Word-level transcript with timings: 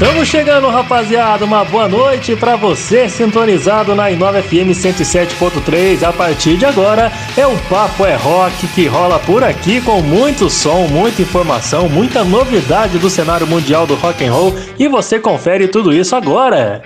Estamos 0.00 0.28
chegando, 0.28 0.66
rapaziada. 0.68 1.44
Uma 1.44 1.62
boa 1.62 1.86
noite 1.86 2.34
para 2.34 2.56
você 2.56 3.06
sintonizado 3.06 3.94
na 3.94 4.10
Inova 4.10 4.42
FM 4.42 4.72
107.3. 4.72 6.02
A 6.02 6.10
partir 6.10 6.56
de 6.56 6.64
agora 6.64 7.12
é 7.36 7.46
o 7.46 7.54
Papo 7.68 8.06
é 8.06 8.16
Rock 8.16 8.66
que 8.68 8.86
rola 8.86 9.18
por 9.18 9.44
aqui 9.44 9.78
com 9.82 10.00
muito 10.00 10.48
som, 10.48 10.86
muita 10.86 11.20
informação, 11.20 11.86
muita 11.86 12.24
novidade 12.24 12.96
do 12.96 13.10
cenário 13.10 13.46
mundial 13.46 13.86
do 13.86 13.94
rock 13.94 14.24
and 14.24 14.32
roll 14.32 14.56
e 14.78 14.88
você 14.88 15.20
confere 15.20 15.68
tudo 15.68 15.92
isso 15.92 16.16
agora. 16.16 16.82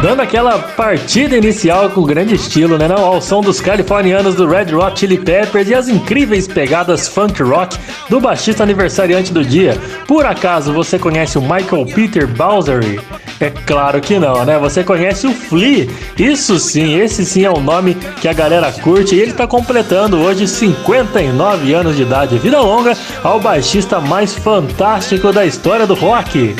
Dando 0.00 0.20
aquela 0.20 0.56
partida 0.60 1.36
inicial 1.36 1.90
com 1.90 2.04
grande 2.04 2.32
estilo, 2.32 2.78
né? 2.78 2.86
Não, 2.86 3.04
ao 3.04 3.20
som 3.20 3.40
dos 3.40 3.60
californianos 3.60 4.36
do 4.36 4.46
Red 4.46 4.72
Hot 4.72 5.00
Chili 5.00 5.18
Peppers 5.18 5.68
e 5.68 5.74
as 5.74 5.88
incríveis 5.88 6.46
pegadas 6.46 7.08
funk 7.08 7.42
rock 7.42 7.76
do 8.08 8.20
baixista 8.20 8.62
aniversariante 8.62 9.32
do 9.32 9.44
dia. 9.44 9.76
Por 10.06 10.24
acaso 10.24 10.72
você 10.72 11.00
conhece 11.00 11.36
o 11.36 11.42
Michael 11.42 11.84
Peter 11.92 12.28
Bowsery? 12.28 13.00
É 13.40 13.50
claro 13.50 14.00
que 14.00 14.20
não, 14.20 14.44
né? 14.44 14.56
Você 14.58 14.84
conhece 14.84 15.26
o 15.26 15.32
Flea? 15.32 15.88
Isso 16.16 16.60
sim, 16.60 16.96
esse 16.96 17.26
sim 17.26 17.44
é 17.44 17.50
o 17.50 17.60
nome 17.60 17.96
que 18.20 18.28
a 18.28 18.32
galera 18.32 18.70
curte 18.70 19.16
e 19.16 19.20
ele 19.20 19.32
tá 19.32 19.48
completando 19.48 20.18
hoje 20.18 20.46
59 20.46 21.74
anos 21.74 21.96
de 21.96 22.02
idade. 22.02 22.38
Vida 22.38 22.60
longa 22.60 22.96
ao 23.24 23.40
baixista 23.40 24.00
mais 24.00 24.32
fantástico 24.32 25.32
da 25.32 25.44
história 25.44 25.88
do 25.88 25.94
rock. 25.94 26.54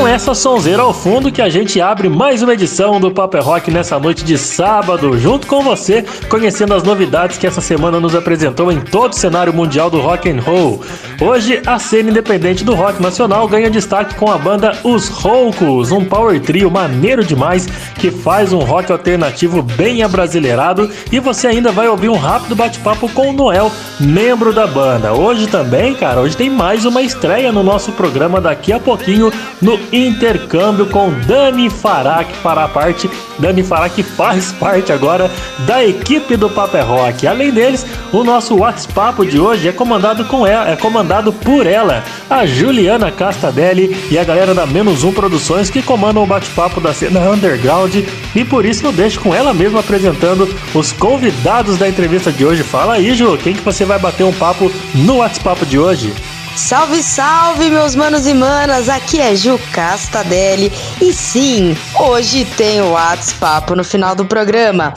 Com 0.00 0.08
essa 0.08 0.34
sonzeira 0.34 0.80
ao 0.80 0.94
fundo 0.94 1.30
que 1.30 1.42
a 1.42 1.50
gente 1.50 1.78
abre 1.78 2.08
mais 2.08 2.40
uma 2.40 2.54
edição 2.54 2.98
do 2.98 3.10
Paper 3.10 3.44
Rock 3.44 3.70
nessa 3.70 3.98
noite 3.98 4.24
de 4.24 4.38
sábado, 4.38 5.18
junto 5.18 5.46
com 5.46 5.60
você, 5.60 6.02
conhecendo 6.26 6.72
as 6.72 6.82
novidades 6.82 7.36
que 7.36 7.46
essa 7.46 7.60
semana 7.60 8.00
nos 8.00 8.14
apresentou 8.14 8.72
em 8.72 8.80
todo 8.80 9.12
o 9.12 9.16
cenário 9.16 9.52
mundial 9.52 9.90
do 9.90 10.00
rock 10.00 10.30
and 10.30 10.40
roll. 10.40 10.80
Hoje, 11.20 11.60
a 11.66 11.78
cena 11.78 12.08
independente 12.08 12.64
do 12.64 12.74
rock 12.74 13.02
nacional 13.02 13.46
ganha 13.46 13.68
destaque 13.68 14.14
com 14.14 14.32
a 14.32 14.38
banda 14.38 14.72
Os 14.84 15.08
Roucos, 15.08 15.92
um 15.92 16.02
power 16.02 16.40
trio 16.40 16.70
maneiro 16.70 17.22
demais 17.22 17.66
que 17.98 18.10
faz 18.10 18.54
um 18.54 18.60
rock 18.60 18.90
alternativo 18.90 19.60
bem 19.60 20.02
abrasileirado 20.02 20.90
e 21.12 21.20
você 21.20 21.46
ainda 21.46 21.72
vai 21.72 21.88
ouvir 21.88 22.08
um 22.08 22.16
rápido 22.16 22.56
bate-papo 22.56 23.06
com 23.10 23.28
o 23.28 23.32
Noel, 23.34 23.70
membro 24.00 24.50
da 24.50 24.66
banda. 24.66 25.12
Hoje 25.12 25.46
também, 25.46 25.94
cara, 25.94 26.22
hoje 26.22 26.38
tem 26.38 26.48
mais 26.48 26.86
uma 26.86 27.02
estreia 27.02 27.52
no 27.52 27.62
nosso 27.62 27.92
programa 27.92 28.40
daqui 28.40 28.72
a 28.72 28.80
pouquinho 28.80 29.30
no 29.60 29.78
intercâmbio 29.92 30.86
com 30.86 31.10
Dani 31.26 31.68
Fará, 31.70 32.24
que 32.24 32.36
fará 32.36 32.68
parte, 32.68 33.10
Dani 33.38 33.62
Fará 33.62 33.88
que 33.88 34.02
faz 34.02 34.52
parte 34.52 34.92
agora 34.92 35.30
da 35.66 35.84
equipe 35.84 36.36
do 36.36 36.48
Paper 36.48 36.86
Rock. 36.86 37.26
Além 37.26 37.50
deles, 37.50 37.84
o 38.12 38.24
nosso 38.24 38.56
WhatsApp 38.56 39.26
de 39.26 39.38
hoje 39.38 39.68
é 39.68 39.72
comandado 39.72 40.24
com 40.24 40.46
ela, 40.46 40.70
é 40.70 40.76
comandado 40.76 41.32
por 41.32 41.66
ela, 41.66 42.04
a 42.28 42.46
Juliana 42.46 43.10
Castadelli 43.10 43.96
e 44.10 44.18
a 44.18 44.24
galera 44.24 44.54
da 44.54 44.66
Menos 44.66 45.04
Um 45.04 45.12
Produções 45.12 45.70
que 45.70 45.82
comandam 45.82 46.22
o 46.22 46.26
bate-papo 46.26 46.80
da 46.80 46.92
cena 46.92 47.20
underground 47.20 47.94
e 48.34 48.44
por 48.44 48.64
isso 48.64 48.86
eu 48.86 48.92
deixo 48.92 49.20
com 49.20 49.34
ela 49.34 49.52
mesma 49.52 49.80
apresentando 49.80 50.48
os 50.74 50.92
convidados 50.92 51.78
da 51.78 51.88
entrevista 51.88 52.30
de 52.30 52.44
hoje. 52.44 52.62
Fala 52.62 52.94
aí, 52.94 53.14
Ju, 53.14 53.36
quem 53.38 53.54
que 53.54 53.62
você 53.62 53.84
vai 53.84 53.98
bater 53.98 54.24
um 54.24 54.32
papo 54.32 54.70
no 54.94 55.16
WhatsApp 55.16 55.64
de 55.66 55.78
hoje? 55.78 56.12
Salve, 56.56 57.02
salve, 57.02 57.70
meus 57.70 57.94
manos 57.94 58.26
e 58.26 58.34
manas! 58.34 58.88
Aqui 58.88 59.20
é 59.20 59.34
Ju 59.36 59.58
Castadelli 59.72 60.70
e 61.00 61.12
sim, 61.12 61.76
hoje 61.98 62.44
tem 62.56 62.80
o 62.80 62.90
WhatsApp 62.90 63.72
no 63.74 63.84
final 63.84 64.14
do 64.14 64.24
programa. 64.24 64.92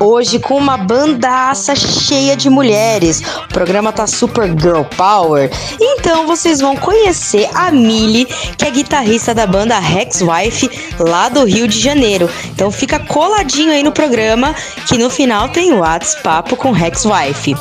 Hoje 0.00 0.40
com 0.40 0.56
uma 0.56 0.76
bandaça 0.76 1.76
cheia 1.76 2.36
de 2.36 2.50
mulheres. 2.50 3.22
O 3.44 3.48
programa 3.48 3.92
tá 3.92 4.08
super 4.08 4.48
girl 4.48 4.82
power. 4.96 5.48
Então 5.80 6.26
vocês 6.26 6.60
vão 6.60 6.74
conhecer 6.74 7.48
a 7.54 7.70
Millie, 7.70 8.26
que 8.58 8.64
é 8.64 8.70
guitarrista 8.70 9.32
da 9.32 9.46
banda 9.46 9.78
Rex 9.78 10.20
Wife 10.20 10.68
lá 10.98 11.28
do 11.28 11.44
Rio 11.44 11.68
de 11.68 11.78
Janeiro. 11.78 12.28
Então 12.46 12.72
fica 12.72 12.98
coladinho 12.98 13.70
aí 13.70 13.84
no 13.84 13.92
programa 13.92 14.52
que 14.88 14.98
no 14.98 15.08
final 15.08 15.48
tem 15.50 15.72
o 15.72 15.78
WhatsApp 15.78 16.56
com 16.56 16.72
Rex 16.72 17.04
Wife. 17.04 17.54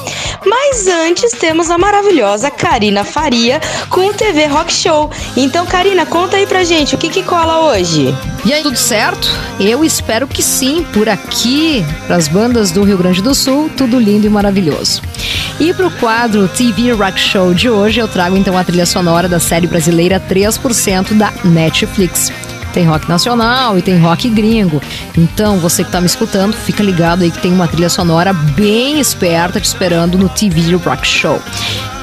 Mas 0.44 0.88
antes 0.88 1.34
temos 1.34 1.70
a 1.70 1.78
maravilhosa 1.78 2.50
Karina 2.50 3.04
Faria 3.04 3.33
com 3.90 4.10
o 4.10 4.14
TV 4.14 4.46
Rock 4.46 4.72
Show. 4.72 5.10
Então 5.36 5.66
Karina, 5.66 6.06
conta 6.06 6.38
aí 6.38 6.46
pra 6.46 6.64
gente 6.64 6.96
o 6.96 6.98
que 6.98 7.10
que 7.10 7.24
cola 7.24 7.72
hoje. 7.72 8.14
E 8.46 8.54
aí, 8.54 8.62
tudo 8.62 8.78
certo? 8.78 9.30
Eu 9.60 9.86
espero 9.86 10.28
que 10.28 10.44
sim, 10.44 10.86
por 10.94 11.08
aqui, 11.08 11.86
para 12.06 12.18
as 12.18 12.28
bandas 12.28 12.72
do 12.72 12.84
Rio 12.84 12.98
Grande 12.98 13.22
do 13.22 13.34
Sul, 13.34 13.72
tudo 13.76 13.98
lindo 13.98 14.28
e 14.28 14.30
maravilhoso. 14.30 15.02
E 15.60 15.74
para 15.74 15.88
o 15.88 15.92
quadro 15.92 16.48
TV 16.50 16.92
Rock 16.92 17.18
Show 17.18 17.54
de 17.54 17.70
hoje, 17.70 18.00
eu 18.00 18.08
trago 18.08 18.36
então 18.36 18.58
a 18.58 18.64
trilha 18.64 18.86
sonora 18.86 19.30
da 19.30 19.40
série 19.40 19.66
brasileira 19.66 20.20
3% 20.20 21.14
da 21.14 21.32
Netflix. 21.46 22.32
Tem 22.74 22.86
rock 22.86 23.08
nacional 23.08 23.78
e 23.78 23.82
tem 23.82 23.98
rock 24.00 24.28
gringo. 24.30 24.82
Então, 25.16 25.60
você 25.60 25.84
que 25.84 25.90
está 25.90 26.02
me 26.02 26.08
escutando, 26.08 26.54
fica 26.54 26.84
ligado 26.84 27.24
aí 27.24 27.32
que 27.32 27.40
tem 27.40 27.54
uma 27.54 27.68
trilha 27.68 27.90
sonora 27.90 28.34
bem 28.34 29.00
esperta 29.00 29.62
te 29.62 29.66
esperando 29.66 30.18
no 30.18 30.28
TV 30.28 30.76
Rock 30.76 31.08
Show. 31.08 31.40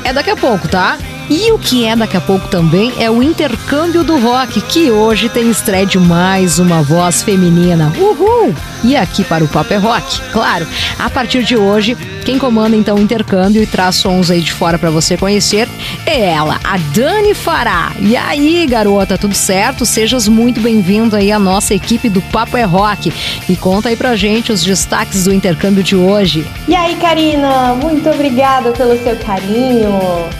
É 0.04 0.12
daqui 0.12 0.30
a 0.30 0.36
pouco, 0.36 0.69
tá? 0.69 0.96
E 1.30 1.52
o 1.52 1.58
que 1.60 1.84
é 1.84 1.94
daqui 1.94 2.16
a 2.16 2.20
pouco 2.20 2.48
também 2.48 2.92
é 2.98 3.08
o 3.08 3.22
intercâmbio 3.22 4.02
do 4.02 4.18
rock, 4.18 4.60
que 4.62 4.91
hoje 4.91 5.28
tem 5.28 5.48
estreia 5.48 5.86
de 5.86 5.96
mais 5.96 6.58
uma 6.58 6.82
voz 6.82 7.22
feminina. 7.22 7.92
Uhul! 7.96 8.52
E 8.82 8.96
aqui 8.96 9.22
para 9.22 9.44
o 9.44 9.48
Papo 9.48 9.72
é 9.72 9.76
Rock, 9.76 10.20
claro. 10.32 10.66
A 10.98 11.08
partir 11.08 11.44
de 11.44 11.56
hoje, 11.56 11.96
quem 12.20 12.38
comanda 12.38 12.76
então 12.76 12.97
o 12.97 13.00
intercâmbio 13.00 13.62
e 13.62 13.66
traz 13.66 13.97
sons 13.97 14.31
aí 14.31 14.41
de 14.41 14.53
fora 14.53 14.78
para 14.78 14.91
você 14.91 15.16
conhecer 15.16 15.69
é 16.06 16.31
ela, 16.31 16.60
a 16.62 16.76
Dani 16.76 17.34
Fará. 17.34 17.92
E 17.98 18.16
aí, 18.16 18.66
garota, 18.66 19.19
tudo 19.19 19.34
certo? 19.34 19.84
Sejas 19.84 20.28
muito 20.28 20.60
bem-vindo 20.60 21.16
aí 21.16 21.32
à 21.32 21.38
nossa 21.38 21.75
equipe 21.75 22.08
do 22.08 22.20
Papo 22.22 22.56
é 22.56 22.62
Rock. 22.62 23.12
E 23.48 23.56
conta 23.56 23.88
aí 23.88 23.97
pra 23.97 24.16
gente 24.16 24.53
os 24.53 24.62
destaques 24.62 25.25
do 25.25 25.32
intercâmbio 25.32 25.82
de 25.82 25.97
hoje. 25.97 26.47
E 26.69 26.75
aí, 26.75 26.97
Karina, 26.97 27.75
muito 27.75 28.08
obrigada 28.08 28.70
pelo 28.72 28.97
seu 29.02 29.16
carinho. 29.16 29.98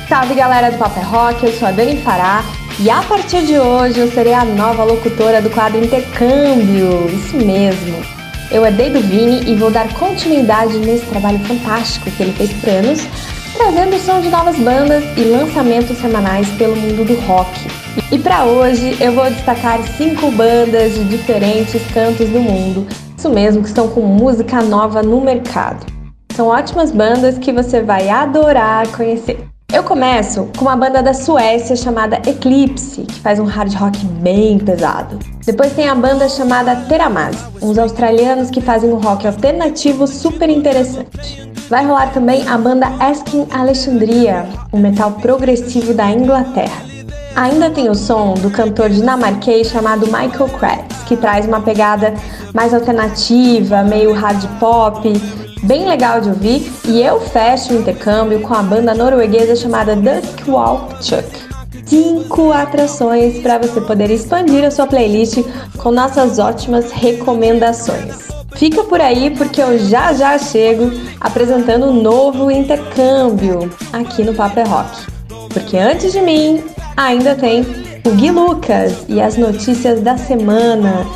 Salve, 0.09 0.35
galera 0.35 0.71
do 0.71 0.79
Papo 0.79 1.01
é 1.01 1.03
Rock, 1.03 1.45
eu 1.45 1.53
sou 1.53 1.69
a 1.69 1.73
Dani 1.73 2.01
Fará. 2.03 2.45
E 2.79 2.89
a 2.89 3.03
partir 3.03 3.45
de 3.45 3.59
hoje 3.59 3.99
eu 3.99 4.11
serei 4.11 4.33
a 4.33 4.45
nova 4.45 4.85
locutora 4.85 5.43
do 5.43 5.51
quadro 5.51 5.85
Intercâmbio. 5.85 7.11
Isso 7.11 7.37
mesmo. 7.37 8.20
Eu 8.51 8.67
herdei 8.67 8.91
do 8.91 9.01
Vini 9.01 9.49
e 9.49 9.55
vou 9.55 9.71
dar 9.71 9.93
continuidade 9.95 10.77
nesse 10.79 11.07
trabalho 11.07 11.39
fantástico 11.41 12.11
que 12.11 12.23
ele 12.23 12.33
fez 12.33 12.53
por 12.55 12.69
anos, 12.69 13.01
trazendo 13.55 13.95
o 13.95 13.99
som 14.01 14.21
de 14.21 14.29
novas 14.29 14.59
bandas 14.59 15.05
e 15.17 15.23
lançamentos 15.23 15.97
semanais 15.99 16.49
pelo 16.59 16.75
mundo 16.75 17.07
do 17.07 17.15
rock. 17.27 17.51
E 18.11 18.19
para 18.19 18.45
hoje 18.45 18.97
eu 19.01 19.13
vou 19.13 19.31
destacar 19.31 19.81
cinco 19.97 20.33
bandas 20.33 20.95
de 20.95 21.05
diferentes 21.05 21.81
cantos 21.93 22.29
do 22.29 22.41
mundo, 22.41 22.89
isso 23.17 23.31
mesmo, 23.31 23.63
que 23.63 23.69
estão 23.69 23.87
com 23.87 24.01
música 24.01 24.61
nova 24.63 25.01
no 25.01 25.21
mercado. 25.21 25.87
São 26.35 26.49
ótimas 26.49 26.91
bandas 26.91 27.39
que 27.39 27.53
você 27.53 27.83
vai 27.83 28.09
adorar 28.09 28.89
conhecer. 28.89 29.50
Eu 29.73 29.85
começo 29.85 30.49
com 30.59 30.65
uma 30.65 30.75
banda 30.75 31.01
da 31.01 31.15
Suécia 31.15 31.77
chamada 31.77 32.21
Eclipse, 32.29 33.03
que 33.03 33.21
faz 33.21 33.39
um 33.39 33.45
hard 33.45 33.73
rock 33.75 34.05
bem 34.05 34.59
pesado. 34.59 35.17
Depois 35.47 35.73
tem 35.75 35.89
a 35.89 35.95
banda 35.95 36.29
chamada 36.29 36.75
Teramaz, 36.89 37.37
uns 37.63 37.79
australianos 37.79 38.51
que 38.51 38.61
fazem 38.61 38.91
um 38.91 38.97
rock 38.97 39.29
alternativo 39.29 40.09
super 40.09 40.51
interessante. 40.51 41.49
Vai 41.69 41.87
rolar 41.87 42.13
também 42.13 42.49
a 42.49 42.59
banda 42.59 42.89
Asking 42.99 43.47
Alexandria, 43.53 44.45
um 44.73 44.81
metal 44.81 45.13
progressivo 45.13 45.95
da 45.95 46.11
Inglaterra. 46.11 46.83
Ainda 47.37 47.71
tem 47.71 47.89
o 47.89 47.95
som 47.95 48.35
do 48.35 48.51
cantor 48.51 48.91
dinamarquês 48.91 49.69
chamado 49.69 50.07
Michael 50.07 50.49
Kratz, 50.59 51.05
que 51.07 51.17
traz 51.17 51.47
uma 51.47 51.61
pegada 51.61 52.13
mais 52.53 52.75
alternativa, 52.75 53.85
meio 53.85 54.13
hard 54.13 54.45
pop, 54.59 55.13
bem 55.63 55.87
legal 55.87 56.21
de 56.21 56.29
ouvir, 56.29 56.73
e 56.87 57.03
eu 57.03 57.21
fecho 57.21 57.73
o 57.73 57.81
intercâmbio 57.81 58.41
com 58.41 58.55
a 58.55 58.63
banda 58.63 58.95
norueguesa 58.95 59.57
chamada 59.57 59.97
Dusk 59.97 60.49
Walk 60.49 61.05
Chuck. 61.05 61.51
Cinco 61.85 62.53
atrações 62.53 63.41
para 63.41 63.59
você 63.59 63.81
poder 63.81 64.11
expandir 64.11 64.65
a 64.65 64.71
sua 64.71 64.87
playlist 64.87 65.39
com 65.77 65.91
nossas 65.91 66.39
ótimas 66.39 66.91
recomendações. 66.93 68.29
Fica 68.55 68.85
por 68.85 69.01
aí 69.01 69.31
porque 69.31 69.61
eu 69.61 69.79
já 69.79 70.13
já 70.13 70.39
chego 70.39 70.91
apresentando 71.21 71.87
um 71.87 72.03
novo 72.03 72.51
intercâmbio 72.51 73.71
aqui 73.93 74.23
no 74.23 74.35
Papo 74.35 74.61
é 74.61 74.65
Rock. 74.65 75.07
Porque 75.53 75.77
antes 75.77 76.13
de 76.13 76.21
mim 76.21 76.63
ainda 76.97 77.35
tem 77.35 77.63
o 78.05 78.11
Gui 78.11 78.31
Lucas 78.31 79.05
e 79.09 79.21
as 79.21 79.37
notícias 79.37 80.01
da 80.01 80.17
semana. 80.17 81.07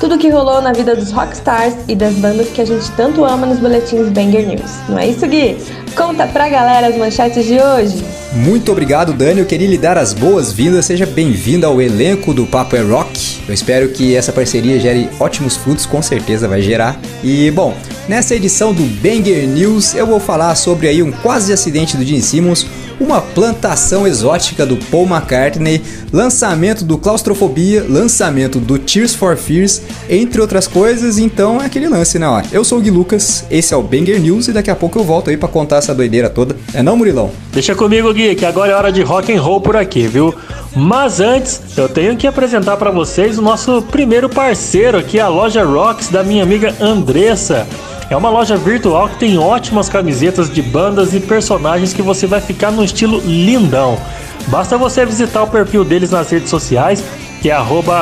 Tudo 0.00 0.18
que 0.18 0.28
rolou 0.28 0.60
na 0.60 0.72
vida 0.72 0.94
dos 0.94 1.10
rockstars 1.12 1.74
e 1.88 1.94
das 1.94 2.14
bandas 2.14 2.48
que 2.48 2.60
a 2.60 2.64
gente 2.64 2.90
tanto 2.92 3.24
ama 3.24 3.46
nos 3.46 3.58
boletins 3.58 4.08
Banger 4.08 4.46
News. 4.46 4.70
Não 4.88 4.98
é 4.98 5.08
isso, 5.08 5.26
Gui? 5.26 5.56
Conta 5.96 6.26
pra 6.26 6.48
galera 6.48 6.88
as 6.88 6.96
manchetes 6.96 7.46
de 7.46 7.60
hoje. 7.60 8.04
Muito 8.32 8.72
obrigado, 8.72 9.12
Dani. 9.12 9.40
Eu 9.40 9.46
queria 9.46 9.68
lhe 9.68 9.78
dar 9.78 9.96
as 9.96 10.12
boas-vindas. 10.12 10.86
Seja 10.86 11.06
bem-vindo 11.06 11.64
ao 11.66 11.80
elenco 11.80 12.34
do 12.34 12.44
Papo 12.44 12.74
é 12.74 12.80
Rock. 12.80 13.40
Eu 13.46 13.54
espero 13.54 13.88
que 13.90 14.16
essa 14.16 14.32
parceria 14.32 14.80
gere 14.80 15.08
ótimos 15.20 15.56
frutos, 15.56 15.86
com 15.86 16.02
certeza 16.02 16.48
vai 16.48 16.60
gerar. 16.60 16.98
E, 17.22 17.50
bom, 17.52 17.74
nessa 18.08 18.34
edição 18.34 18.72
do 18.72 18.82
Banger 18.82 19.46
News 19.48 19.94
eu 19.94 20.06
vou 20.06 20.20
falar 20.20 20.54
sobre 20.54 20.88
aí 20.88 21.02
um 21.02 21.10
quase 21.10 21.52
acidente 21.52 21.96
do 21.96 22.04
Gene 22.04 22.20
Simmons, 22.20 22.66
uma 23.00 23.20
plantação 23.20 24.06
exótica 24.06 24.64
do 24.64 24.76
Paul 24.76 25.06
McCartney, 25.06 25.82
lançamento 26.12 26.84
do 26.84 26.96
Claustrofobia, 26.96 27.84
lançamento 27.88 28.60
do 28.60 28.78
Tears 28.78 29.14
for 29.14 29.36
Fears, 29.36 29.82
entre 30.08 30.40
outras 30.40 30.68
coisas. 30.68 31.18
Então 31.18 31.60
é 31.60 31.66
aquele 31.66 31.88
lance, 31.88 32.18
né? 32.18 32.28
Ó, 32.28 32.42
eu 32.52 32.64
sou 32.64 32.78
o 32.78 32.80
Gui 32.80 32.90
Lucas, 32.90 33.44
esse 33.50 33.74
é 33.74 33.76
o 33.76 33.82
Banger 33.82 34.20
News 34.20 34.48
e 34.48 34.52
daqui 34.52 34.70
a 34.70 34.76
pouco 34.76 34.98
eu 34.98 35.04
volto 35.04 35.30
aí 35.30 35.36
para 35.36 35.48
contar 35.48 35.78
essa 35.78 35.94
doideira 35.94 36.30
toda. 36.30 36.56
É 36.72 36.82
não, 36.82 36.96
Murilão? 36.96 37.30
Deixa 37.52 37.74
comigo, 37.74 38.12
Gui, 38.12 38.34
que 38.34 38.44
agora 38.44 38.72
é 38.72 38.76
hora 38.76 38.92
de 38.92 39.02
rock 39.02 39.32
and 39.32 39.40
roll 39.40 39.60
por 39.60 39.76
aqui, 39.76 40.06
viu? 40.06 40.34
Mas 40.76 41.20
antes, 41.20 41.60
eu 41.76 41.88
tenho 41.88 42.16
que 42.16 42.26
apresentar 42.26 42.76
para 42.76 42.90
vocês 42.90 43.38
o 43.38 43.42
nosso 43.42 43.82
primeiro 43.82 44.28
parceiro 44.28 44.98
aqui, 44.98 45.18
a 45.20 45.28
loja 45.28 45.64
Rocks 45.64 46.08
da 46.08 46.22
minha 46.22 46.42
amiga 46.42 46.74
Andressa. 46.80 47.66
É 48.14 48.16
uma 48.16 48.30
loja 48.30 48.56
virtual 48.56 49.08
que 49.08 49.18
tem 49.18 49.36
ótimas 49.36 49.88
camisetas 49.88 50.48
de 50.48 50.62
bandas 50.62 51.12
e 51.14 51.18
personagens 51.18 51.92
que 51.92 52.00
você 52.00 52.28
vai 52.28 52.40
ficar 52.40 52.70
no 52.70 52.84
estilo 52.84 53.18
lindão. 53.18 53.98
Basta 54.46 54.78
você 54.78 55.04
visitar 55.04 55.42
o 55.42 55.48
perfil 55.48 55.84
deles 55.84 56.12
nas 56.12 56.30
redes 56.30 56.48
sociais, 56.48 57.02
que 57.42 57.50
é 57.50 57.56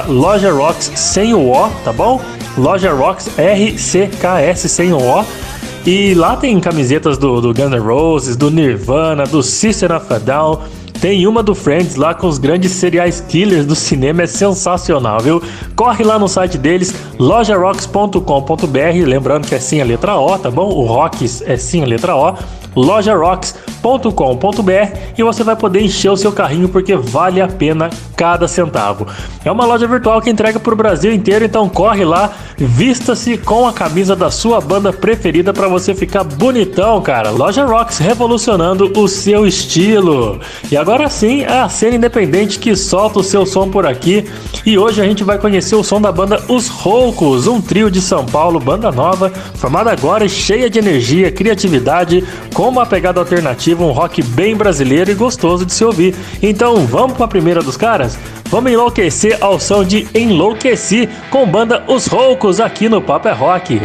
@lojarocks 0.06 0.92
sem 0.96 1.32
o 1.32 1.50
O, 1.50 1.70
tá 1.82 1.94
bom? 1.94 2.20
Loja 2.58 2.92
Rocks 2.92 3.30
R-C-K-S 3.38 4.68
sem 4.68 4.92
o 4.92 4.98
O. 4.98 5.24
E 5.86 6.12
lá 6.12 6.36
tem 6.36 6.60
camisetas 6.60 7.16
do, 7.16 7.40
do 7.40 7.54
Guns 7.54 7.70
N' 7.70 7.78
Roses, 7.78 8.36
do 8.36 8.50
Nirvana, 8.50 9.24
do 9.24 9.42
System 9.42 9.96
of 9.96 10.12
a 10.12 10.18
Down 10.18 10.58
tem 11.02 11.26
uma 11.26 11.42
do 11.42 11.52
Friends 11.52 11.96
lá 11.96 12.14
com 12.14 12.28
os 12.28 12.38
grandes 12.38 12.70
seriais 12.70 13.20
killers 13.20 13.66
do 13.66 13.74
cinema, 13.74 14.22
é 14.22 14.26
sensacional, 14.28 15.18
viu? 15.18 15.42
Corre 15.74 16.04
lá 16.04 16.16
no 16.16 16.28
site 16.28 16.56
deles, 16.56 16.94
lojarocks.com.br, 17.18 19.04
lembrando 19.04 19.48
que 19.48 19.54
é 19.56 19.58
sim 19.58 19.80
a 19.80 19.84
letra 19.84 20.16
O, 20.16 20.38
tá 20.38 20.48
bom? 20.48 20.68
O 20.68 20.86
Rocks 20.86 21.42
é 21.44 21.56
sim 21.56 21.82
a 21.82 21.86
letra 21.86 22.14
O 22.14 22.36
lojarocks.com.br 22.76 23.71
e 25.18 25.22
você 25.22 25.42
vai 25.42 25.56
poder 25.56 25.82
encher 25.82 26.10
o 26.10 26.16
seu 26.16 26.32
carrinho 26.32 26.68
porque 26.68 26.94
vale 26.96 27.40
a 27.40 27.48
pena 27.48 27.90
cada 28.16 28.46
centavo. 28.46 29.06
É 29.44 29.50
uma 29.50 29.64
loja 29.64 29.86
virtual 29.86 30.20
que 30.20 30.30
entrega 30.30 30.60
para 30.60 30.72
o 30.72 30.76
Brasil 30.76 31.12
inteiro, 31.12 31.44
então 31.44 31.68
corre 31.68 32.04
lá, 32.04 32.32
vista-se 32.56 33.36
com 33.36 33.66
a 33.66 33.72
camisa 33.72 34.14
da 34.14 34.30
sua 34.30 34.60
banda 34.60 34.92
preferida 34.92 35.52
para 35.52 35.66
você 35.66 35.94
ficar 35.94 36.22
bonitão, 36.22 37.00
cara. 37.02 37.30
Loja 37.30 37.64
Rocks 37.64 37.98
revolucionando 37.98 38.92
o 38.96 39.08
seu 39.08 39.46
estilo. 39.46 40.40
E 40.70 40.76
agora 40.76 41.08
sim, 41.08 41.42
é 41.42 41.60
a 41.60 41.68
cena 41.68 41.96
independente 41.96 42.58
que 42.58 42.76
solta 42.76 43.18
o 43.18 43.24
seu 43.24 43.44
som 43.44 43.68
por 43.68 43.86
aqui. 43.86 44.24
E 44.64 44.78
hoje 44.78 45.00
a 45.00 45.04
gente 45.04 45.24
vai 45.24 45.38
conhecer 45.38 45.74
o 45.74 45.82
som 45.82 46.00
da 46.00 46.12
banda 46.12 46.40
Os 46.48 46.68
Roucos, 46.68 47.48
um 47.48 47.60
trio 47.60 47.90
de 47.90 48.00
São 48.00 48.24
Paulo, 48.24 48.60
banda 48.60 48.92
nova, 48.92 49.30
formada 49.54 49.90
agora 49.90 50.24
e 50.24 50.28
cheia 50.28 50.70
de 50.70 50.78
energia, 50.78 51.32
criatividade, 51.32 52.24
com 52.54 52.68
uma 52.68 52.86
pegada 52.86 53.18
alternativa, 53.18 53.71
um 53.80 53.92
rock 53.92 54.22
bem 54.22 54.54
brasileiro 54.54 55.10
e 55.10 55.14
gostoso 55.14 55.64
de 55.64 55.72
se 55.72 55.84
ouvir. 55.84 56.14
Então 56.42 56.86
vamos 56.86 57.16
para 57.16 57.24
a 57.24 57.28
primeira 57.28 57.62
dos 57.62 57.76
caras? 57.76 58.18
Vamos 58.50 58.70
enlouquecer 58.70 59.38
ao 59.40 59.58
som 59.58 59.82
de 59.82 60.06
Enlouqueci 60.14 61.08
com 61.30 61.46
banda 61.46 61.84
Os 61.88 62.06
Roucos 62.06 62.60
aqui 62.60 62.88
no 62.88 63.00
Papo 63.00 63.28
é 63.28 63.32
Rock. 63.32 63.80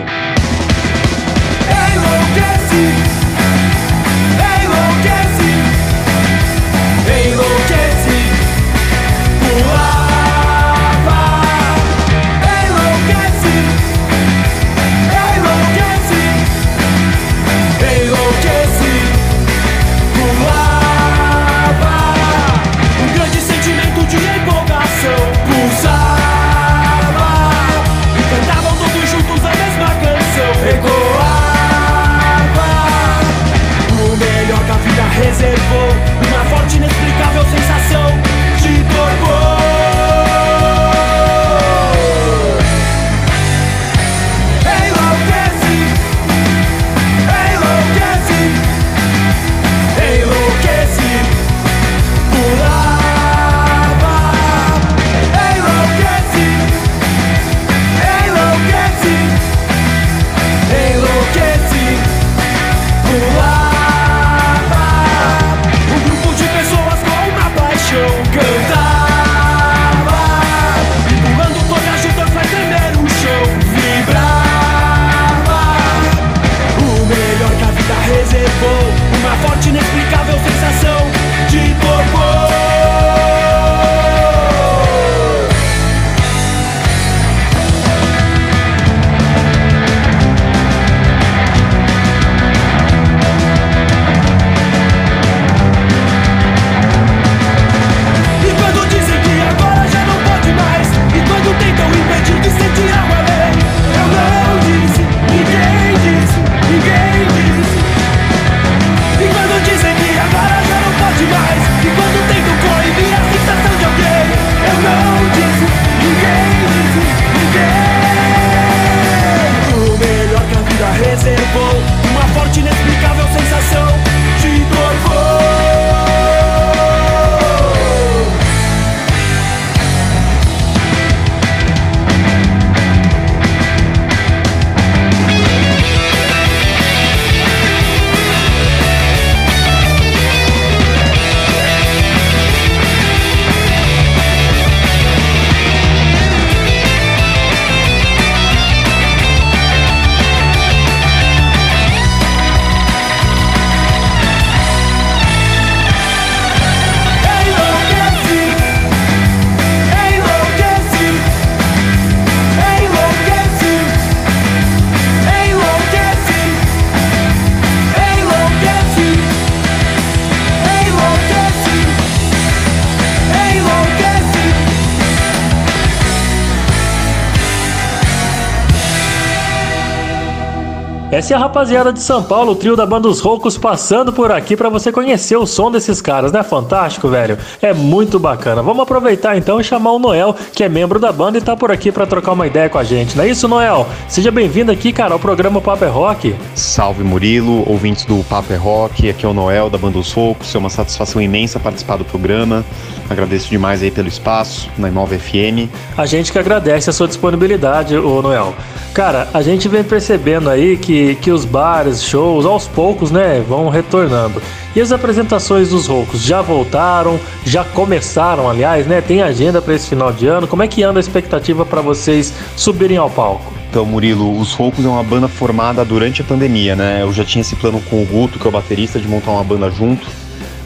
É 181.29 181.33
a 181.33 181.39
rapaziada 181.39 181.91
de 181.91 181.99
São 181.99 182.23
Paulo, 182.23 182.53
o 182.53 182.55
trio 182.55 182.73
da 182.73 182.85
banda 182.85 183.09
Os 183.09 183.19
Roucos, 183.19 183.57
passando 183.57 184.13
por 184.13 184.31
aqui 184.31 184.55
para 184.55 184.69
você 184.69 184.93
conhecer 184.93 185.35
o 185.35 185.45
som 185.45 185.69
desses 185.69 185.99
caras, 185.99 186.31
né? 186.31 186.41
Fantástico, 186.41 187.09
velho. 187.09 187.37
É 187.61 187.73
muito 187.73 188.17
bacana. 188.17 188.61
Vamos 188.61 188.81
aproveitar 188.81 189.37
então 189.37 189.59
e 189.59 189.63
chamar 189.63 189.91
o 189.91 189.99
Noel, 189.99 190.33
que 190.53 190.63
é 190.63 190.69
membro 190.69 190.99
da 190.99 191.11
banda 191.11 191.37
e 191.37 191.41
tá 191.41 191.53
por 191.53 191.69
aqui 191.69 191.91
para 191.91 192.07
trocar 192.07 192.31
uma 192.31 192.47
ideia 192.47 192.69
com 192.69 192.77
a 192.77 192.83
gente. 192.83 193.17
Não 193.17 193.25
é 193.25 193.27
isso, 193.27 193.45
Noel? 193.45 193.89
Seja 194.07 194.31
bem-vindo 194.31 194.71
aqui, 194.71 194.93
cara, 194.93 195.13
ao 195.13 195.19
programa 195.19 195.59
Papo 195.59 195.83
é 195.83 195.89
Rock. 195.89 196.33
Salve 196.55 197.03
Murilo, 197.03 197.69
ouvintes 197.69 198.05
do 198.05 198.23
Papo 198.23 198.53
é 198.53 198.55
Rock. 198.55 199.09
Aqui 199.09 199.25
é 199.25 199.29
o 199.29 199.33
Noel 199.33 199.69
da 199.69 199.77
banda 199.77 199.99
Os 199.99 200.13
Roucos. 200.13 200.55
É 200.55 200.57
uma 200.57 200.69
satisfação 200.69 201.21
imensa 201.21 201.59
participar 201.59 201.97
do 201.97 202.05
programa. 202.05 202.63
Agradeço 203.09 203.49
demais 203.49 203.83
aí 203.83 203.91
pelo 203.91 204.07
espaço 204.07 204.69
na 204.77 204.87
Inova 204.87 205.17
FM. 205.19 205.69
A 205.97 206.05
gente 206.05 206.31
que 206.31 206.39
agradece 206.39 206.89
a 206.89 206.93
sua 206.93 207.07
disponibilidade, 207.07 207.97
ô 207.97 208.21
Noel. 208.21 208.55
Cara, 208.97 209.27
a 209.31 209.43
gente 209.43 209.69
vem 209.69 209.83
percebendo 209.83 210.49
aí 210.49 210.75
que, 210.75 211.13
que 211.21 211.29
os 211.29 211.45
bares, 211.45 212.01
shows, 212.01 212.47
aos 212.47 212.67
poucos, 212.67 213.11
né, 213.11 213.45
vão 213.47 213.69
retornando. 213.69 214.41
E 214.75 214.81
as 214.81 214.91
apresentações 214.91 215.69
dos 215.69 215.85
roucos 215.85 216.23
já 216.23 216.41
voltaram, 216.41 217.19
já 217.45 217.63
começaram, 217.63 218.49
aliás, 218.49 218.87
né? 218.87 218.99
Tem 218.99 219.21
agenda 219.21 219.61
para 219.61 219.75
esse 219.75 219.87
final 219.87 220.11
de 220.11 220.25
ano. 220.25 220.47
Como 220.47 220.63
é 220.63 220.67
que 220.67 220.81
anda 220.81 220.97
a 220.97 221.01
expectativa 221.01 221.63
para 221.63 221.79
vocês 221.79 222.33
subirem 222.55 222.97
ao 222.97 223.07
palco? 223.07 223.53
Então, 223.69 223.85
Murilo, 223.85 224.35
os 224.35 224.53
Roucos 224.53 224.83
é 224.83 224.87
uma 224.87 225.03
banda 225.03 225.27
formada 225.27 225.85
durante 225.85 226.23
a 226.23 226.25
pandemia, 226.25 226.75
né? 226.75 227.03
Eu 227.03 227.13
já 227.13 227.23
tinha 227.23 227.41
esse 227.41 227.55
plano 227.55 227.79
com 227.91 228.01
o 228.01 228.05
Guto, 228.07 228.39
que 228.39 228.47
é 228.47 228.49
o 228.49 228.51
baterista, 228.51 228.99
de 228.99 229.07
montar 229.07 229.29
uma 229.29 229.43
banda 229.43 229.69
junto 229.69 230.07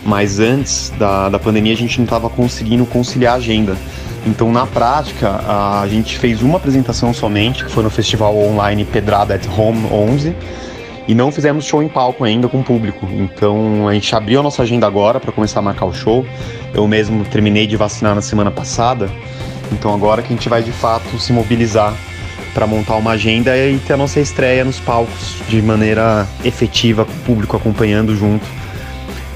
mas 0.04 0.40
antes 0.40 0.92
da, 0.98 1.30
da 1.30 1.40
pandemia 1.40 1.74
a 1.74 1.78
gente 1.78 1.98
não 2.00 2.06
estava 2.06 2.30
conseguindo 2.30 2.86
conciliar 2.86 3.34
a 3.34 3.38
agenda. 3.38 3.78
Então, 4.26 4.52
na 4.52 4.68
prática, 4.68 5.42
a 5.82 5.88
gente 5.88 6.20
fez 6.20 6.42
uma 6.42 6.58
apresentação 6.58 7.14
somente, 7.14 7.66
que 7.66 7.72
foi 7.72 7.84
no 7.84 7.90
festival 7.90 8.38
online 8.38 8.86
Pedrada 8.86 9.34
at 9.34 9.48
Home 9.58 9.88
11, 9.92 10.36
e 11.08 11.16
não 11.16 11.32
fizemos 11.32 11.66
show 11.66 11.82
em 11.82 11.88
palco 11.88 12.24
ainda 12.24 12.48
com 12.48 12.62
público. 12.62 13.08
Então, 13.12 13.88
a 13.88 13.94
gente 13.94 14.16
abriu 14.16 14.40
a 14.40 14.44
nossa 14.44 14.62
agenda 14.62 14.86
agora 14.86 15.20
para 15.20 15.32
começar 15.32 15.60
a 15.60 15.64
marcar 15.64 15.86
o 15.86 15.94
show. 15.94 16.24
Eu 16.74 16.88
mesmo 16.88 17.26
terminei 17.26 17.66
de 17.66 17.76
vacinar 17.76 18.14
na 18.14 18.22
semana 18.22 18.52
passada, 18.52 19.10
então 19.72 19.94
agora 19.94 20.22
que 20.22 20.32
a 20.32 20.36
gente 20.36 20.48
vai 20.48 20.62
de 20.62 20.72
fato 20.72 21.20
se 21.20 21.34
mobilizar 21.34 21.94
para 22.54 22.68
montar 22.68 22.98
uma 22.98 23.12
agenda 23.12 23.58
e 23.58 23.80
ter 23.80 23.94
a 23.94 23.98
nossa 23.98 24.20
estreia 24.20 24.64
nos 24.64 24.80
palcos 24.80 25.38
de 25.48 25.62
maneira 25.62 26.28
efetiva, 26.44 27.06
com 27.06 27.12
o 27.12 27.20
público 27.22 27.58
acompanhando 27.58 28.16
junto 28.16 28.61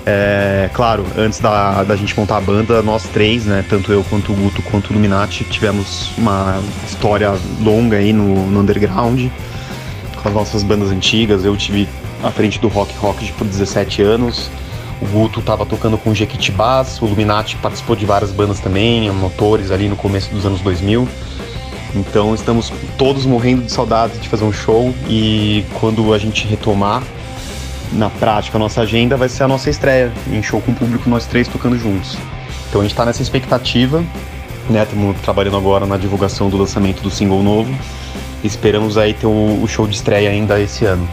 é, 0.06 0.70
claro, 0.72 1.04
antes 1.18 1.40
da, 1.40 1.84
da 1.84 1.96
gente 1.96 2.18
montar 2.18 2.38
a 2.38 2.42
banda, 2.42 2.84
nós 2.84 3.04
três, 3.08 3.46
né, 3.46 3.66
tanto 3.68 3.92
eu 3.92 4.04
quanto 4.04 4.32
o 4.32 4.36
Guto 4.36 4.62
quanto 4.62 4.90
o 4.90 4.94
Illuminati, 4.94 5.44
tivemos 5.46 6.12
uma 6.16 6.62
história 6.86 7.34
longa 7.60 7.98
aí 7.98 8.14
no, 8.14 8.46
no 8.52 8.60
underground, 8.60 9.28
com 10.22 10.28
as 10.28 10.34
nossas 10.34 10.62
bandas 10.62 10.92
antigas. 10.92 11.44
Eu 11.44 11.58
tive 11.58 11.90
à 12.24 12.30
frente 12.30 12.60
do 12.60 12.68
Rock 12.68 12.96
Rock 12.98 13.32
por 13.34 13.48
17 13.48 14.04
anos. 14.04 14.52
O 15.02 15.08
Guto 15.08 15.40
estava 15.40 15.66
tocando 15.66 15.98
com 15.98 16.14
Jequitibás, 16.14 17.02
o 17.02 17.06
Illuminati 17.06 17.56
participou 17.58 17.96
de 17.96 18.06
várias 18.06 18.32
bandas 18.32 18.60
também, 18.60 19.10
motores 19.12 19.72
ali 19.72 19.90
no 19.90 19.96
começo 19.96 20.30
dos 20.30 20.46
anos 20.46 20.62
2000. 20.62 21.08
Então 21.96 22.36
estamos 22.36 22.72
todos 22.98 23.26
morrendo 23.26 23.64
de 23.64 23.72
saudades 23.72 24.22
de 24.22 24.30
fazer 24.30 24.44
um 24.44 24.54
show 24.54 24.94
e 25.10 25.66
quando 25.80 26.14
a 26.14 26.18
gente 26.18 26.46
retomar 26.46 27.02
na 27.94 28.10
prática, 28.10 28.58
a 28.58 28.60
nossa 28.60 28.82
agenda 28.82 29.16
vai 29.18 29.30
ser 29.30 29.44
a 29.44 29.48
nossa 29.48 29.70
estreia 29.70 30.12
em 30.32 30.42
show 30.42 30.62
com 30.62 30.72
o 30.72 30.76
público, 30.76 31.10
nós 31.10 31.26
três 31.26 31.48
tocando 31.48 31.78
juntos. 31.78 32.18
Então 32.70 32.82
a 32.82 32.84
gente 32.84 32.94
está 32.94 33.06
nessa 33.06 33.22
expectativa, 33.22 34.04
né? 34.70 34.84
Estamos 34.84 35.20
trabalhando 35.22 35.58
agora 35.58 35.86
na 35.86 35.98
divulgação 35.98 36.50
do 36.50 36.58
lançamento 36.58 37.02
do 37.02 37.10
single 37.10 37.42
novo. 37.42 37.74
Esperamos 38.44 38.98
aí 38.98 39.14
ter 39.14 39.28
o, 39.28 39.62
o 39.62 39.68
show 39.68 39.88
de 39.88 39.96
estreia 39.96 40.30
ainda 40.30 40.60
esse 40.60 40.86
ano. 40.86 41.08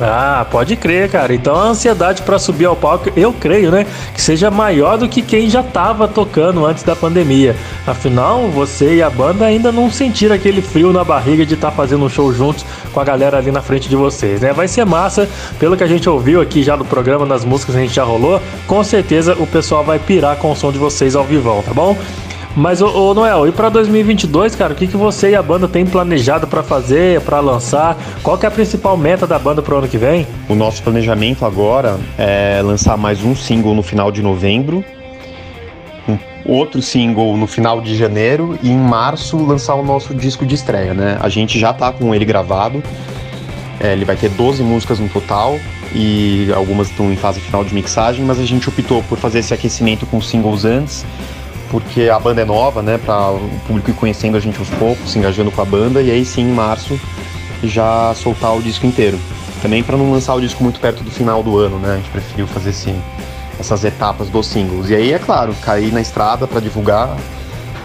Ah, 0.00 0.46
pode 0.50 0.76
crer, 0.76 1.10
cara. 1.10 1.34
Então 1.34 1.54
a 1.54 1.64
ansiedade 1.64 2.22
para 2.22 2.38
subir 2.38 2.64
ao 2.64 2.76
palco, 2.76 3.10
eu 3.16 3.32
creio, 3.32 3.70
né, 3.70 3.86
que 4.14 4.20
seja 4.20 4.50
maior 4.50 4.98
do 4.98 5.08
que 5.08 5.22
quem 5.22 5.48
já 5.48 5.60
estava 5.60 6.08
tocando 6.08 6.64
antes 6.64 6.82
da 6.82 6.96
pandemia. 6.96 7.56
Afinal, 7.86 8.48
você 8.48 8.96
e 8.96 9.02
a 9.02 9.10
banda 9.10 9.44
ainda 9.44 9.70
não 9.70 9.90
sentiram 9.90 10.34
aquele 10.34 10.62
frio 10.62 10.92
na 10.92 11.04
barriga 11.04 11.44
de 11.44 11.54
estar 11.54 11.70
tá 11.70 11.76
fazendo 11.76 12.04
um 12.04 12.08
show 12.08 12.32
juntos 12.32 12.64
com 12.92 13.00
a 13.00 13.04
galera 13.04 13.38
ali 13.38 13.50
na 13.50 13.62
frente 13.62 13.88
de 13.88 13.96
vocês, 13.96 14.40
né? 14.40 14.52
Vai 14.52 14.68
ser 14.68 14.84
massa, 14.84 15.28
pelo 15.58 15.76
que 15.76 15.84
a 15.84 15.88
gente 15.88 16.08
ouviu 16.08 16.40
aqui 16.40 16.62
já 16.62 16.76
no 16.76 16.84
programa, 16.84 17.24
nas 17.24 17.44
músicas 17.44 17.74
que 17.74 17.80
a 17.80 17.84
gente 17.84 17.94
já 17.94 18.04
rolou, 18.04 18.40
com 18.66 18.82
certeza 18.84 19.36
o 19.38 19.46
pessoal 19.46 19.84
vai 19.84 19.98
pirar 19.98 20.36
com 20.36 20.50
o 20.50 20.56
som 20.56 20.72
de 20.72 20.78
vocês 20.78 21.14
ao 21.14 21.24
vivão, 21.24 21.62
tá 21.62 21.72
bom? 21.72 21.96
Mas, 22.54 22.82
ô, 22.82 23.14
Noel, 23.14 23.48
e 23.48 23.52
para 23.52 23.70
2022, 23.70 24.54
cara, 24.54 24.74
o 24.74 24.76
que, 24.76 24.86
que 24.86 24.96
você 24.96 25.30
e 25.30 25.34
a 25.34 25.42
banda 25.42 25.66
tem 25.66 25.86
planejado 25.86 26.46
para 26.46 26.62
fazer, 26.62 27.22
para 27.22 27.40
lançar? 27.40 27.96
Qual 28.22 28.36
que 28.36 28.44
é 28.44 28.48
a 28.48 28.52
principal 28.52 28.94
meta 28.94 29.26
da 29.26 29.38
banda 29.38 29.62
pro 29.62 29.78
ano 29.78 29.88
que 29.88 29.96
vem? 29.96 30.26
O 30.50 30.54
nosso 30.54 30.82
planejamento 30.82 31.46
agora 31.46 31.98
é 32.18 32.60
lançar 32.62 32.98
mais 32.98 33.24
um 33.24 33.34
single 33.34 33.74
no 33.74 33.82
final 33.82 34.12
de 34.12 34.20
novembro, 34.20 34.84
um 36.06 36.18
outro 36.44 36.82
single 36.82 37.34
no 37.38 37.46
final 37.46 37.80
de 37.80 37.96
janeiro 37.96 38.58
e 38.62 38.70
em 38.70 38.76
março 38.76 39.38
lançar 39.38 39.74
o 39.74 39.82
nosso 39.82 40.14
disco 40.14 40.44
de 40.44 40.54
estreia, 40.54 40.92
né? 40.92 41.16
A 41.22 41.30
gente 41.30 41.58
já 41.58 41.72
tá 41.72 41.90
com 41.90 42.14
ele 42.14 42.26
gravado, 42.26 42.82
é, 43.80 43.94
ele 43.94 44.04
vai 44.04 44.16
ter 44.16 44.28
12 44.28 44.62
músicas 44.62 44.98
no 44.98 45.08
total 45.08 45.58
e 45.94 46.52
algumas 46.54 46.90
estão 46.90 47.10
em 47.10 47.16
fase 47.16 47.40
final 47.40 47.64
de 47.64 47.74
mixagem, 47.74 48.22
mas 48.26 48.38
a 48.38 48.44
gente 48.44 48.68
optou 48.68 49.02
por 49.04 49.16
fazer 49.16 49.38
esse 49.38 49.54
aquecimento 49.54 50.04
com 50.04 50.20
singles 50.20 50.66
antes 50.66 51.06
porque 51.72 52.10
a 52.10 52.18
banda 52.18 52.42
é 52.42 52.44
nova, 52.44 52.82
né, 52.82 52.98
para 52.98 53.30
o 53.30 53.50
público 53.66 53.90
ir 53.90 53.94
conhecendo 53.94 54.36
a 54.36 54.40
gente 54.40 54.58
aos 54.58 54.68
poucos, 54.68 55.10
se 55.10 55.18
engajando 55.18 55.50
com 55.50 55.62
a 55.62 55.64
banda, 55.64 56.02
e 56.02 56.10
aí 56.10 56.22
sim, 56.22 56.42
em 56.42 56.52
março, 56.52 57.00
já 57.64 58.12
soltar 58.14 58.54
o 58.54 58.60
disco 58.60 58.86
inteiro. 58.86 59.18
Também 59.62 59.82
para 59.82 59.96
não 59.96 60.12
lançar 60.12 60.34
o 60.34 60.40
disco 60.40 60.62
muito 60.62 60.78
perto 60.78 61.02
do 61.02 61.10
final 61.10 61.42
do 61.42 61.58
ano, 61.58 61.78
né, 61.78 61.94
a 61.94 61.96
gente 61.96 62.10
preferiu 62.10 62.46
fazer 62.46 62.74
sim 62.74 63.00
essas 63.58 63.84
etapas 63.84 64.28
dos 64.28 64.46
singles. 64.46 64.90
E 64.90 64.94
aí, 64.94 65.14
é 65.14 65.18
claro, 65.18 65.54
cair 65.62 65.90
na 65.92 66.00
estrada 66.02 66.46
para 66.46 66.60
divulgar 66.60 67.16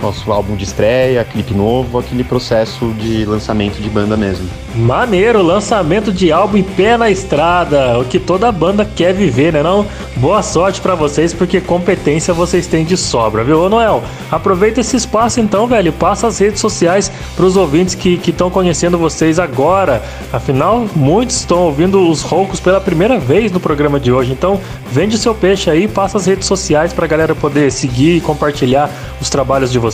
nosso 0.01 0.32
álbum 0.32 0.56
de 0.56 0.63
estreia, 0.63 1.24
clipe 1.24 1.54
novo, 1.54 1.98
aquele 1.98 2.24
processo 2.24 2.94
de 2.94 3.25
lançamento 3.25 3.82
de 3.82 3.89
banda 3.89 4.16
mesmo. 4.16 4.48
Maneiro, 4.75 5.42
lançamento 5.42 6.12
de 6.12 6.32
álbum 6.32 6.58
em 6.58 6.63
pé 6.63 6.98
na 6.98 7.10
estrada, 7.10 7.98
o 8.00 8.06
que 8.06 8.20
toda 8.20 8.51
banda 8.51 8.86
quer 8.86 9.13
viver, 9.13 9.51
né 9.54 9.63
não? 9.63 9.86
Boa 10.18 10.44
sorte 10.44 10.80
para 10.80 10.94
vocês, 10.94 11.34
porque 11.34 11.60
competência 11.60 12.34
vocês 12.34 12.68
têm 12.68 12.86
de 12.86 12.96
sobra, 12.96 13.44
viu? 13.44 13.60
Ô 13.60 13.70
Noel, 13.70 14.04
aproveita 14.32 14.82
esse 14.82 14.96
espaço 14.96 15.39
então, 15.39 15.66
velho, 15.66 15.92
passa 15.92 16.27
as 16.27 16.38
redes 16.38 16.62
sociais 16.62 17.12
pros 17.36 17.56
ouvintes 17.56 17.96
que 17.96 18.22
estão 18.27 18.51
conhecendo 18.51 18.98
vocês 18.98 19.39
agora. 19.39 20.04
Afinal, 20.32 20.86
muitos 20.96 21.38
estão 21.38 21.60
ouvindo 21.63 22.08
os 22.08 22.22
roucos 22.22 22.60
pela 22.60 22.80
primeira 22.80 23.18
vez 23.18 23.51
no 23.51 23.60
programa 23.60 24.00
de 24.00 24.12
hoje, 24.12 24.32
então 24.32 24.60
vende 24.92 25.18
seu 25.18 25.34
peixe 25.34 25.70
aí, 25.70 25.88
passa 25.88 26.18
as 26.18 26.25
redes 26.27 26.46
sociais 26.46 26.94
pra 26.94 27.08
galera 27.08 27.34
poder 27.34 27.72
seguir 27.72 28.18
e 28.18 28.22
compartilhar 28.22 28.89
os 29.20 29.30
trabalhos 29.30 29.72
de 29.72 29.80
vocês. 29.80 29.87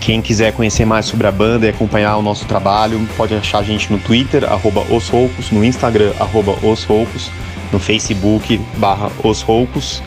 Quem 0.00 0.22
quiser 0.22 0.52
conhecer 0.52 0.84
mais 0.84 1.06
sobre 1.06 1.26
a 1.26 1.32
banda 1.32 1.66
e 1.66 1.70
acompanhar 1.70 2.16
o 2.16 2.22
nosso 2.22 2.44
trabalho, 2.44 3.00
pode 3.16 3.34
achar 3.34 3.58
a 3.58 3.62
gente 3.62 3.92
no 3.92 3.98
Twitter 3.98 4.44
arroba 4.44 4.82
Os 4.88 5.08
Roucos, 5.08 5.50
no 5.50 5.64
Instagram, 5.64 6.12
arroba 6.20 6.52
Os 6.62 6.84
Roucos, 6.84 7.30
no 7.72 7.78
Facebook, 7.78 8.60
barra 8.76 9.10
Os 9.24 9.42
Roucos, 9.42 10.02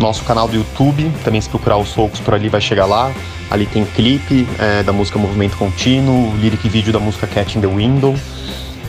nosso 0.00 0.24
canal 0.24 0.48
do 0.48 0.56
YouTube, 0.56 1.10
também 1.22 1.40
se 1.40 1.48
procurar 1.48 1.76
Os 1.76 1.94
Roucos 1.94 2.18
por 2.18 2.34
ali 2.34 2.48
vai 2.48 2.60
chegar 2.60 2.86
lá. 2.86 3.12
Ali 3.50 3.66
tem 3.66 3.84
clipe 3.84 4.48
é, 4.58 4.82
da 4.82 4.92
música 4.92 5.18
Movimento 5.18 5.56
Contínuo, 5.56 6.34
lyric 6.38 6.68
vídeo 6.68 6.92
da 6.92 6.98
música 6.98 7.26
Cat 7.26 7.56
in 7.56 7.60
the 7.60 7.68
Window. 7.68 8.16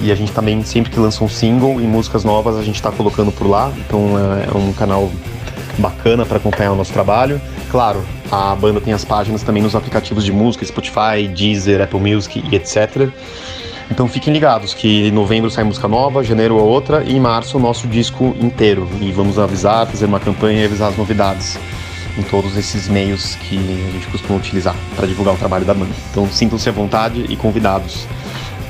E 0.01 0.11
a 0.11 0.15
gente 0.15 0.31
também, 0.31 0.63
sempre 0.63 0.91
que 0.91 0.99
lança 0.99 1.23
um 1.23 1.29
single 1.29 1.79
e 1.79 1.83
músicas 1.83 2.23
novas, 2.23 2.57
a 2.57 2.63
gente 2.63 2.75
está 2.75 2.91
colocando 2.91 3.31
por 3.31 3.45
lá. 3.47 3.71
Então 3.77 4.17
é, 4.17 4.47
é 4.53 4.57
um 4.57 4.73
canal 4.73 5.11
bacana 5.77 6.25
para 6.25 6.37
acompanhar 6.37 6.71
o 6.71 6.75
nosso 6.75 6.93
trabalho. 6.93 7.39
Claro, 7.69 8.03
a 8.33 8.55
banda 8.55 8.81
tem 8.81 8.91
as 8.93 9.05
páginas 9.05 9.43
também 9.43 9.61
nos 9.61 9.75
aplicativos 9.75 10.25
de 10.25 10.31
música, 10.31 10.65
Spotify, 10.65 11.27
Deezer, 11.31 11.79
Apple 11.81 11.99
Music 11.99 12.43
e 12.51 12.55
etc. 12.55 13.07
Então 13.91 14.07
fiquem 14.07 14.33
ligados 14.33 14.73
que 14.73 15.07
em 15.07 15.11
novembro 15.11 15.51
sai 15.51 15.63
música 15.63 15.87
nova, 15.87 16.23
janeiro 16.23 16.55
outra 16.57 17.03
e 17.03 17.15
em 17.15 17.19
março 17.19 17.57
o 17.57 17.61
nosso 17.61 17.87
disco 17.87 18.35
inteiro. 18.41 18.89
E 18.99 19.11
vamos 19.11 19.37
avisar, 19.37 19.85
fazer 19.85 20.05
uma 20.05 20.19
campanha 20.19 20.63
e 20.63 20.65
avisar 20.65 20.89
as 20.89 20.97
novidades 20.97 21.59
em 22.17 22.23
todos 22.23 22.57
esses 22.57 22.87
meios 22.87 23.35
que 23.35 23.55
a 23.55 23.91
gente 23.91 24.07
costuma 24.07 24.39
utilizar 24.39 24.75
para 24.95 25.05
divulgar 25.05 25.35
o 25.35 25.37
trabalho 25.37 25.65
da 25.65 25.75
banda. 25.75 25.93
Então 26.09 26.27
sintam-se 26.27 26.67
à 26.67 26.71
vontade 26.71 27.25
e 27.29 27.35
convidados 27.35 28.07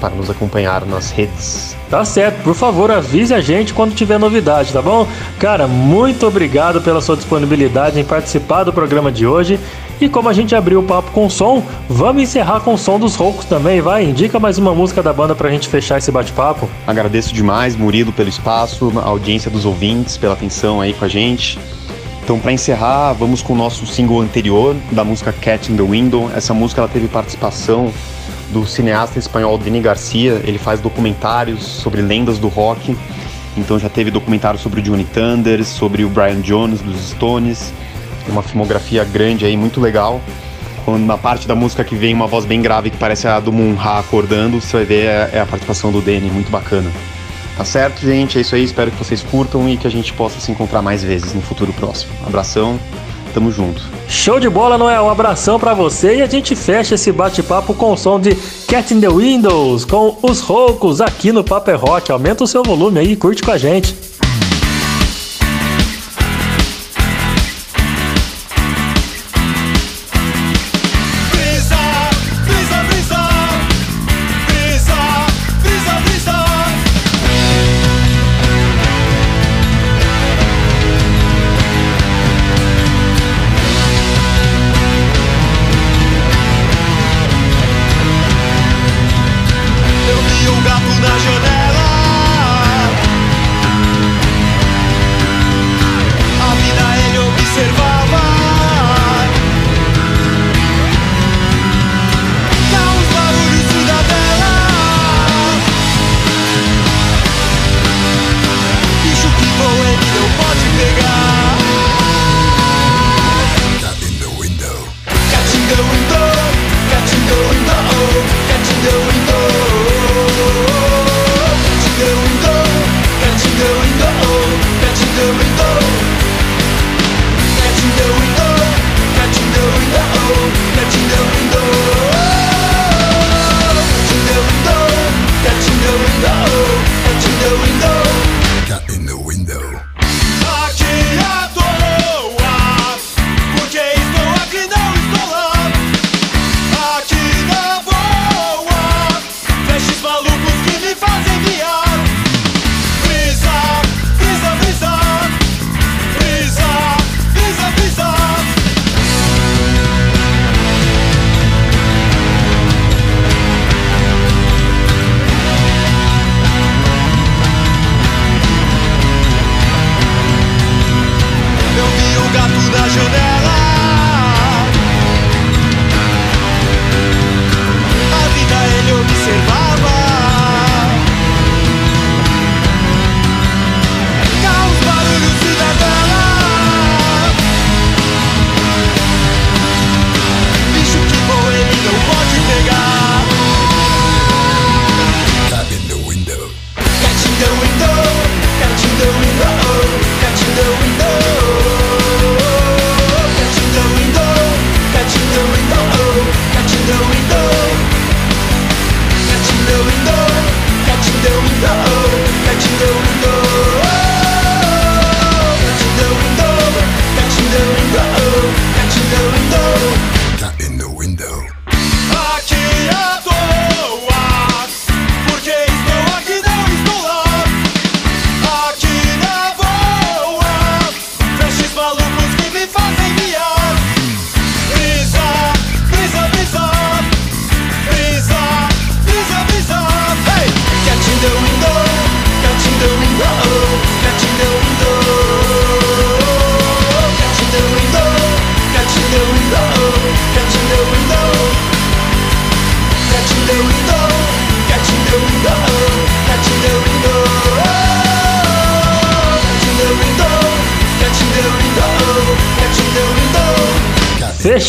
para 0.04 0.14
nos 0.16 0.30
acompanhar 0.30 0.86
nas 0.86 1.12
redes. 1.12 1.78
Tá 1.90 2.04
certo, 2.04 2.44
por 2.44 2.54
favor, 2.54 2.92
avise 2.92 3.34
a 3.34 3.40
gente 3.40 3.74
quando 3.74 3.96
tiver 3.96 4.20
novidade, 4.20 4.74
tá 4.74 4.82
bom? 4.82 5.08
Cara, 5.40 5.66
muito 5.66 6.28
obrigado 6.28 6.82
pela 6.82 7.00
sua 7.00 7.16
disponibilidade 7.16 7.98
em 7.98 8.04
participar 8.04 8.66
do 8.66 8.74
programa 8.74 9.10
de 9.10 9.26
hoje. 9.26 9.58
E 10.02 10.10
como 10.10 10.28
a 10.28 10.34
gente 10.34 10.54
abriu 10.54 10.82
o 10.82 10.84
papo 10.84 11.12
com 11.12 11.30
som, 11.30 11.64
vamos 11.88 12.24
encerrar 12.24 12.60
com 12.60 12.74
o 12.74 12.78
som 12.78 13.00
dos 13.00 13.16
roucos 13.16 13.46
também, 13.46 13.80
vai? 13.80 14.04
Indica 14.04 14.38
mais 14.42 14.58
uma 14.58 14.76
música 14.76 15.02
da 15.02 15.14
banda 15.14 15.34
pra 15.36 15.50
gente 15.50 15.70
fechar 15.70 16.00
esse 16.00 16.12
bate-papo. 16.12 16.70
Agradeço 16.86 17.34
demais, 17.34 17.74
Murilo, 17.74 18.12
pelo 18.12 18.28
espaço, 18.28 18.92
a 18.98 19.08
audiência 19.08 19.50
dos 19.50 19.64
ouvintes, 19.64 20.18
pela 20.18 20.34
atenção 20.34 20.82
aí 20.82 20.92
com 20.92 21.06
a 21.06 21.08
gente. 21.08 21.58
Então, 22.22 22.40
para 22.40 22.52
encerrar, 22.52 23.14
vamos 23.14 23.42
com 23.42 23.54
o 23.54 23.56
nosso 23.56 23.86
single 23.86 24.20
anterior, 24.20 24.76
da 24.92 25.06
música 25.06 25.32
Cat 25.32 25.72
in 25.72 25.78
the 25.78 25.84
Window. 25.84 26.30
Essa 26.36 26.54
música 26.54 26.82
ela 26.82 26.90
teve 26.90 27.08
participação 27.08 27.90
do 28.52 28.66
cineasta 28.66 29.20
espanhol 29.20 29.58
Denis 29.58 29.84
Garcia. 29.84 30.42
Ele 30.44 30.58
faz 30.58 30.80
documentários 30.80 31.64
sobre 31.64 32.02
lendas 32.02 32.38
do 32.38 32.48
rock. 32.48 32.96
Então 33.56 33.78
já 33.78 33.90
teve 33.90 34.10
documentário 34.10 34.60
sobre 34.60 34.80
o 34.80 34.84
Johnny 34.84 35.06
Thunders, 35.06 35.68
sobre 35.68 36.04
o 36.04 36.10
Brian 36.10 36.42
Jones 36.42 36.82
dos 36.82 37.10
Stones. 37.10 37.74
Uma 38.28 38.42
filmografia 38.42 39.04
grande 39.04 39.46
aí, 39.46 39.56
muito 39.56 39.80
legal. 39.80 40.22
Quando 40.86 41.06
na 41.06 41.18
parte 41.18 41.48
da 41.48 41.56
música 41.56 41.84
que 41.84 41.96
vem 41.96 42.14
uma 42.14 42.28
voz 42.28 42.46
bem 42.46 42.62
grave 42.62 42.90
que 42.90 42.98
parece 42.98 43.28
a 43.28 43.40
do 43.40 43.54
Munha 43.54 44.00
acordando, 44.00 44.60
você 44.60 44.78
vai 44.78 44.86
ver 44.86 45.06
é, 45.06 45.30
é 45.34 45.40
a 45.40 45.46
participação 45.46 45.92
do 45.92 46.02
Danny, 46.02 46.30
muito 46.30 46.52
bacana. 46.52 46.92
Tá 47.56 47.64
certo, 47.64 48.02
gente? 48.02 48.38
É 48.38 48.42
isso 48.42 48.56
aí. 48.56 48.64
Espero 48.64 48.90
que 48.90 48.98
vocês 48.98 49.22
curtam 49.22 49.70
e 49.70 49.78
que 49.78 49.86
a 49.86 49.90
gente 49.90 50.12
possa 50.14 50.40
se 50.40 50.52
encontrar 50.52 50.82
mais 50.82 51.04
vezes 51.04 51.34
no 51.34 51.42
futuro 51.42 51.72
próximo. 51.74 52.12
Abração, 52.26 52.80
tamo 53.34 53.52
junto. 53.52 53.82
Show 54.08 54.40
de 54.40 54.50
bola, 54.50 54.92
é? 54.92 55.02
Um 55.02 55.10
abração 55.10 55.60
para 55.60 55.74
você 55.74 56.18
e 56.18 56.22
a 56.22 56.28
gente 56.28 56.56
fecha 56.56 56.96
esse 56.96 57.12
bate-papo 57.12 57.74
com 57.74 57.94
o 57.94 57.98
som 57.98 58.20
de 58.20 58.36
Cat 58.68 58.94
in 58.94 59.02
the 59.02 59.10
Windows, 59.10 59.86
com 59.86 60.18
os 60.22 60.40
roucos 60.40 61.02
aqui 61.02 61.32
no 61.32 61.44
Paper 61.44 61.80
Rock. 61.80 62.12
Aumenta 62.12 62.44
o 62.44 62.48
seu 62.48 62.64
volume 62.64 63.00
aí 63.00 63.12
e 63.14 63.16
curte 63.16 63.42
com 63.42 63.52
a 63.52 63.58
gente. 63.58 63.96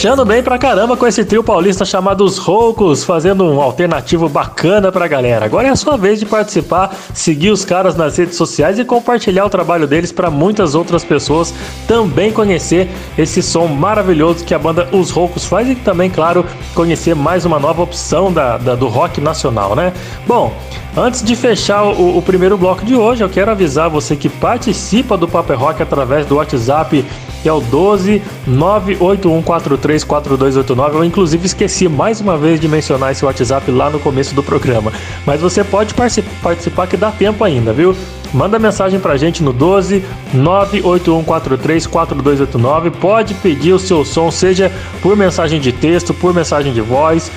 Fechando 0.04 0.26
bem 0.26 0.42
pra 0.42 0.58
caramba 0.58 0.98
com 0.98 1.06
esse 1.06 1.24
trio 1.24 1.42
paulista 1.42 1.82
chamado 1.82 2.26
Os 2.26 2.36
Roucos, 2.36 3.02
fazendo 3.02 3.42
um 3.42 3.58
alternativo 3.58 4.28
bacana 4.28 4.92
pra 4.92 5.08
galera. 5.08 5.46
Agora 5.46 5.68
é 5.68 5.70
a 5.70 5.76
sua 5.76 5.96
vez 5.96 6.20
de 6.20 6.26
participar, 6.26 6.94
seguir 7.14 7.48
os 7.48 7.64
caras 7.64 7.96
nas 7.96 8.18
redes 8.18 8.36
sociais 8.36 8.78
e 8.78 8.84
compartilhar 8.84 9.46
o 9.46 9.48
trabalho 9.48 9.86
deles 9.86 10.12
para 10.12 10.28
muitas 10.28 10.74
outras 10.74 11.02
pessoas 11.02 11.54
também 11.88 12.30
conhecer 12.30 12.90
esse 13.16 13.42
som 13.42 13.66
maravilhoso 13.66 14.44
que 14.44 14.52
a 14.52 14.58
banda 14.58 14.86
Os 14.92 15.08
Roucos 15.08 15.46
faz 15.46 15.70
e 15.70 15.74
também, 15.74 16.10
claro, 16.10 16.44
conhecer 16.74 17.14
mais 17.14 17.46
uma 17.46 17.58
nova 17.58 17.82
opção 17.82 18.30
da, 18.30 18.58
da 18.58 18.74
do 18.74 18.88
rock 18.88 19.22
nacional, 19.22 19.74
né? 19.74 19.90
Bom, 20.26 20.54
Antes 20.96 21.24
de 21.24 21.34
fechar 21.34 21.82
o, 21.82 22.18
o, 22.18 22.22
primeiro 22.22 22.56
bloco 22.56 22.84
de 22.84 22.94
hoje, 22.94 23.24
eu 23.24 23.28
quero 23.28 23.50
avisar 23.50 23.90
você 23.90 24.14
que 24.14 24.28
participa 24.28 25.16
do 25.16 25.26
Paper 25.26 25.58
Rock 25.58 25.82
através 25.82 26.24
do 26.24 26.36
WhatsApp 26.36 27.04
que 27.44 27.48
é 27.48 27.52
o 27.52 27.60
12 27.60 28.20
981434289. 28.48 30.94
Eu 30.94 31.04
inclusive 31.04 31.44
esqueci 31.44 31.86
mais 31.90 32.22
uma 32.22 32.38
vez 32.38 32.58
de 32.58 32.66
mencionar 32.66 33.12
esse 33.12 33.22
WhatsApp 33.22 33.70
lá 33.70 33.90
no 33.90 33.98
começo 33.98 34.34
do 34.34 34.42
programa. 34.42 34.90
Mas 35.26 35.42
você 35.42 35.62
pode 35.62 35.92
participar 35.94 36.86
que 36.86 36.96
dá 36.96 37.12
tempo 37.12 37.44
ainda, 37.44 37.70
viu? 37.70 37.94
Manda 38.32 38.58
mensagem 38.58 38.98
pra 38.98 39.18
gente 39.18 39.42
no 39.42 39.52
12 39.52 40.02
981434289. 40.34 42.92
Pode 42.92 43.34
pedir 43.34 43.74
o 43.74 43.78
seu 43.78 44.06
som, 44.06 44.30
seja 44.30 44.72
por 45.02 45.14
mensagem 45.14 45.60
de 45.60 45.70
texto, 45.70 46.14
por 46.14 46.32
mensagem 46.32 46.72
de 46.72 46.80
voz. 46.80 47.30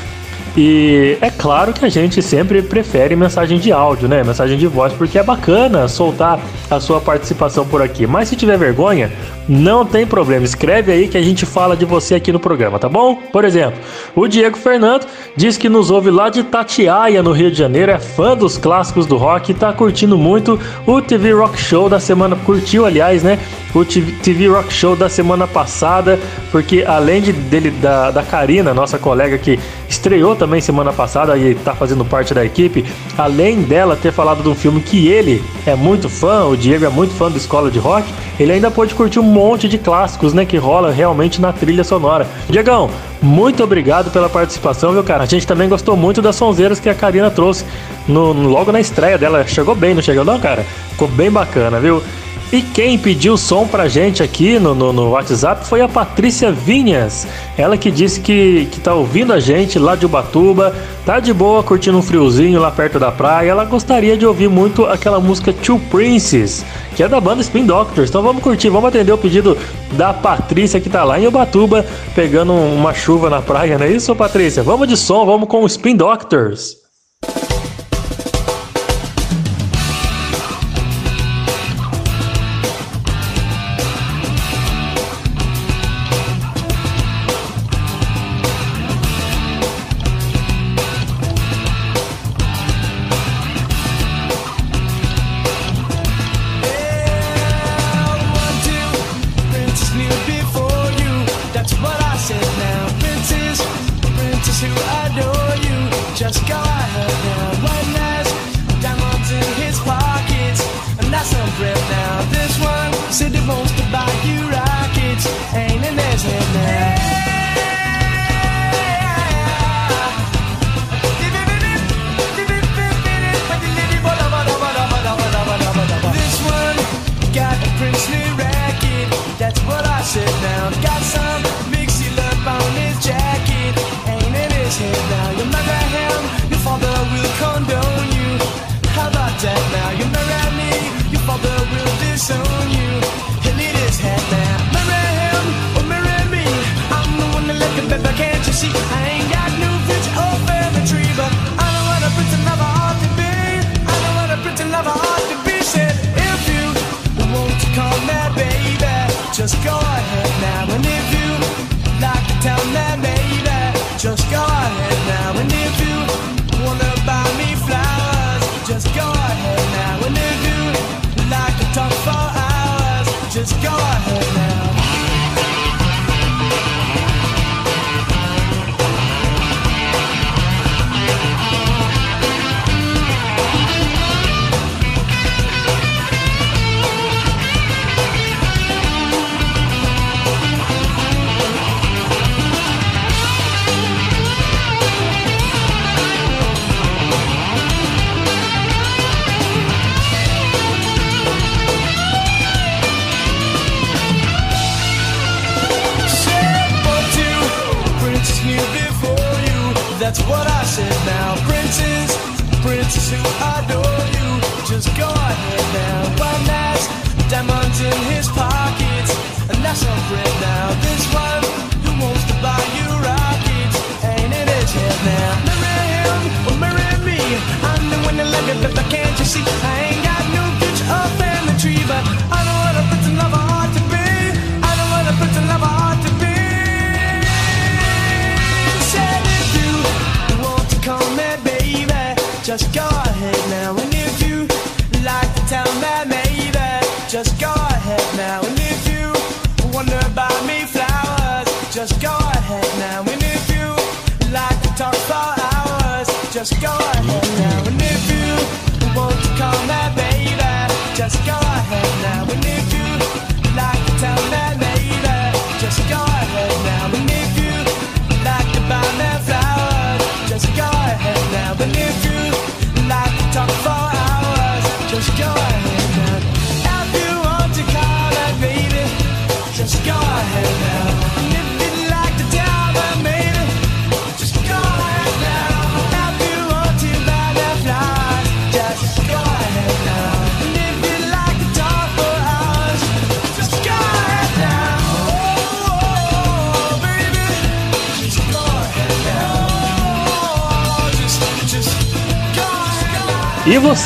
E 0.60 1.20
é 1.22 1.30
claro 1.30 1.72
que 1.72 1.86
a 1.86 1.90
gente 1.90 2.20
sempre 2.20 2.64
prefere 2.64 3.16
mensagem 3.16 3.60
de 3.60 3.72
áudio, 3.72 4.08
né? 4.08 4.24
Mensagem 4.24 4.58
de 4.58 4.66
voz, 4.66 4.92
porque 4.92 5.20
é 5.20 5.24
bacana 5.24 5.88
soltar 5.88 6.40
a 6.68 6.80
sua 6.80 7.00
participação 7.00 7.64
por 7.64 7.80
aqui. 7.80 8.08
Mas 8.08 8.30
se 8.30 8.36
tiver 8.36 8.58
vergonha, 8.58 9.12
não 9.48 9.86
tem 9.86 10.06
problema. 10.06 10.44
Escreve 10.44 10.92
aí 10.92 11.08
que 11.08 11.18
a 11.18 11.22
gente 11.22 11.46
fala 11.46 11.76
de 11.78 11.86
você 11.86 12.16
aqui 12.16 12.32
no 12.32 12.40
programa, 12.40 12.80
tá 12.80 12.90
bom? 12.90 13.16
Por 13.32 13.46
exemplo, 13.46 13.80
o 14.16 14.28
Diego 14.28 14.58
Fernando 14.58 15.06
diz 15.36 15.58
que 15.58 15.70
nos 15.70 15.92
ouve 15.92 16.10
lá 16.10 16.30
de 16.30 16.42
Tatiaia, 16.44 17.22
no 17.22 17.32
Rio 17.32 17.52
de 17.52 17.58
Janeiro, 17.58 17.92
é 17.92 18.00
fã 18.00 18.36
dos 18.36 18.58
clássicos 18.58 19.06
do 19.06 19.16
rock 19.16 19.52
e 19.52 19.54
tá 19.54 19.72
curtindo 19.72 20.18
muito 20.18 20.60
o 20.88 21.02
TV 21.02 21.34
Rock 21.34 21.60
Show 21.60 21.88
da 21.88 22.00
semana. 22.00 22.36
Curtiu, 22.36 22.86
aliás, 22.86 23.22
né? 23.22 23.38
O 23.76 23.86
TV 23.86 24.48
Rock 24.48 24.74
Show 24.74 24.96
da 24.96 25.08
semana 25.08 25.46
passada, 25.46 26.20
porque 26.52 26.84
além 26.88 27.22
de, 27.22 27.32
dele, 27.32 27.70
da, 27.70 28.10
da 28.10 28.24
Karina, 28.24 28.74
nossa 28.74 28.98
colega 28.98 29.38
que 29.38 29.60
estreou 29.88 30.36
também 30.36 30.47
semana 30.62 30.94
passada 30.94 31.38
e 31.38 31.56
tá 31.56 31.76
fazendo 31.76 32.04
parte 32.06 32.34
da 32.34 32.44
equipe, 32.46 32.86
além 33.18 33.62
dela 33.62 33.96
ter 33.96 34.12
falado 34.12 34.42
de 34.42 34.50
um 34.50 34.56
filme 34.56 34.82
que 34.82 35.08
ele 35.08 35.44
é 35.66 35.76
muito 35.76 36.10
fã, 36.10 36.46
o 36.46 36.56
Diego 36.56 36.86
é 36.86 36.90
muito 36.90 37.14
fã 37.14 37.30
do 37.30 37.38
Escola 37.38 37.70
de 37.70 37.80
Rock, 37.80 38.08
ele 38.40 38.52
ainda 38.52 38.70
pôde 38.72 38.94
curtir 38.94 39.20
um 39.20 39.24
monte 39.24 39.68
de 39.68 39.78
clássicos, 39.78 40.34
né, 40.34 40.46
que 40.46 40.58
rola 40.58 40.92
realmente 40.92 41.42
na 41.42 41.52
trilha 41.52 41.84
sonora. 41.84 42.28
Diegão, 42.50 42.90
muito 43.22 43.64
obrigado 43.64 44.12
pela 44.12 44.30
participação, 44.30 44.92
viu, 44.94 45.04
cara? 45.04 45.24
A 45.24 45.28
gente 45.28 45.48
também 45.48 45.68
gostou 45.68 45.98
muito 45.98 46.22
das 46.22 46.36
sonzeiras 46.36 46.80
que 46.80 46.90
a 46.90 46.96
Karina 46.96 47.32
trouxe 47.32 47.66
no, 48.08 48.32
logo 48.32 48.72
na 48.72 48.80
estreia 48.80 49.18
dela. 49.18 49.46
Chegou 49.48 49.76
bem, 49.76 49.94
não 49.94 50.02
chegou 50.02 50.24
não, 50.24 50.40
cara? 50.40 50.64
Ficou 50.92 51.08
bem 51.08 51.32
bacana, 51.32 51.80
viu? 51.80 52.02
E 52.52 52.62
quem 52.62 52.98
pediu 52.98 53.36
som 53.36 53.68
pra 53.68 53.90
gente 53.90 54.24
aqui 54.24 54.58
no, 54.58 54.74
no, 54.74 54.94
no, 54.94 55.10
WhatsApp 55.10 55.68
foi 55.68 55.82
a 55.82 55.88
Patrícia 55.88 56.50
Vinhas. 56.50 57.28
Ela 57.58 57.78
que 57.78 57.92
disse 57.92 58.22
que, 58.22 58.70
que 58.72 58.80
tá 58.80 58.94
ouvindo 58.94 59.34
a 59.34 59.40
gente 59.40 59.78
lá 59.78 59.98
de 59.98 60.06
Ubatuba, 60.06 60.74
tá 61.06 61.20
de 61.20 61.34
boa, 61.34 61.62
curtindo 61.62 61.98
um 61.98 62.02
friozinho 62.02 62.62
lá 62.62 62.72
perto 62.72 62.98
da 62.98 63.12
praia. 63.12 63.50
Ela 63.52 63.66
gostaria 63.66 64.16
de 64.16 64.26
ouvir 64.26 64.48
muito 64.48 64.86
aquela 64.86 65.20
música 65.20 65.52
Two 65.52 65.78
Princes, 65.92 66.66
que 66.96 67.04
é 67.04 67.10
da 67.10 67.20
banda 67.20 67.42
Spin 67.42 67.66
Doctors. 67.66 68.10
Então 68.10 68.22
vamos 68.22 68.42
curtir, 68.42 68.70
vamos 68.70 68.88
atender 68.88 69.12
o 69.12 69.18
pedido 69.18 69.58
da 69.92 70.14
Patrícia 70.14 70.80
que 70.80 70.90
tá 70.90 71.04
lá 71.04 71.20
em 71.20 71.28
Ubatuba, 71.28 71.86
pegando 72.16 72.54
uma 72.54 72.94
chuva 72.94 73.30
na 73.30 73.42
praia, 73.42 73.78
não 73.78 73.86
é 73.86 73.92
isso, 73.92 74.16
Patrícia? 74.16 74.64
Vamos 74.64 74.88
de 74.88 74.96
som, 74.96 75.26
vamos 75.26 75.50
com 75.50 75.64
o 75.64 75.68
Spin 75.68 75.98
Doctors. 75.98 76.87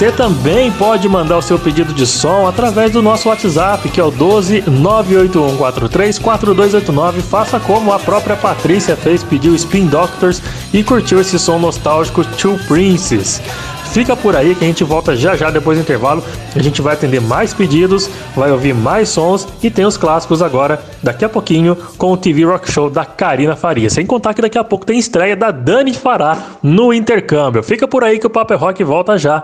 Você 0.01 0.11
também 0.11 0.71
pode 0.71 1.07
mandar 1.07 1.37
o 1.37 1.43
seu 1.43 1.59
pedido 1.59 1.93
de 1.93 2.07
som 2.07 2.47
através 2.47 2.91
do 2.91 3.03
nosso 3.03 3.29
WhatsApp, 3.29 3.87
que 3.87 3.99
é 3.99 4.03
o 4.03 4.09
12 4.09 4.63
98143 4.67 6.17
4289. 6.17 7.21
Faça 7.21 7.59
como 7.59 7.93
a 7.93 7.99
própria 7.99 8.35
Patrícia 8.35 8.95
fez, 8.95 9.21
pediu 9.21 9.53
Spin 9.53 9.85
Doctors 9.85 10.41
e 10.73 10.83
curtiu 10.83 11.21
esse 11.21 11.37
som 11.37 11.59
nostálgico 11.59 12.25
Two 12.25 12.57
Princes. 12.67 13.39
Fica 13.93 14.15
por 14.15 14.35
aí 14.35 14.55
que 14.55 14.63
a 14.63 14.67
gente 14.67 14.83
volta 14.83 15.15
já 15.15 15.35
já 15.35 15.51
depois 15.51 15.77
do 15.77 15.83
intervalo. 15.83 16.23
A 16.55 16.59
gente 16.63 16.81
vai 16.81 16.95
atender 16.95 17.21
mais 17.21 17.53
pedidos, 17.53 18.09
vai 18.35 18.51
ouvir 18.51 18.73
mais 18.73 19.07
sons 19.07 19.47
e 19.61 19.69
tem 19.69 19.85
os 19.85 19.97
clássicos 19.97 20.41
agora, 20.41 20.83
daqui 21.03 21.23
a 21.23 21.29
pouquinho, 21.29 21.77
com 21.99 22.11
o 22.11 22.17
TV 22.17 22.43
Rock 22.43 22.71
Show 22.71 22.89
da 22.89 23.05
Karina 23.05 23.55
Faria. 23.55 23.91
Sem 23.91 24.07
contar 24.07 24.33
que 24.33 24.41
daqui 24.41 24.57
a 24.57 24.63
pouco 24.63 24.83
tem 24.83 24.97
estreia 24.97 25.35
da 25.35 25.51
Dani 25.51 25.93
Fará 25.93 26.39
no 26.63 26.91
intercâmbio. 26.91 27.61
Fica 27.61 27.87
por 27.87 28.03
aí 28.03 28.17
que 28.17 28.25
o 28.25 28.31
Paper 28.31 28.57
é 28.57 28.59
Rock 28.59 28.83
volta 28.83 29.15
já. 29.15 29.43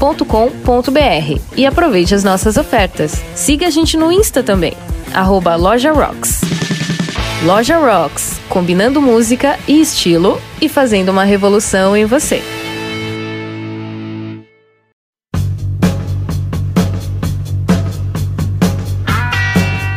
rocks.com.br 0.00 1.40
e 1.56 1.66
aproveite 1.66 2.14
as 2.14 2.24
nossas 2.24 2.56
ofertas. 2.56 3.22
Siga 3.34 3.66
a 3.66 3.70
gente 3.70 3.96
no 3.96 4.10
Insta 4.12 4.42
também, 4.42 4.74
arroba 5.12 5.54
Loja 5.56 5.92
Rocks. 5.92 6.40
Loja 7.44 7.78
Rocks, 7.78 8.40
combinando 8.48 9.00
música 9.00 9.58
e 9.68 9.80
estilo 9.80 10.40
e 10.60 10.68
fazendo 10.68 11.10
uma 11.10 11.24
revolução 11.24 11.96
em 11.96 12.04
você. 12.04 12.42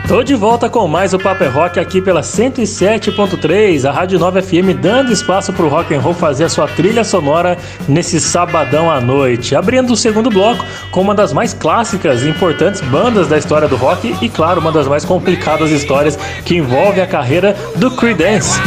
Tô 0.07 0.23
de 0.23 0.35
volta 0.35 0.69
com 0.69 0.87
mais 0.87 1.13
o 1.13 1.19
Paper 1.19 1.47
é 1.47 1.51
Rock 1.51 1.79
aqui 1.81 2.01
pela 2.01 2.21
107.3, 2.21 3.83
a 3.83 3.91
Rádio 3.91 4.17
9 4.17 4.41
FM, 4.41 4.79
dando 4.81 5.11
espaço 5.11 5.51
pro 5.51 5.67
rock 5.67 5.93
and 5.93 5.99
roll 5.99 6.13
fazer 6.13 6.45
a 6.45 6.49
sua 6.49 6.65
trilha 6.65 7.03
sonora 7.03 7.57
nesse 7.89 8.21
sabadão 8.21 8.89
à 8.89 9.01
noite. 9.01 9.53
Abrindo 9.53 9.91
o 9.91 9.97
segundo 9.97 10.29
bloco 10.29 10.63
com 10.91 11.01
uma 11.01 11.13
das 11.13 11.33
mais 11.33 11.53
clássicas 11.53 12.23
e 12.23 12.29
importantes 12.29 12.79
bandas 12.79 13.27
da 13.27 13.37
história 13.37 13.67
do 13.67 13.75
rock 13.75 14.15
e, 14.21 14.29
claro, 14.29 14.61
uma 14.61 14.71
das 14.71 14.87
mais 14.87 15.03
complicadas 15.03 15.71
histórias 15.71 16.15
que 16.45 16.55
envolve 16.55 17.01
a 17.01 17.05
carreira 17.05 17.53
do 17.75 17.91
Creedence. 17.91 18.57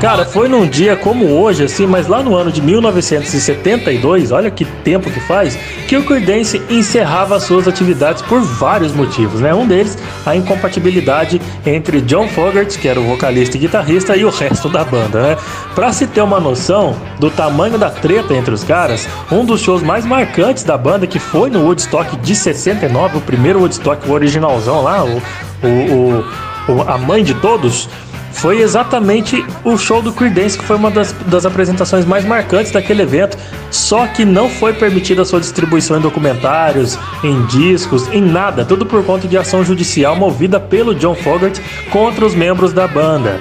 Cara, 0.00 0.24
foi 0.24 0.48
num 0.48 0.66
dia 0.66 0.96
como 0.96 1.26
hoje, 1.26 1.64
assim, 1.64 1.86
mas 1.86 2.06
lá 2.06 2.22
no 2.22 2.34
ano 2.34 2.50
de 2.50 2.62
1972, 2.62 4.32
olha 4.32 4.50
que 4.50 4.64
tempo 4.64 5.10
que 5.10 5.20
faz, 5.20 5.58
que 5.86 5.94
o 5.94 6.02
Creedence 6.02 6.60
encerrava 6.70 7.38
suas 7.38 7.68
atividades 7.68 8.22
por 8.22 8.40
vários 8.40 8.94
motivos, 8.94 9.42
né? 9.42 9.52
Um 9.52 9.66
deles, 9.66 9.98
a 10.24 10.34
incompatibilidade 10.34 11.38
entre 11.66 12.00
John 12.00 12.26
Fogerty, 12.28 12.78
que 12.78 12.88
era 12.88 12.98
o 12.98 13.04
vocalista 13.04 13.58
e 13.58 13.60
guitarrista, 13.60 14.16
e 14.16 14.24
o 14.24 14.30
resto 14.30 14.70
da 14.70 14.82
banda, 14.84 15.20
né? 15.20 15.36
Pra 15.74 15.92
se 15.92 16.06
ter 16.06 16.22
uma 16.22 16.40
noção 16.40 16.96
do 17.18 17.30
tamanho 17.30 17.76
da 17.76 17.90
treta 17.90 18.32
entre 18.32 18.54
os 18.54 18.64
caras, 18.64 19.06
um 19.30 19.44
dos 19.44 19.60
shows 19.60 19.82
mais 19.82 20.06
marcantes 20.06 20.64
da 20.64 20.78
banda, 20.78 21.06
que 21.06 21.18
foi 21.18 21.50
no 21.50 21.66
Woodstock 21.66 22.16
de 22.16 22.34
69, 22.34 23.18
o 23.18 23.20
primeiro 23.20 23.60
Woodstock, 23.60 24.10
originalzão 24.10 24.82
lá, 24.82 25.04
o, 25.04 25.20
o, 25.62 26.72
o 26.72 26.82
a 26.88 26.96
mãe 26.96 27.22
de 27.22 27.34
todos, 27.34 27.86
foi 28.32 28.60
exatamente 28.60 29.44
o 29.64 29.76
show 29.76 30.00
do 30.00 30.12
Creedence, 30.12 30.56
que 30.56 30.64
foi 30.64 30.76
uma 30.76 30.90
das, 30.90 31.12
das 31.26 31.44
apresentações 31.44 32.04
mais 32.04 32.24
marcantes 32.24 32.72
daquele 32.72 33.02
evento, 33.02 33.36
só 33.70 34.06
que 34.06 34.24
não 34.24 34.48
foi 34.48 34.72
permitida 34.72 35.22
a 35.22 35.24
sua 35.24 35.40
distribuição 35.40 35.98
em 35.98 36.00
documentários, 36.00 36.98
em 37.22 37.44
discos, 37.46 38.08
em 38.12 38.22
nada, 38.22 38.64
tudo 38.64 38.86
por 38.86 39.04
conta 39.04 39.28
de 39.28 39.36
ação 39.36 39.64
judicial 39.64 40.16
movida 40.16 40.58
pelo 40.58 40.94
John 40.94 41.14
Fogerty 41.14 41.60
contra 41.90 42.24
os 42.24 42.34
membros 42.34 42.72
da 42.72 42.86
banda. 42.86 43.40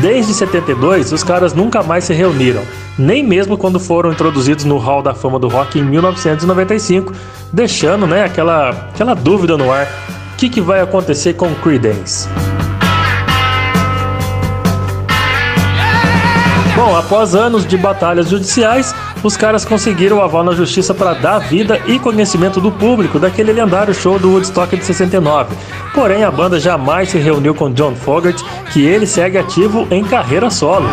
Desde 0.00 0.34
72, 0.34 1.12
os 1.12 1.22
caras 1.22 1.54
nunca 1.54 1.82
mais 1.82 2.04
se 2.04 2.12
reuniram, 2.12 2.62
nem 2.98 3.24
mesmo 3.24 3.56
quando 3.56 3.80
foram 3.80 4.12
introduzidos 4.12 4.64
no 4.64 4.76
Hall 4.76 5.02
da 5.02 5.14
Fama 5.14 5.38
do 5.38 5.48
Rock 5.48 5.78
em 5.78 5.82
1995, 5.82 7.12
deixando 7.52 8.06
né, 8.06 8.24
aquela, 8.24 8.70
aquela 8.70 9.14
dúvida 9.14 9.56
no 9.56 9.72
ar: 9.72 9.86
o 10.34 10.36
que, 10.36 10.48
que 10.48 10.60
vai 10.60 10.80
acontecer 10.80 11.34
com 11.34 11.54
Creedence? 11.56 12.28
Bom, 16.78 16.94
após 16.94 17.34
anos 17.34 17.66
de 17.66 17.76
batalhas 17.76 18.28
judiciais, 18.28 18.94
os 19.24 19.36
caras 19.36 19.64
conseguiram 19.64 20.18
o 20.18 20.22
aval 20.22 20.44
na 20.44 20.52
justiça 20.52 20.94
para 20.94 21.12
dar 21.12 21.40
vida 21.40 21.82
e 21.88 21.98
conhecimento 21.98 22.60
do 22.60 22.70
público 22.70 23.18
daquele 23.18 23.52
lendário 23.52 23.92
show 23.92 24.16
do 24.16 24.30
Woodstock 24.30 24.76
de 24.76 24.84
69. 24.84 25.56
Porém, 25.92 26.22
a 26.22 26.30
banda 26.30 26.60
jamais 26.60 27.08
se 27.08 27.18
reuniu 27.18 27.52
com 27.52 27.72
John 27.72 27.96
Fogerty, 27.96 28.44
que 28.72 28.86
ele 28.86 29.08
segue 29.08 29.36
ativo 29.36 29.88
em 29.90 30.04
carreira 30.04 30.50
solo. 30.50 30.86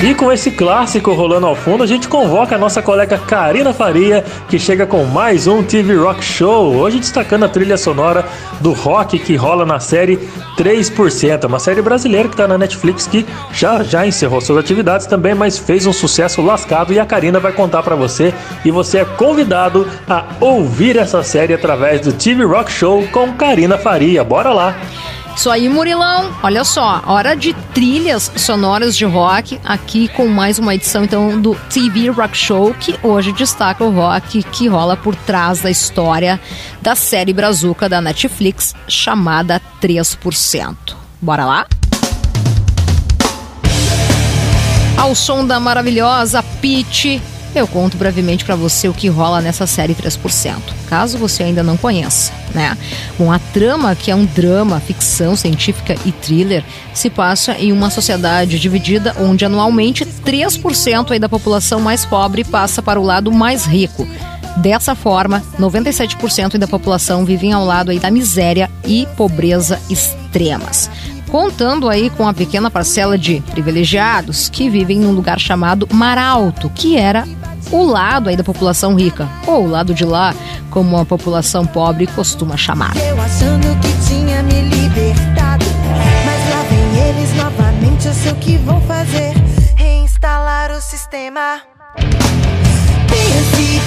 E 0.00 0.14
com 0.14 0.30
esse 0.30 0.52
clássico 0.52 1.12
rolando 1.12 1.46
ao 1.46 1.56
fundo, 1.56 1.82
a 1.82 1.86
gente 1.86 2.06
convoca 2.06 2.54
a 2.54 2.58
nossa 2.58 2.80
colega 2.80 3.18
Karina 3.18 3.72
Faria, 3.72 4.24
que 4.48 4.56
chega 4.56 4.86
com 4.86 5.02
mais 5.04 5.48
um 5.48 5.60
TV 5.60 5.96
Rock 5.96 6.24
Show. 6.24 6.72
Hoje 6.76 7.00
destacando 7.00 7.44
a 7.44 7.48
trilha 7.48 7.76
sonora 7.76 8.24
do 8.60 8.72
rock 8.72 9.18
que 9.18 9.34
rola 9.34 9.66
na 9.66 9.80
série 9.80 10.16
3%, 10.56 11.46
uma 11.46 11.58
série 11.58 11.82
brasileira 11.82 12.28
que 12.28 12.34
está 12.34 12.46
na 12.46 12.56
Netflix 12.56 13.08
que 13.08 13.26
já 13.52 13.82
já 13.82 14.06
encerrou 14.06 14.40
suas 14.40 14.58
atividades 14.58 15.04
também, 15.04 15.34
mas 15.34 15.58
fez 15.58 15.84
um 15.84 15.92
sucesso 15.92 16.40
lascado 16.42 16.92
e 16.92 17.00
a 17.00 17.04
Karina 17.04 17.40
vai 17.40 17.52
contar 17.52 17.82
para 17.82 17.96
você 17.96 18.32
e 18.64 18.70
você 18.70 18.98
é 18.98 19.04
convidado 19.04 19.84
a 20.08 20.24
ouvir 20.38 20.96
essa 20.96 21.24
série 21.24 21.54
através 21.54 22.02
do 22.02 22.12
TV 22.12 22.44
Rock 22.44 22.70
Show 22.70 23.04
com 23.08 23.32
Karina 23.32 23.76
Faria. 23.76 24.22
Bora 24.22 24.50
lá. 24.52 24.76
Isso 25.36 25.50
aí, 25.50 25.68
Murilão. 25.68 26.32
Olha 26.42 26.64
só, 26.64 27.02
hora 27.06 27.36
de 27.36 27.52
trilhas 27.72 28.32
sonoras 28.36 28.96
de 28.96 29.04
rock 29.04 29.60
aqui 29.64 30.08
com 30.08 30.26
mais 30.26 30.58
uma 30.58 30.74
edição 30.74 31.04
então 31.04 31.40
do 31.40 31.54
TV 31.72 32.08
Rock 32.08 32.36
Show 32.36 32.74
que 32.74 32.98
hoje 33.02 33.32
destaca 33.32 33.84
o 33.84 33.90
rock 33.90 34.42
que 34.42 34.66
rola 34.66 34.96
por 34.96 35.14
trás 35.14 35.60
da 35.60 35.70
história 35.70 36.40
da 36.82 36.96
série 36.96 37.32
brazuca 37.32 37.88
da 37.88 38.00
Netflix 38.00 38.74
chamada 38.88 39.60
3%. 39.80 40.76
Bora 41.20 41.44
lá? 41.44 41.66
Ao 44.96 45.14
som 45.14 45.46
da 45.46 45.60
maravilhosa 45.60 46.42
Peach 46.60 47.22
eu 47.54 47.66
conto 47.66 47.96
brevemente 47.96 48.44
para 48.44 48.54
você 48.54 48.88
o 48.88 48.94
que 48.94 49.08
rola 49.08 49.40
nessa 49.40 49.66
série 49.66 49.94
3%, 49.94 50.60
caso 50.88 51.18
você 51.18 51.42
ainda 51.42 51.62
não 51.62 51.76
conheça, 51.76 52.32
né? 52.58 52.76
Bom, 53.16 53.30
a 53.30 53.38
trama, 53.38 53.94
que 53.94 54.10
é 54.10 54.14
um 54.14 54.24
drama, 54.24 54.80
ficção 54.80 55.36
científica 55.36 55.94
e 56.04 56.10
thriller, 56.10 56.64
se 56.92 57.08
passa 57.08 57.52
em 57.52 57.70
uma 57.70 57.88
sociedade 57.88 58.58
dividida 58.58 59.14
onde 59.20 59.44
anualmente 59.44 60.04
3% 60.04 61.12
aí 61.12 61.20
da 61.20 61.28
população 61.28 61.80
mais 61.80 62.04
pobre 62.04 62.42
passa 62.42 62.82
para 62.82 63.00
o 63.00 63.04
lado 63.04 63.30
mais 63.30 63.64
rico. 63.64 64.06
Dessa 64.56 64.96
forma, 64.96 65.40
97% 65.56 66.58
da 66.58 66.66
população 66.66 67.24
vivem 67.24 67.52
ao 67.52 67.64
lado 67.64 67.92
aí 67.92 68.00
da 68.00 68.10
miséria 68.10 68.68
e 68.84 69.06
pobreza 69.16 69.80
extremas 69.88 70.90
contando 71.28 71.88
aí 71.88 72.10
com 72.10 72.26
a 72.26 72.34
pequena 72.34 72.70
parcela 72.70 73.16
de 73.16 73.40
privilegiados 73.50 74.48
que 74.48 74.68
vivem 74.68 74.98
num 74.98 75.12
lugar 75.12 75.38
chamado 75.38 75.88
Mar 75.92 76.18
Alto, 76.18 76.70
que 76.74 76.96
era 76.96 77.26
o 77.70 77.84
lado 77.84 78.28
aí 78.28 78.36
da 78.36 78.44
população 78.44 78.94
rica, 78.94 79.28
ou 79.46 79.64
o 79.64 79.70
lado 79.70 79.94
de 79.94 80.04
lá, 80.04 80.34
como 80.70 80.96
a 80.98 81.04
população 81.04 81.66
pobre 81.66 82.06
costuma 82.06 82.56
chamar. 82.56 82.96
Eu 82.96 83.20
achando 83.20 83.78
que 83.80 84.08
tinha 84.08 84.42
me 84.42 84.62
libertado, 84.62 85.64
mas 86.24 86.50
lá 86.50 86.62
vem 86.68 87.08
eles 87.08 87.34
novamente, 87.36 88.06
eu 88.06 88.14
sei 88.14 88.32
o 88.32 88.36
que 88.36 88.56
vão 88.58 88.80
fazer, 88.82 89.34
reinstalar 89.76 90.72
o 90.72 90.80
sistema. 90.80 91.60
Pense, 93.08 93.77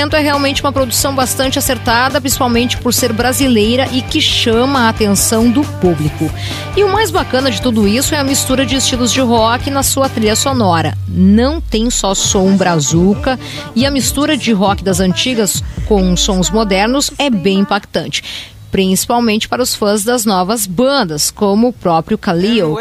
3% 0.00 0.14
é 0.14 0.20
realmente 0.20 0.62
uma 0.62 0.72
produção 0.72 1.14
bastante 1.14 1.58
acertada, 1.58 2.20
principalmente 2.20 2.78
por 2.78 2.94
ser 2.94 3.12
brasileira 3.12 3.88
e 3.92 4.00
que 4.00 4.20
chama 4.20 4.80
a 4.80 4.88
atenção 4.88 5.50
do 5.50 5.62
público. 5.62 6.30
E 6.76 6.82
o 6.82 6.88
mais 6.88 7.10
bacana 7.10 7.50
de 7.50 7.60
tudo 7.60 7.86
isso 7.86 8.14
é 8.14 8.18
a 8.18 8.24
mistura 8.24 8.64
de 8.64 8.76
estilos 8.76 9.12
de 9.12 9.20
rock 9.20 9.70
na 9.70 9.82
sua 9.82 10.08
trilha 10.08 10.36
sonora. 10.36 10.96
Não 11.06 11.60
tem 11.60 11.90
só 11.90 12.14
som 12.14 12.56
brazuca 12.56 13.38
e 13.74 13.84
a 13.84 13.90
mistura 13.90 14.36
de 14.36 14.52
rock 14.52 14.82
das 14.82 15.00
antigas 15.00 15.62
com 15.86 16.16
sons 16.16 16.50
modernos 16.50 17.10
é 17.18 17.28
bem 17.28 17.60
impactante. 17.60 18.22
Principalmente 18.70 19.48
para 19.48 19.62
os 19.62 19.74
fãs 19.74 20.04
das 20.04 20.24
novas 20.24 20.64
bandas, 20.64 21.30
como 21.30 21.68
o 21.68 21.72
próprio 21.72 22.16
Khalil. 22.16 22.76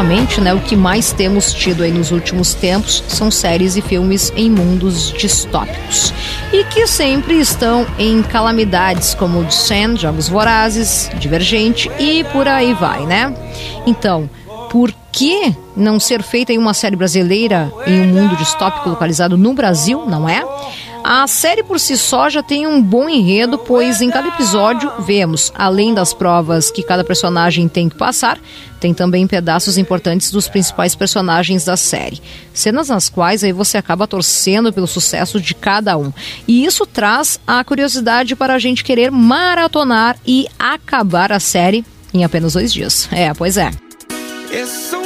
Ultimamente, 0.00 0.40
né, 0.40 0.54
o 0.54 0.60
que 0.60 0.74
mais 0.74 1.12
temos 1.12 1.52
tido 1.52 1.82
aí 1.82 1.92
nos 1.92 2.10
últimos 2.10 2.54
tempos 2.54 3.04
são 3.06 3.30
séries 3.30 3.76
e 3.76 3.82
filmes 3.82 4.32
em 4.34 4.50
mundos 4.50 5.12
distópicos. 5.12 6.14
E 6.52 6.64
que 6.64 6.86
sempre 6.86 7.38
estão 7.38 7.86
em 7.98 8.22
calamidades 8.22 9.14
como 9.14 9.44
Descent, 9.44 9.98
Jogos 10.00 10.26
Vorazes, 10.26 11.10
Divergente 11.18 11.90
e 11.98 12.24
por 12.24 12.48
aí 12.48 12.72
vai, 12.72 13.04
né? 13.04 13.34
Então, 13.86 14.28
por 14.70 14.90
que 15.12 15.54
não 15.76 16.00
ser 16.00 16.22
feita 16.22 16.52
em 16.52 16.58
uma 16.58 16.72
série 16.72 16.96
brasileira 16.96 17.70
em 17.86 18.00
um 18.00 18.06
mundo 18.06 18.36
distópico 18.36 18.88
localizado 18.88 19.36
no 19.36 19.52
Brasil, 19.52 20.06
não 20.06 20.26
é? 20.26 20.42
A 21.12 21.26
série 21.26 21.64
por 21.64 21.80
si 21.80 21.98
só 21.98 22.30
já 22.30 22.40
tem 22.40 22.68
um 22.68 22.80
bom 22.80 23.08
enredo, 23.08 23.58
pois 23.58 24.00
em 24.00 24.12
cada 24.12 24.28
episódio 24.28 24.92
vemos, 25.00 25.52
além 25.56 25.92
das 25.92 26.14
provas 26.14 26.70
que 26.70 26.84
cada 26.84 27.02
personagem 27.02 27.66
tem 27.66 27.88
que 27.88 27.96
passar, 27.96 28.38
tem 28.78 28.94
também 28.94 29.26
pedaços 29.26 29.76
importantes 29.76 30.30
dos 30.30 30.46
principais 30.46 30.94
personagens 30.94 31.64
da 31.64 31.76
série. 31.76 32.22
Cenas 32.54 32.90
nas 32.90 33.08
quais 33.08 33.42
aí 33.42 33.50
você 33.50 33.76
acaba 33.76 34.06
torcendo 34.06 34.72
pelo 34.72 34.86
sucesso 34.86 35.40
de 35.40 35.52
cada 35.52 35.98
um. 35.98 36.12
E 36.46 36.64
isso 36.64 36.86
traz 36.86 37.40
a 37.44 37.64
curiosidade 37.64 38.36
para 38.36 38.54
a 38.54 38.58
gente 38.60 38.84
querer 38.84 39.10
maratonar 39.10 40.16
e 40.24 40.46
acabar 40.56 41.32
a 41.32 41.40
série 41.40 41.84
em 42.14 42.22
apenas 42.22 42.52
dois 42.52 42.72
dias. 42.72 43.08
É, 43.10 43.34
pois 43.34 43.56
é. 43.56 43.72
It's 44.52 44.99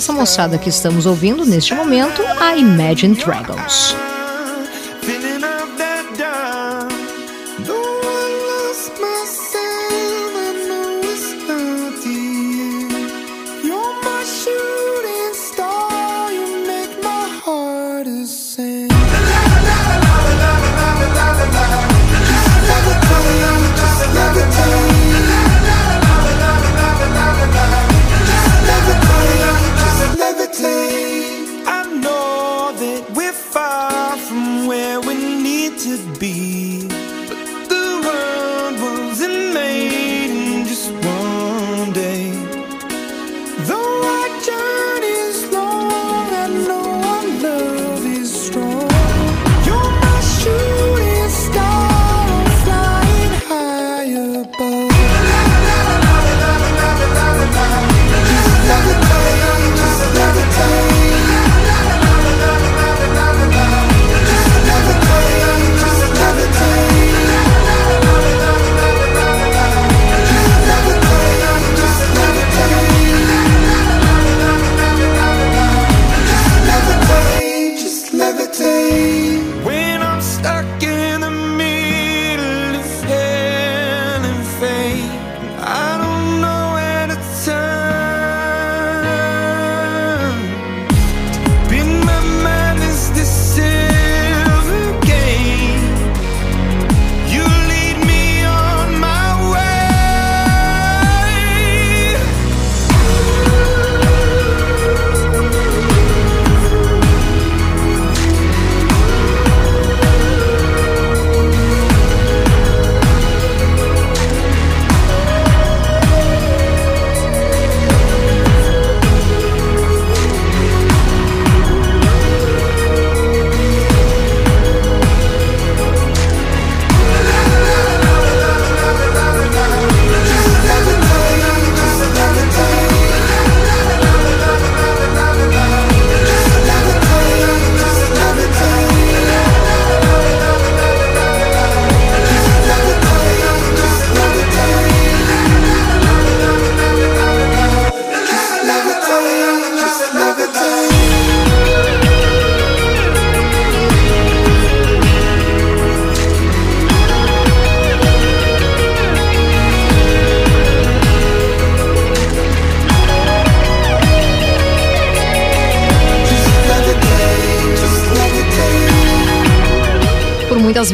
Essa 0.00 0.14
moçada 0.14 0.56
que 0.56 0.70
estamos 0.70 1.04
ouvindo 1.04 1.44
neste 1.44 1.74
momento, 1.74 2.22
a 2.40 2.56
Imagine 2.56 3.14
Dragons. 3.14 3.94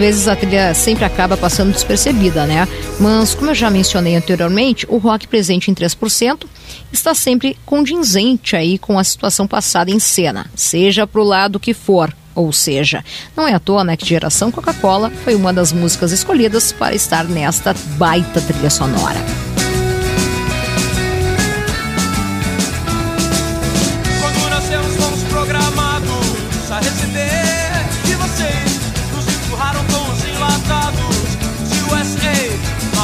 Vezes 0.06 0.28
a 0.28 0.36
trilha 0.36 0.72
sempre 0.72 1.04
acaba 1.04 1.36
passando 1.36 1.72
despercebida, 1.72 2.46
né? 2.46 2.68
Mas, 3.00 3.34
como 3.34 3.50
eu 3.50 3.54
já 3.56 3.68
mencionei 3.68 4.14
anteriormente, 4.14 4.86
o 4.88 4.98
rock 4.98 5.26
presente 5.26 5.68
em 5.68 5.74
3% 5.74 6.44
está 6.92 7.12
sempre 7.12 7.58
condizente 7.66 8.54
aí 8.54 8.78
com 8.78 9.00
a 9.00 9.02
situação 9.02 9.48
passada 9.48 9.90
em 9.90 9.98
cena, 9.98 10.46
seja 10.54 11.08
pro 11.08 11.24
lado 11.24 11.58
que 11.58 11.74
for. 11.74 12.14
Ou 12.36 12.52
seja, 12.52 13.04
não 13.34 13.48
é 13.48 13.54
à 13.54 13.58
toa 13.58 13.82
né, 13.82 13.96
que 13.96 14.06
Geração 14.06 14.52
Coca-Cola 14.52 15.10
foi 15.24 15.34
uma 15.34 15.52
das 15.52 15.72
músicas 15.72 16.12
escolhidas 16.12 16.70
para 16.70 16.94
estar 16.94 17.24
nesta 17.24 17.74
baita 17.98 18.40
trilha 18.40 18.70
sonora. 18.70 19.18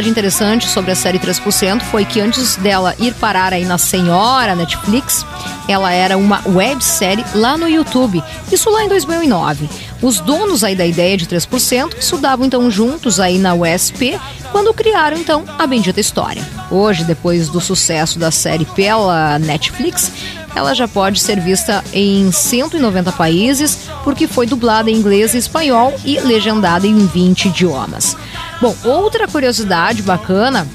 curiosidade 0.00 0.08
interessante 0.08 0.68
sobre 0.68 0.90
a 0.90 0.96
série 0.96 1.18
3% 1.18 1.82
foi 1.82 2.04
que 2.04 2.20
antes 2.20 2.56
dela 2.56 2.94
ir 2.98 3.12
parar 3.14 3.52
aí 3.52 3.64
na 3.64 3.76
Senhora 3.76 4.54
Netflix, 4.54 5.26
ela 5.68 5.92
era 5.92 6.16
uma 6.16 6.42
websérie 6.46 7.24
lá 7.34 7.56
no 7.56 7.68
YouTube, 7.68 8.22
isso 8.50 8.70
lá 8.70 8.84
em 8.84 8.88
2009. 8.88 9.68
Os 10.00 10.20
donos 10.20 10.64
aí 10.64 10.74
da 10.74 10.86
ideia 10.86 11.16
de 11.16 11.26
3% 11.26 11.98
estudavam 11.98 12.46
então 12.46 12.70
juntos 12.70 13.20
aí 13.20 13.38
na 13.38 13.54
USP 13.54 14.18
quando 14.50 14.72
criaram 14.72 15.18
então 15.18 15.44
a 15.58 15.66
bendita 15.66 16.00
história. 16.00 16.42
Hoje, 16.70 17.04
depois 17.04 17.48
do 17.48 17.60
sucesso 17.60 18.18
da 18.18 18.30
série 18.30 18.64
pela 18.64 19.38
Netflix, 19.38 20.10
ela 20.54 20.74
já 20.74 20.88
pode 20.88 21.20
ser 21.20 21.38
vista 21.40 21.84
em 21.92 22.32
190 22.32 23.12
países, 23.12 23.78
porque 24.02 24.26
foi 24.26 24.46
dublada 24.46 24.90
em 24.90 24.94
inglês 24.94 25.34
e 25.34 25.38
espanhol 25.38 25.94
e 26.04 26.18
legendada 26.20 26.86
em 26.86 27.06
20 27.06 27.48
idiomas. 27.48 28.16
Bom, 28.60 28.76
outra 28.84 29.26
curiosidade 29.26 30.02
bacana 30.02 30.66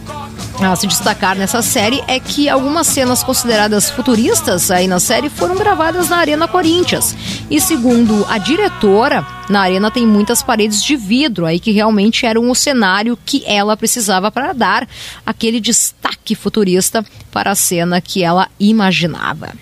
a 0.59 0.75
se 0.75 0.87
destacar 0.87 1.35
nessa 1.35 1.61
série 1.61 2.01
é 2.07 2.19
que 2.19 2.47
algumas 2.47 2.87
cenas 2.87 3.23
consideradas 3.23 3.89
futuristas 3.89 4.71
aí 4.71 4.87
na 4.87 4.99
série 4.99 5.29
foram 5.29 5.55
gravadas 5.55 6.09
na 6.09 6.17
Arena 6.17 6.47
Corinthians. 6.47 7.15
E 7.51 7.59
segundo 7.59 8.25
a 8.29 8.37
diretora, 8.37 9.25
na 9.49 9.61
arena 9.61 9.91
tem 9.91 10.07
muitas 10.07 10.41
paredes 10.41 10.81
de 10.83 10.95
vidro 10.95 11.45
aí 11.45 11.59
que 11.59 11.71
realmente 11.71 12.25
eram 12.25 12.49
o 12.49 12.55
cenário 12.55 13.17
que 13.25 13.43
ela 13.45 13.75
precisava 13.75 14.31
para 14.31 14.53
dar 14.53 14.87
aquele 15.25 15.59
destaque 15.59 16.33
futurista 16.33 17.05
para 17.31 17.51
a 17.51 17.55
cena 17.55 17.99
que 17.99 18.23
ela 18.23 18.47
imaginava. 18.59 19.53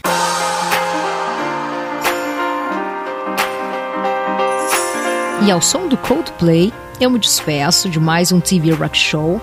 E 5.46 5.52
ao 5.52 5.62
som 5.62 5.90
do 5.90 5.98
Coldplay, 5.98 6.72
eu 7.02 7.10
me 7.10 7.20
despeço 7.20 7.90
de 7.90 8.00
mais 8.00 8.32
um 8.32 8.40
TV 8.40 8.72
Rock 8.72 8.98
Show. 8.98 9.42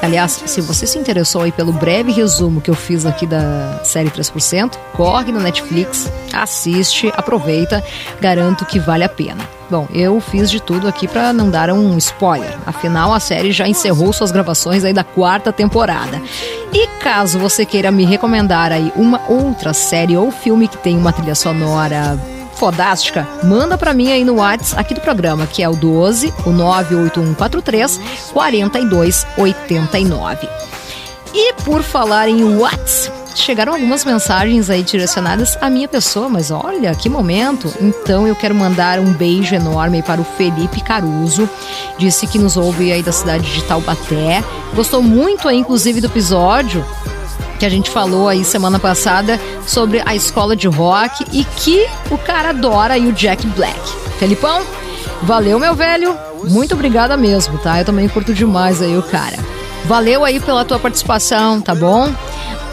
Aliás, 0.00 0.42
se 0.46 0.58
você 0.62 0.86
se 0.86 0.98
interessou 0.98 1.42
aí 1.42 1.52
pelo 1.52 1.70
breve 1.70 2.12
resumo 2.12 2.62
que 2.62 2.70
eu 2.70 2.74
fiz 2.74 3.04
aqui 3.04 3.26
da 3.26 3.78
série 3.84 4.08
3%, 4.08 4.72
corre 4.94 5.30
no 5.30 5.40
Netflix, 5.40 6.10
assiste, 6.32 7.12
aproveita, 7.14 7.84
garanto 8.22 8.64
que 8.64 8.80
vale 8.80 9.04
a 9.04 9.08
pena. 9.08 9.46
Bom, 9.68 9.86
eu 9.92 10.18
fiz 10.18 10.50
de 10.50 10.60
tudo 10.60 10.88
aqui 10.88 11.06
para 11.06 11.30
não 11.30 11.50
dar 11.50 11.70
um 11.70 11.98
spoiler. 11.98 12.58
Afinal, 12.64 13.12
a 13.12 13.20
série 13.20 13.52
já 13.52 13.68
encerrou 13.68 14.14
suas 14.14 14.30
gravações 14.30 14.82
aí 14.82 14.94
da 14.94 15.04
quarta 15.04 15.52
temporada. 15.52 16.22
E 16.72 16.86
caso 17.02 17.38
você 17.38 17.66
queira 17.66 17.90
me 17.90 18.06
recomendar 18.06 18.72
aí 18.72 18.90
uma 18.96 19.20
outra 19.28 19.74
série 19.74 20.16
ou 20.16 20.30
filme 20.30 20.68
que 20.68 20.78
tem 20.78 20.96
uma 20.96 21.12
trilha 21.12 21.34
sonora 21.34 22.18
fodástica, 22.56 23.26
manda 23.42 23.76
para 23.76 23.94
mim 23.94 24.12
aí 24.12 24.24
no 24.24 24.36
WhatsApp 24.36 24.80
aqui 24.80 24.94
do 24.94 25.00
programa, 25.00 25.46
que 25.46 25.62
é 25.62 25.68
o 25.68 25.76
12 25.76 26.32
o 26.46 26.50
98143 26.50 28.00
4289. 28.32 30.48
E 31.34 31.52
por 31.64 31.82
falar 31.82 32.28
em 32.28 32.58
WhatsApp, 32.58 33.24
chegaram 33.34 33.72
algumas 33.72 34.04
mensagens 34.04 34.70
aí 34.70 34.82
direcionadas 34.82 35.58
à 35.60 35.68
minha 35.68 35.88
pessoa, 35.88 36.28
mas 36.28 36.50
olha 36.50 36.94
que 36.94 37.08
momento! 37.08 37.72
Então 37.80 38.26
eu 38.26 38.36
quero 38.36 38.54
mandar 38.54 39.00
um 39.00 39.12
beijo 39.12 39.54
enorme 39.54 40.02
para 40.02 40.20
o 40.20 40.24
Felipe 40.24 40.80
Caruso, 40.80 41.48
disse 41.98 42.26
que 42.26 42.38
nos 42.38 42.56
ouve 42.56 42.92
aí 42.92 43.02
da 43.02 43.12
cidade 43.12 43.52
de 43.52 43.64
Taubaté, 43.64 44.42
gostou 44.74 45.02
muito 45.02 45.48
aí 45.48 45.58
inclusive 45.58 46.00
do 46.00 46.06
episódio 46.06 46.84
que 47.64 47.68
a 47.68 47.70
gente 47.70 47.88
falou 47.88 48.28
aí 48.28 48.44
semana 48.44 48.78
passada 48.78 49.40
sobre 49.66 50.02
a 50.04 50.14
escola 50.14 50.54
de 50.54 50.68
rock 50.68 51.24
e 51.32 51.44
que 51.44 51.88
o 52.10 52.18
cara 52.18 52.50
adora 52.50 52.92
aí 52.92 53.06
o 53.06 53.12
Jack 53.12 53.46
Black. 53.46 53.80
Felipão, 54.18 54.62
valeu 55.22 55.58
meu 55.58 55.74
velho, 55.74 56.14
muito 56.44 56.74
obrigada 56.74 57.16
mesmo, 57.16 57.56
tá? 57.56 57.78
Eu 57.78 57.86
também 57.86 58.06
curto 58.06 58.34
demais 58.34 58.82
aí 58.82 58.98
o 58.98 59.02
cara. 59.02 59.38
Valeu 59.86 60.26
aí 60.26 60.40
pela 60.40 60.62
tua 60.62 60.78
participação, 60.78 61.58
tá 61.58 61.74
bom? 61.74 62.12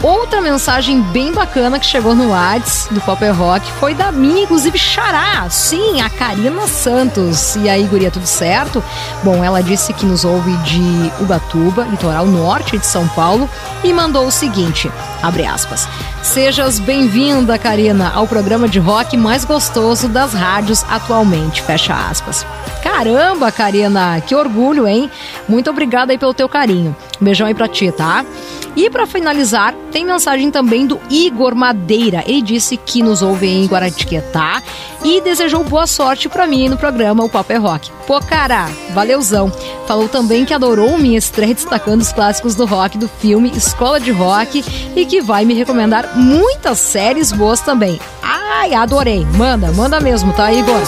Outra 0.02 0.40
mensagem 0.40 1.00
bem 1.00 1.32
bacana 1.32 1.78
que 1.78 1.86
chegou 1.86 2.12
no 2.12 2.30
Whats 2.30 2.88
do 2.90 3.00
Pop 3.02 3.24
Rock 3.24 3.70
foi 3.78 3.94
da 3.94 4.10
minha, 4.10 4.42
inclusive, 4.42 4.76
Xará. 4.76 5.48
Sim, 5.48 6.00
a 6.00 6.10
Karina 6.10 6.66
Santos. 6.66 7.54
E 7.54 7.68
aí, 7.68 7.84
guria, 7.84 8.10
tudo 8.10 8.26
certo? 8.26 8.82
Bom, 9.22 9.44
ela 9.44 9.62
disse 9.62 9.92
que 9.92 10.04
nos 10.04 10.24
ouve 10.24 10.50
de 10.64 11.12
Ubatuba, 11.20 11.84
litoral 11.84 12.26
norte 12.26 12.76
de 12.76 12.84
São 12.84 13.06
Paulo, 13.08 13.48
e 13.84 13.92
mandou 13.92 14.26
o 14.26 14.32
seguinte, 14.32 14.90
abre 15.22 15.46
aspas. 15.46 15.88
Sejas 16.20 16.80
bem-vinda, 16.80 17.56
Karina, 17.56 18.10
ao 18.12 18.26
programa 18.26 18.68
de 18.68 18.80
rock 18.80 19.16
mais 19.16 19.44
gostoso 19.44 20.08
das 20.08 20.34
rádios 20.34 20.84
atualmente, 20.90 21.62
fecha 21.62 21.94
aspas. 21.94 22.44
Caramba, 22.82 23.52
Karina, 23.52 24.20
que 24.20 24.34
orgulho, 24.34 24.86
hein? 24.86 25.10
Muito 25.48 25.70
obrigada 25.70 26.12
aí 26.12 26.18
pelo 26.18 26.34
teu 26.34 26.48
carinho. 26.48 26.94
Um 27.20 27.24
beijão 27.24 27.46
aí 27.46 27.54
pra 27.54 27.68
ti, 27.68 27.90
tá? 27.92 28.24
E 28.74 28.88
para 28.88 29.06
finalizar, 29.06 29.74
tem 29.90 30.04
mensagem 30.04 30.50
também 30.50 30.86
do 30.86 30.98
Igor 31.10 31.54
Madeira. 31.54 32.24
Ele 32.26 32.42
disse 32.42 32.76
que 32.76 33.02
nos 33.02 33.22
ouve 33.22 33.46
em 33.46 33.66
Guaratiquetá 33.66 34.62
e 35.04 35.20
desejou 35.20 35.62
boa 35.62 35.86
sorte 35.86 36.28
para 36.28 36.46
mim 36.46 36.68
no 36.68 36.76
programa 36.76 37.22
O 37.22 37.28
Papo 37.28 37.52
é 37.52 37.56
Rock. 37.56 37.90
Pô, 38.06 38.18
cara, 38.20 38.68
valeuzão. 38.94 39.52
Falou 39.86 40.08
também 40.08 40.44
que 40.44 40.54
adorou 40.54 40.98
minha 40.98 41.18
estreia 41.18 41.54
destacando 41.54 42.00
os 42.00 42.12
clássicos 42.12 42.54
do 42.54 42.64
rock 42.64 42.96
do 42.96 43.08
filme 43.08 43.52
Escola 43.54 44.00
de 44.00 44.10
Rock 44.10 44.64
e 44.96 45.04
que 45.04 45.20
vai 45.20 45.44
me 45.44 45.54
recomendar 45.54 46.16
muitas 46.16 46.78
séries 46.78 47.30
boas 47.30 47.60
também. 47.60 48.00
Ai, 48.22 48.74
adorei. 48.74 49.24
Manda, 49.36 49.70
manda 49.70 50.00
mesmo, 50.00 50.32
tá, 50.32 50.50
Igor? 50.52 50.80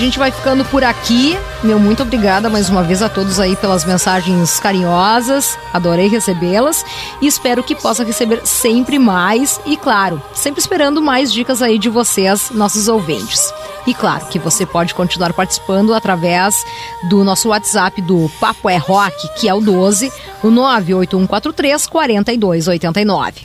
Gente 0.00 0.18
vai 0.18 0.30
ficando 0.30 0.64
por 0.64 0.82
aqui. 0.82 1.38
Meu 1.62 1.78
muito 1.78 2.02
obrigada 2.02 2.48
mais 2.48 2.70
uma 2.70 2.82
vez 2.82 3.02
a 3.02 3.08
todos 3.08 3.38
aí 3.38 3.54
pelas 3.54 3.84
mensagens 3.84 4.58
carinhosas. 4.58 5.58
Adorei 5.74 6.08
recebê-las 6.08 6.84
e 7.20 7.26
espero 7.26 7.62
que 7.62 7.74
possa 7.74 8.02
receber 8.02 8.40
sempre 8.46 8.98
mais 8.98 9.60
e 9.66 9.76
claro, 9.76 10.20
sempre 10.34 10.58
esperando 10.58 11.02
mais 11.02 11.30
dicas 11.30 11.60
aí 11.60 11.78
de 11.78 11.90
vocês, 11.90 12.50
nossos 12.50 12.88
ouvintes. 12.88 13.52
E 13.86 13.92
claro 13.92 14.24
que 14.26 14.38
você 14.38 14.64
pode 14.64 14.94
continuar 14.94 15.34
participando 15.34 15.92
através 15.92 16.64
do 17.10 17.22
nosso 17.22 17.50
WhatsApp 17.50 18.00
do 18.00 18.30
Papo 18.40 18.70
é 18.70 18.78
Rock, 18.78 19.28
que 19.38 19.48
é 19.50 19.54
o 19.54 19.60
12 19.60 20.10
o 20.42 20.50
98143 20.50 21.86
4289. 21.86 23.42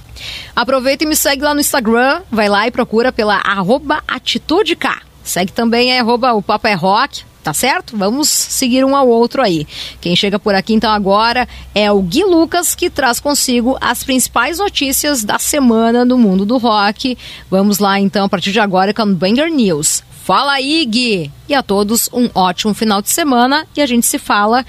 Aproveita 0.55 1.03
e 1.03 1.07
me 1.07 1.17
segue 1.17 1.43
lá 1.43 1.53
no 1.53 1.59
Instagram, 1.59 2.21
vai 2.31 2.47
lá 2.47 2.65
e 2.65 2.71
procura 2.71 3.11
pela 3.11 3.41
arroba 3.43 4.01
atitude 4.07 4.77
K. 4.77 5.04
Segue 5.25 5.51
também 5.51 5.91
é 5.91 6.03
o 6.03 6.41
Papo 6.41 6.67
é 6.67 6.73
Rock, 6.73 7.23
tá 7.43 7.53
certo? 7.53 7.97
Vamos 7.97 8.29
seguir 8.29 8.85
um 8.85 8.95
ao 8.95 9.07
outro 9.07 9.41
aí. 9.41 9.67
Quem 9.99 10.15
chega 10.15 10.39
por 10.39 10.55
aqui 10.55 10.73
então 10.73 10.91
agora 10.91 11.47
é 11.73 11.91
o 11.91 12.01
Gui 12.01 12.23
Lucas, 12.23 12.75
que 12.75 12.89
traz 12.89 13.19
consigo 13.19 13.75
as 13.81 14.03
principais 14.03 14.59
notícias 14.59 15.23
da 15.23 15.39
semana 15.39 16.05
no 16.05 16.17
mundo 16.17 16.45
do 16.45 16.57
rock. 16.57 17.17
Vamos 17.49 17.79
lá 17.79 17.99
então, 17.99 18.25
a 18.25 18.29
partir 18.29 18.51
de 18.51 18.59
agora, 18.59 18.93
com 18.93 19.03
o 19.03 19.15
Banger 19.15 19.51
News. 19.51 20.03
Fala 20.23 20.53
aí, 20.53 20.85
Gui! 20.85 21.31
E 21.49 21.53
a 21.53 21.61
todos 21.61 22.09
um 22.13 22.29
ótimo 22.33 22.73
final 22.73 23.01
de 23.01 23.09
semana 23.09 23.67
e 23.75 23.81
a 23.81 23.85
gente 23.85 24.05
se 24.05 24.17
fala 24.17 24.65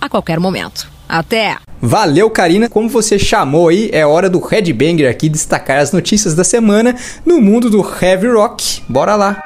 a 0.00 0.08
qualquer 0.08 0.40
momento. 0.40 0.88
Até! 1.08 1.56
Valeu, 1.80 2.28
Karina. 2.30 2.68
Como 2.68 2.88
você 2.88 3.18
chamou 3.18 3.68
aí, 3.68 3.90
é 3.92 4.04
hora 4.04 4.28
do 4.28 4.40
Headbanger 4.40 5.08
aqui 5.08 5.28
destacar 5.28 5.78
as 5.78 5.92
notícias 5.92 6.34
da 6.34 6.42
semana 6.42 6.96
no 7.24 7.40
mundo 7.40 7.70
do 7.70 7.86
heavy 8.02 8.28
rock. 8.28 8.82
Bora 8.88 9.14
lá! 9.14 9.40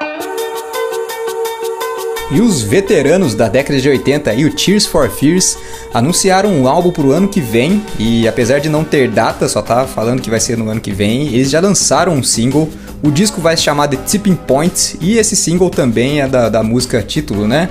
E 2.33 2.41
os 2.41 2.63
veteranos 2.63 3.35
da 3.35 3.49
década 3.49 3.81
de 3.81 3.89
80 3.89 4.33
e 4.35 4.45
o 4.45 4.55
Tears 4.55 4.87
for 4.87 5.11
Fears 5.11 5.59
anunciaram 5.93 6.51
um 6.51 6.69
álbum 6.69 6.93
pro 6.93 7.11
ano 7.11 7.27
que 7.27 7.41
vem 7.41 7.83
e 7.99 8.29
apesar 8.29 8.61
de 8.61 8.69
não 8.69 8.85
ter 8.85 9.11
data, 9.11 9.49
só 9.49 9.61
tá 9.61 9.85
falando 9.85 10.23
que 10.23 10.31
vai 10.31 10.39
ser 10.39 10.57
no 10.57 10.71
ano 10.71 10.81
que 10.81 10.93
vem, 10.93 11.27
eles 11.35 11.51
já 11.51 11.59
lançaram 11.59 12.13
um 12.13 12.23
single. 12.23 12.69
O 13.03 13.11
disco 13.11 13.41
vai 13.41 13.57
se 13.57 13.65
chamar 13.65 13.89
The 13.89 13.97
Tipping 13.97 14.37
Point 14.37 14.97
e 15.01 15.19
esse 15.19 15.35
single 15.35 15.71
também 15.71 16.21
é 16.21 16.29
da, 16.29 16.49
da 16.49 16.63
música 16.63 17.03
título, 17.03 17.49
né? 17.49 17.69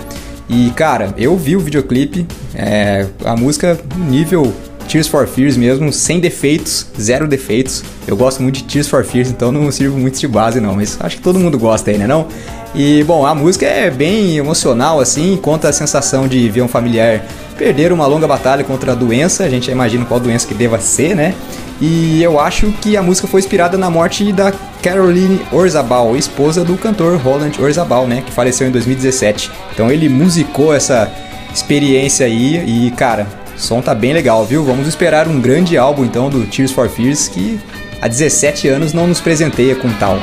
E 0.49 0.71
cara, 0.71 1.13
eu 1.17 1.37
vi 1.37 1.55
o 1.55 1.59
videoclipe, 1.61 2.27
é, 2.53 3.05
a 3.23 3.37
música 3.37 3.79
nível 4.09 4.53
Tears 4.89 5.07
for 5.07 5.27
Fears 5.27 5.55
mesmo, 5.55 5.93
sem 5.93 6.19
defeitos, 6.19 6.87
zero 6.99 7.27
defeitos. 7.27 7.83
Eu 8.07 8.17
gosto 8.17 8.41
muito 8.41 8.55
de 8.55 8.63
Tears 8.63 8.87
for 8.87 9.05
Fears, 9.05 9.29
então 9.29 9.51
não 9.51 9.71
sirvo 9.71 9.97
muito 9.97 10.19
de 10.19 10.27
base 10.27 10.59
não, 10.59 10.75
mas 10.75 10.97
acho 10.99 11.17
que 11.17 11.21
todo 11.21 11.39
mundo 11.39 11.59
gosta 11.59 11.91
aí, 11.91 11.97
né 11.97 12.07
não? 12.07 12.27
E 12.73 13.03
bom, 13.03 13.25
a 13.25 13.33
música 13.33 13.65
é 13.65 13.89
bem 13.89 14.37
emocional 14.37 14.99
assim, 14.99 15.37
conta 15.37 15.69
a 15.69 15.73
sensação 15.73 16.27
de 16.27 16.49
ver 16.49 16.61
um 16.61 16.67
familiar 16.67 17.23
perder 17.59 17.91
uma 17.91 18.07
longa 18.07 18.25
batalha 18.25 18.63
contra 18.63 18.93
a 18.93 18.95
doença, 18.95 19.43
a 19.43 19.49
gente 19.49 19.65
já 19.65 19.73
imagina 19.73 20.05
qual 20.05 20.17
doença 20.17 20.47
que 20.47 20.53
deva 20.53 20.79
ser, 20.79 21.13
né? 21.13 21.35
E 21.81 22.23
eu 22.23 22.39
acho 22.39 22.71
que 22.81 22.95
a 22.95 23.03
música 23.03 23.27
foi 23.27 23.41
inspirada 23.41 23.77
na 23.77 23.89
morte 23.89 24.31
da 24.31 24.53
Caroline 24.81 25.41
Orzabal, 25.51 26.15
esposa 26.15 26.63
do 26.63 26.77
cantor 26.77 27.17
Roland 27.17 27.51
Orzabal, 27.59 28.07
né, 28.07 28.23
que 28.25 28.31
faleceu 28.31 28.67
em 28.67 28.71
2017. 28.71 29.51
Então 29.73 29.91
ele 29.91 30.07
musicou 30.07 30.73
essa 30.73 31.11
experiência 31.53 32.25
aí 32.25 32.63
e, 32.65 32.91
cara, 32.91 33.27
o 33.55 33.59
som 33.59 33.81
tá 33.81 33.93
bem 33.93 34.13
legal, 34.13 34.45
viu? 34.45 34.63
Vamos 34.63 34.87
esperar 34.87 35.27
um 35.27 35.39
grande 35.39 35.77
álbum 35.77 36.05
então 36.05 36.29
do 36.29 36.45
Tears 36.45 36.71
for 36.71 36.89
Fears 36.89 37.27
que 37.27 37.59
há 38.01 38.07
17 38.07 38.69
anos 38.69 38.93
não 38.93 39.07
nos 39.07 39.19
presenteia 39.19 39.75
com 39.75 39.89
tal. 39.93 40.17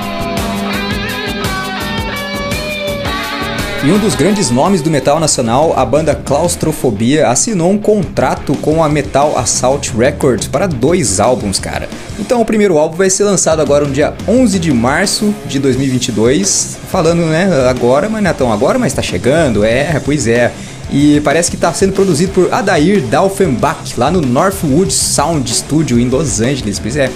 E 3.84 3.92
um 3.92 3.98
dos 3.98 4.14
grandes 4.16 4.50
nomes 4.50 4.82
do 4.82 4.90
metal 4.90 5.20
nacional, 5.20 5.72
a 5.76 5.84
banda 5.84 6.14
Claustrofobia, 6.14 7.28
assinou 7.28 7.70
um 7.70 7.78
contrato 7.78 8.54
com 8.56 8.82
a 8.82 8.88
Metal 8.88 9.38
Assault 9.38 9.96
Records 9.96 10.48
para 10.48 10.66
dois 10.66 11.20
álbuns, 11.20 11.60
cara. 11.60 11.88
Então 12.18 12.40
o 12.40 12.44
primeiro 12.44 12.78
álbum 12.78 12.96
vai 12.96 13.08
ser 13.10 13.24
lançado 13.24 13.60
agora 13.60 13.84
no 13.84 13.92
dia 13.92 14.14
11 14.26 14.58
de 14.58 14.72
março 14.72 15.32
de 15.46 15.60
2022. 15.60 16.78
Falando, 16.90 17.26
né, 17.26 17.48
agora, 17.68 18.08
mas 18.08 18.22
não 18.22 18.30
é 18.30 18.34
tão 18.34 18.52
agora, 18.52 18.78
mas 18.78 18.92
tá 18.92 19.02
chegando, 19.02 19.62
é, 19.62 20.00
pois 20.04 20.26
é. 20.26 20.52
E 20.90 21.20
parece 21.20 21.50
que 21.50 21.56
está 21.56 21.72
sendo 21.72 21.92
produzido 21.92 22.32
por 22.32 22.52
Adair 22.52 23.02
Dalfenbach, 23.02 23.94
lá 23.96 24.10
no 24.10 24.20
Northwood 24.20 24.92
Sound 24.92 25.48
Studio 25.52 25.98
em 25.98 26.08
Los 26.08 26.40
Angeles, 26.40 26.78
pois 26.78 26.96
é. 26.96 27.10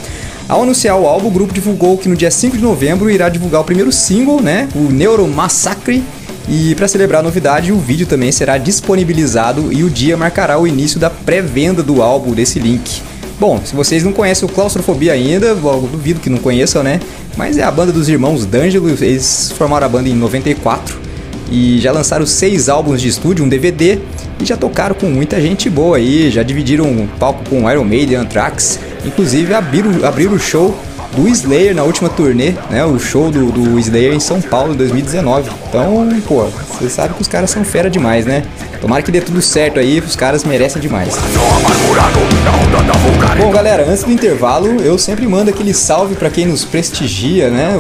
Ao 0.49 0.63
anunciar 0.63 0.99
o 0.99 1.07
álbum, 1.07 1.29
o 1.29 1.31
grupo 1.31 1.55
divulgou 1.55 1.97
que 1.97 2.09
no 2.09 2.17
dia 2.17 2.31
5 2.31 2.57
de 2.57 2.63
novembro 2.63 3.09
irá 3.09 3.29
divulgar 3.29 3.61
o 3.61 3.65
primeiro 3.65 3.91
single, 3.93 4.43
né, 4.43 4.69
o 4.75 4.91
Neuro 4.91 5.27
Massacre, 5.29 6.03
e 6.49 6.75
para 6.75 6.89
celebrar 6.89 7.21
a 7.21 7.23
novidade, 7.23 7.73
o 7.73 7.79
vídeo 7.79 8.07
também 8.07 8.33
será 8.33 8.59
disponibilizado 8.59 9.73
e 9.73 9.85
o 9.85 9.91
dia 9.91 10.17
marcará 10.17 10.59
o 10.59 10.67
início 10.67 10.99
da 10.99 11.11
pré-venda 11.11 11.83
do 11.83 12.03
álbum 12.03 12.33
desse 12.33 12.59
link. 12.59 13.03
Bom, 13.39 13.61
se 13.65 13.75
vocês 13.75 14.05
não 14.05 14.13
conhecem 14.13 14.47
o 14.49 14.53
Claustrofobia 14.53 15.13
ainda, 15.13 15.47
eu 15.47 15.89
duvido 15.91 16.21
que 16.21 16.29
não 16.29 16.39
conheçam, 16.39 16.83
né? 16.83 17.01
Mas 17.37 17.57
é 17.57 17.63
a 17.63 17.71
banda 17.71 17.91
dos 17.91 18.09
irmãos 18.09 18.45
D'Angelo, 18.45 18.91
eles 18.91 19.53
formaram 19.57 19.87
a 19.87 19.89
banda 19.89 20.09
em 20.09 20.15
94 20.15 20.99
e 21.51 21.79
já 21.81 21.91
lançaram 21.91 22.27
seis 22.27 22.69
álbuns 22.69 23.01
de 23.01 23.09
estúdio, 23.09 23.45
um 23.45 23.49
DVD 23.49 23.99
e 24.41 24.45
já 24.45 24.57
tocaram 24.57 24.95
com 24.95 25.07
muita 25.07 25.41
gente 25.41 25.71
boa 25.71 25.97
aí, 25.97 26.31
já 26.31 26.43
dividiram 26.43 26.85
um 26.85 27.07
palco 27.19 27.43
com 27.49 27.71
Iron 27.71 27.85
Maiden, 27.85 28.19
Anthrax, 28.19 28.79
inclusive 29.05 29.55
abriram, 29.55 30.05
abriram 30.05 30.35
o 30.35 30.39
show 30.39 30.79
do 31.17 31.29
Slayer 31.29 31.75
na 31.75 31.83
última 31.83 32.09
turnê, 32.09 32.55
né? 32.71 32.85
O 32.85 32.99
show 32.99 33.31
do, 33.31 33.51
do 33.51 33.79
Slayer 33.79 34.15
em 34.15 34.21
São 34.21 34.41
Paulo 34.41 34.75
em 34.75 34.77
2019. 34.77 35.51
Então, 35.69 36.09
pô, 36.27 36.45
você 36.45 36.89
sabe 36.89 37.15
que 37.15 37.23
os 37.23 37.29
caras 37.29 37.51
são 37.51 37.65
fera 37.65 37.91
demais, 37.91 38.25
né? 38.25 38.45
Tomara 38.81 39.03
que 39.03 39.13
dê 39.13 39.21
tudo 39.21 39.43
certo 39.43 39.79
aí, 39.79 40.01
os 40.01 40.17
caras 40.17 40.43
merecem 40.43 40.81
demais. 40.81 41.15
Bom, 43.39 43.51
galera, 43.51 43.87
antes 43.87 44.05
do 44.05 44.11
intervalo, 44.11 44.81
eu 44.81 44.97
sempre 44.97 45.27
mando 45.27 45.51
aquele 45.51 45.75
salve 45.75 46.15
para 46.15 46.31
quem 46.31 46.47
nos 46.47 46.65
prestigia, 46.65 47.51
né? 47.51 47.75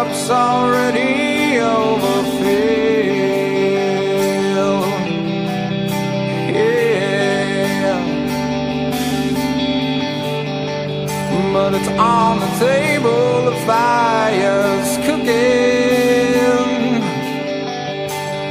Cup's 0.00 0.30
already 0.30 1.58
overfilled. 1.58 2.40
Yeah. 6.56 8.00
but 11.52 11.74
it's 11.74 11.88
on 11.88 12.40
the 12.40 12.50
table 12.66 13.44
the 13.50 13.56
fire's 13.66 14.90
cooking, 15.06 15.32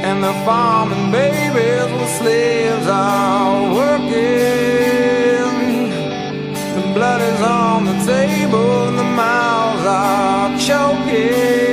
and 0.08 0.18
the 0.22 0.34
farming 0.44 1.10
babies 1.10 1.90
with 1.98 2.12
slaves 2.18 2.86
are 2.86 3.74
working. 3.74 5.00
The 6.76 6.84
blood 6.94 7.20
is 7.32 7.40
on 7.42 7.78
the 7.86 7.96
table, 8.14 8.88
and 8.88 8.96
the 8.98 9.08
mouths 9.22 9.86
are 9.86 10.39
choking. 10.70 11.69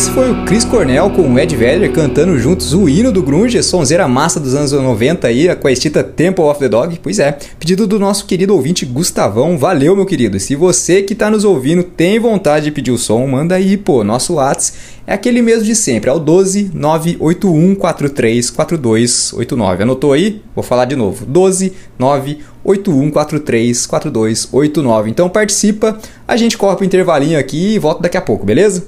Esse 0.00 0.10
foi 0.12 0.30
o 0.30 0.44
Chris 0.46 0.64
Cornell 0.64 1.10
com 1.10 1.34
o 1.34 1.38
Ed 1.38 1.54
Vedder 1.54 1.92
cantando 1.92 2.38
juntos 2.38 2.72
o 2.72 2.88
hino 2.88 3.12
do 3.12 3.22
grunge, 3.22 3.62
sonzeira 3.62 4.08
massa 4.08 4.40
dos 4.40 4.54
anos 4.54 4.72
90 4.72 5.26
aí, 5.26 5.54
com 5.56 5.68
a 5.68 5.72
estita 5.72 6.02
Temple 6.02 6.42
of 6.44 6.58
the 6.58 6.70
Dog. 6.70 6.98
Pois 7.02 7.18
é, 7.18 7.36
pedido 7.58 7.86
do 7.86 7.98
nosso 7.98 8.24
querido 8.24 8.54
ouvinte 8.54 8.86
Gustavão. 8.86 9.58
Valeu, 9.58 9.94
meu 9.94 10.06
querido. 10.06 10.40
Se 10.40 10.56
você 10.56 11.02
que 11.02 11.14
tá 11.14 11.30
nos 11.30 11.44
ouvindo 11.44 11.82
tem 11.82 12.18
vontade 12.18 12.64
de 12.64 12.70
pedir 12.70 12.92
o 12.92 12.96
som, 12.96 13.26
manda 13.26 13.56
aí, 13.56 13.76
pô. 13.76 14.02
Nosso 14.02 14.36
Whats 14.36 14.72
é 15.06 15.12
aquele 15.12 15.42
mesmo 15.42 15.64
de 15.64 15.74
sempre, 15.74 16.08
é 16.08 16.12
o 16.14 16.18
12 16.18 16.70
981 16.72 17.74
43 17.74 18.48
4289. 18.48 19.82
Anotou 19.82 20.14
aí? 20.14 20.40
Vou 20.54 20.64
falar 20.64 20.86
de 20.86 20.96
novo. 20.96 21.26
12 21.26 21.74
981 21.98 23.10
43 23.10 23.86
4289. 23.86 25.10
Então 25.10 25.28
participa, 25.28 25.98
a 26.26 26.38
gente 26.38 26.56
corre 26.56 26.76
pro 26.76 26.86
intervalinho 26.86 27.38
aqui 27.38 27.74
e 27.74 27.78
volta 27.78 28.00
daqui 28.00 28.16
a 28.16 28.22
pouco, 28.22 28.46
beleza? 28.46 28.82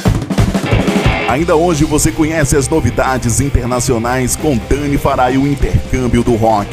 Ainda 1.33 1.57
hoje 1.57 1.87
você 1.87 2.13
conhece 2.13 2.59
as 2.59 2.69
novidades 2.69 3.41
internacionais 3.41 4.37
com 4.37 4.55
Dani 4.69 4.99
Fará 4.99 5.31
e 5.31 5.39
o 5.39 5.47
intercâmbio 5.47 6.23
do 6.23 6.35
rock. 6.35 6.69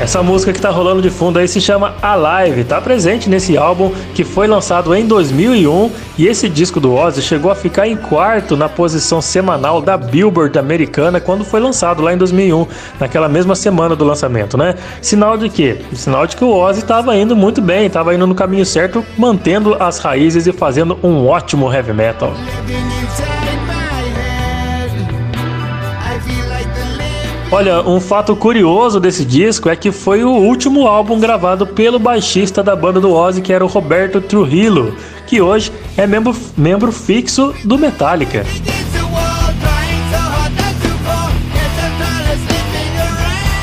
Essa 0.04 0.22
música 0.22 0.52
que 0.52 0.60
tá 0.60 0.70
rolando 0.70 1.02
de 1.02 1.10
fundo 1.10 1.40
aí 1.40 1.48
se 1.48 1.62
chama 1.62 1.96
Alive, 2.02 2.66
tá 2.66 2.82
presente 2.82 3.30
nesse 3.30 3.58
álbum 3.58 3.90
que 4.14 4.26
foi 4.26 4.48
lançado 4.48 4.94
em 4.94 5.08
2001 5.08 5.90
e 6.18 6.28
esse 6.28 6.50
disco 6.50 6.78
do 6.78 6.94
Ozzy 6.94 7.22
chegou 7.22 7.50
a 7.50 7.56
ficar 7.56 7.88
em 7.88 7.96
quarto 7.96 8.58
na 8.58 8.68
posição 8.68 9.22
semanal 9.22 9.82
da 9.82 9.96
Billboard 9.96 10.60
americana 10.60 11.22
quando 11.22 11.46
foi 11.46 11.62
lançado 11.62 12.02
lá 12.02 12.14
em 12.14 12.18
2001, 12.18 12.68
naquela 13.00 13.30
mesma 13.30 13.56
semana 13.56 13.96
do 13.96 14.04
lançamento, 14.04 14.58
né? 14.58 14.76
Sinal 15.02 15.38
de 15.38 15.48
quê? 15.48 15.80
Sinal 15.94 16.28
de 16.28 16.36
que 16.36 16.44
o 16.44 16.54
Ozzy 16.54 16.82
estava 16.82 17.16
indo 17.16 17.34
muito 17.34 17.62
bem, 17.62 17.86
estava 17.86 18.14
indo 18.14 18.28
no 18.28 18.36
caminho 18.36 18.66
certo, 18.66 19.06
mantendo 19.18 19.78
as 19.80 20.00
raízes 20.00 20.46
e 20.48 20.52
fazendo 20.52 21.00
um 21.02 21.26
ótimo 21.26 21.72
heavy 21.72 21.94
metal. 21.94 22.34
Olha, 27.54 27.88
um 27.88 28.00
fato 28.00 28.36
curioso 28.36 29.00
desse 29.00 29.24
disco 29.24 29.70
é 29.70 29.76
que 29.76 29.92
foi 29.92 30.24
o 30.24 30.32
último 30.32 30.88
álbum 30.88 31.20
gravado 31.20 31.68
pelo 31.68 32.00
baixista 32.00 32.64
da 32.64 32.76
banda 32.76 33.00
do 33.00 33.14
Ozzy, 33.14 33.44
que 33.44 33.54
era 33.54 33.64
o 33.64 33.68
Roberto 33.68 34.20
Trujillo, 34.20 34.96
que 35.28 35.40
hoje 35.40 35.72
é 35.96 36.08
membro, 36.08 36.36
membro 36.58 36.92
fixo 36.92 37.54
do 37.64 37.78
Metallica. 37.78 38.44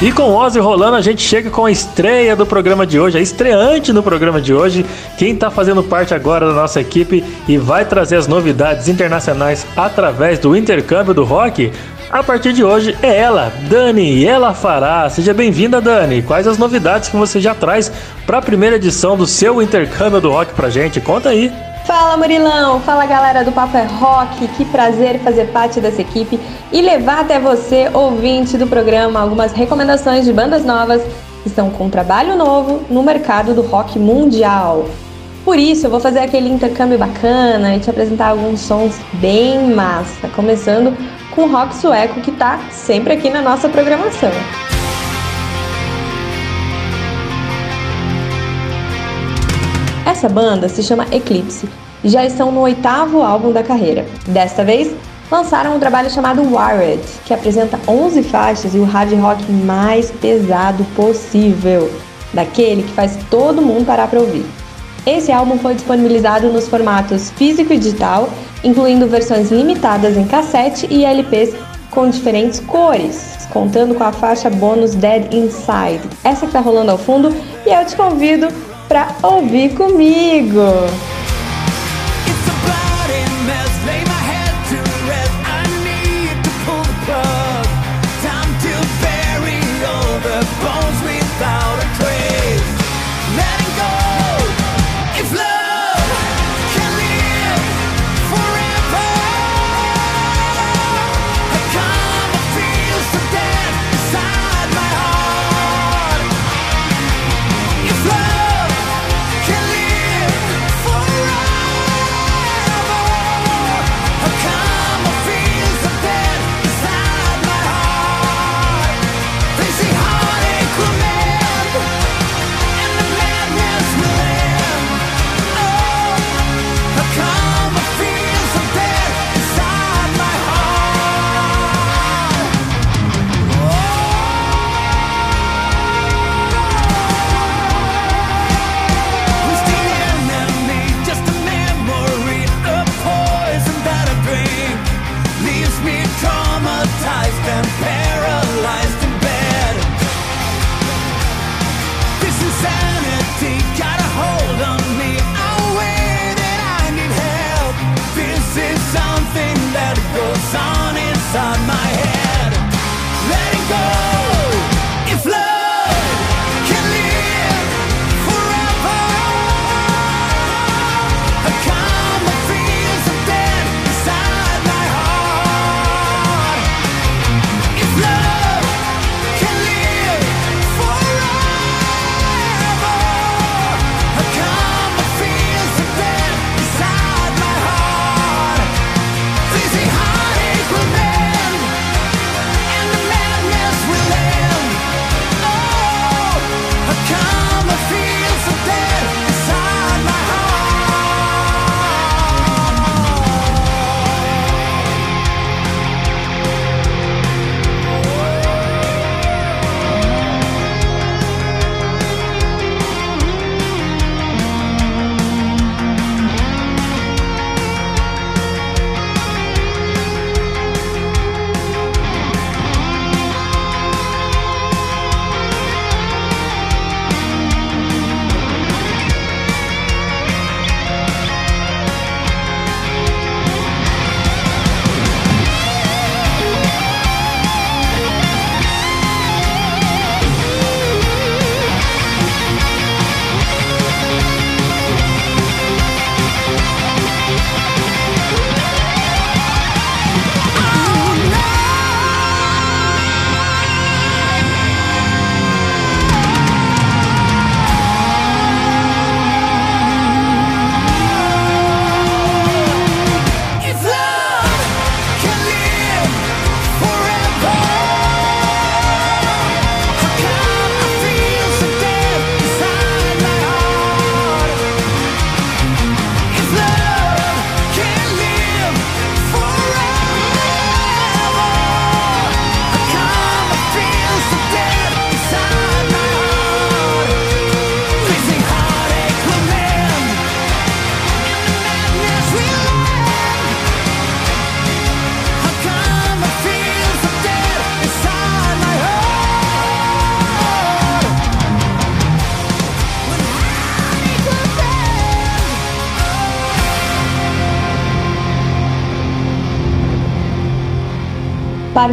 E 0.01 0.13
com 0.13 0.35
Ozzy 0.37 0.61
rolando, 0.61 0.97
a 0.97 1.01
gente 1.01 1.21
chega 1.21 1.51
com 1.51 1.67
a 1.67 1.71
estreia 1.73 2.37
do 2.37 2.47
programa 2.47 2.87
de 2.87 2.99
hoje, 2.99 3.19
a 3.19 3.21
estreante 3.21 3.93
no 3.93 4.05
programa 4.05 4.41
de 4.41 4.55
hoje. 4.55 4.87
Quem 5.19 5.35
está 5.35 5.51
fazendo 5.51 5.83
parte 5.83 6.15
agora 6.15 6.47
da 6.47 6.55
nossa 6.55 6.81
equipe 6.81 7.25
e 7.49 7.59
vai 7.59 7.85
trazer 7.85 8.17
as 8.17 8.29
novidades 8.29 8.89
internacionais 8.89 9.67
através 9.77 10.39
do 10.39 10.55
intercâmbio 10.57 11.13
do 11.13 11.25
rock 11.25 11.73
a 12.11 12.23
partir 12.23 12.53
de 12.53 12.65
hoje 12.65 12.97
é 13.03 13.17
ela, 13.17 13.53
Dani, 13.69 14.03
e 14.03 14.27
ela 14.27 14.53
fará. 14.53 15.09
Seja 15.09 15.33
bem-vinda, 15.33 15.81
Dani. 15.81 16.23
Quais 16.23 16.47
as 16.47 16.59
novidades 16.59 17.09
que 17.09 17.17
você 17.17 17.41
já 17.41 17.55
traz 17.55 17.91
para 18.27 18.39
a 18.39 18.43
primeira 18.43 18.77
edição 18.77 19.17
do 19.17 19.27
seu 19.27 19.63
intercâmbio 19.63 20.21
do 20.21 20.31
rock 20.31 20.53
pra 20.55 20.69
gente? 20.69 21.01
Conta 21.01 21.29
aí. 21.29 21.53
Fala 21.87 22.17
Murilão, 22.17 22.81
fala 22.81 23.07
galera 23.07 23.45
do 23.45 23.53
Papo 23.53 23.77
é 23.77 23.85
Rock, 23.85 24.47
que 24.49 24.65
prazer 24.67 25.19
fazer 25.21 25.47
parte 25.47 25.81
dessa 25.81 26.03
equipe 26.03 26.39
e 26.71 26.81
levar 26.81 27.21
até 27.21 27.39
você, 27.39 27.91
ouvinte 27.93 28.57
do 28.57 28.67
programa, 28.67 29.19
algumas 29.19 29.53
recomendações 29.53 30.25
de 30.25 30.33
bandas 30.33 30.65
novas 30.65 31.03
que 31.43 31.49
estão 31.49 31.71
com 31.71 31.89
trabalho 31.89 32.37
novo 32.37 32.83
no 32.91 33.03
mercado 33.03 33.55
do 33.55 33.63
rock 33.63 33.99
mundial. 33.99 34.89
Por 35.45 35.59
isso, 35.59 35.87
eu 35.87 35.91
vou 35.91 36.01
fazer 36.01 36.19
aquele 36.19 36.51
intercâmbio 36.51 36.99
bacana 36.99 37.75
e 37.75 37.81
te 37.81 37.89
apresentar 37.89 38.29
alguns 38.29 38.61
sons 38.61 38.95
bem 39.15 39.75
massa, 39.75 40.29
começando 40.29 40.95
com 41.31 41.47
rock 41.47 41.75
sueco 41.75 42.21
que 42.21 42.31
está 42.31 42.59
sempre 42.71 43.15
aqui 43.15 43.31
na 43.31 43.41
nossa 43.43 43.69
programação. 43.69 44.31
Essa 50.07 50.29
banda 50.29 50.69
se 50.69 50.83
chama 50.83 51.07
Eclipse 51.13 51.69
e 52.03 52.09
já 52.09 52.25
estão 52.25 52.51
no 52.51 52.61
oitavo 52.61 53.23
álbum 53.23 53.53
da 53.53 53.63
carreira. 53.63 54.07
Desta 54.27 54.65
vez, 54.65 54.95
lançaram 55.31 55.77
um 55.77 55.79
trabalho 55.79 56.11
chamado 56.11 56.43
Wired, 56.43 57.03
que 57.25 57.33
apresenta 57.33 57.79
11 57.87 58.23
faixas 58.25 58.75
e 58.75 58.79
o 58.79 58.85
hard 58.85 59.13
rock 59.15 59.51
mais 59.53 60.11
pesado 60.11 60.85
possível, 60.97 61.91
daquele 62.35 62.83
que 62.83 62.93
faz 62.93 63.19
todo 63.31 63.63
mundo 63.63 63.87
parar 63.87 64.09
para 64.09 64.21
ouvir. 64.21 64.45
Esse 65.07 65.33
álbum 65.33 65.59
foi 65.59 65.75
disponibilizado 65.75 66.49
nos 66.49 66.69
formatos 66.69 67.31
físico 67.31 67.73
e 67.73 67.79
digital, 67.79 68.29
incluindo 68.63 69.07
versões 69.07 69.51
limitadas 69.51 70.17
em 70.17 70.27
cassete 70.27 70.87
e 70.91 71.05
LPs 71.05 71.55
com 71.91 72.09
diferentes 72.09 72.61
cores, 72.61 73.49
contando 73.53 73.95
com 73.95 74.05
a 74.05 74.13
faixa 74.13 74.49
bônus 74.49 74.95
Dead 74.95 75.33
Inside. 75.33 76.03
Essa 76.23 76.47
que 76.47 76.53
tá 76.53 76.61
rolando 76.61 76.91
ao 76.91 76.99
fundo 76.99 77.35
e 77.67 77.71
eu 77.71 77.85
te 77.85 77.97
convido 77.97 78.49
para 78.89 79.09
ouvir 79.23 79.75
comigo. 79.75 80.61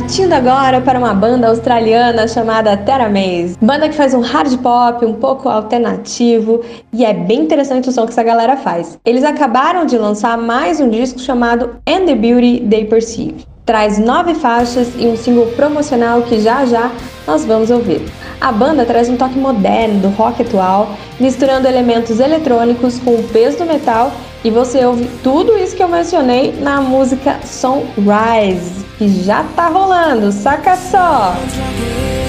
Partindo 0.08 0.32
agora 0.32 0.80
para 0.80 0.98
uma 0.98 1.14
banda 1.14 1.50
australiana 1.50 2.30
chamada 2.30 2.78
Terra 2.78 3.10
Maze. 3.10 3.58
Banda 3.62 3.90
que 3.90 3.94
faz 3.94 4.14
um 4.14 4.22
hard 4.22 4.58
pop 4.60 5.06
um 5.06 5.16
pouco 5.16 5.50
alternativo 5.50 6.62
e 6.94 7.04
é 7.04 7.14
bem 7.14 7.42
interessante 7.42 7.90
o 7.90 7.92
som 7.92 8.06
que 8.06 8.14
essa 8.14 8.24
galera 8.24 8.56
faz. 8.56 8.98
Eles 9.04 9.26
acabaram 9.26 9.86
de 9.86 9.98
lançar 9.98 10.38
mais 10.38 10.80
um 10.80 10.90
disco 10.90 11.20
chamado 11.20 11.76
And 11.86 12.06
the 12.06 12.16
Beauty 12.16 12.66
They 12.70 12.86
Perceive. 12.86 13.46
Traz 13.66 14.00
nove 14.00 14.34
faixas 14.34 14.94
e 14.98 15.08
um 15.08 15.18
single 15.18 15.48
promocional 15.48 16.22
que 16.22 16.40
já 16.40 16.66
já 16.66 16.90
nós 17.28 17.44
vamos 17.44 17.70
ouvir. 17.70 18.02
A 18.40 18.50
banda 18.50 18.86
traz 18.86 19.10
um 19.10 19.18
toque 19.18 19.38
moderno 19.38 20.00
do 20.00 20.08
rock 20.08 20.42
atual, 20.42 20.88
misturando 21.20 21.68
elementos 21.68 22.22
eletrônicos 22.22 22.98
com 23.00 23.16
o 23.16 23.24
peso 23.24 23.58
do 23.58 23.66
metal 23.66 24.14
e 24.48 24.50
você 24.50 24.86
ouve 24.86 25.10
tudo 25.22 25.58
isso 25.58 25.76
que 25.76 25.84
eu 25.84 25.90
mencionei 25.90 26.54
na 26.54 26.80
música 26.80 27.38
Sunrise, 27.44 28.86
que 28.98 29.10
já 29.24 29.44
tá 29.44 29.68
rolando, 29.68 30.32
saca 30.32 30.78
só! 30.78 31.36
Thank 31.58 32.27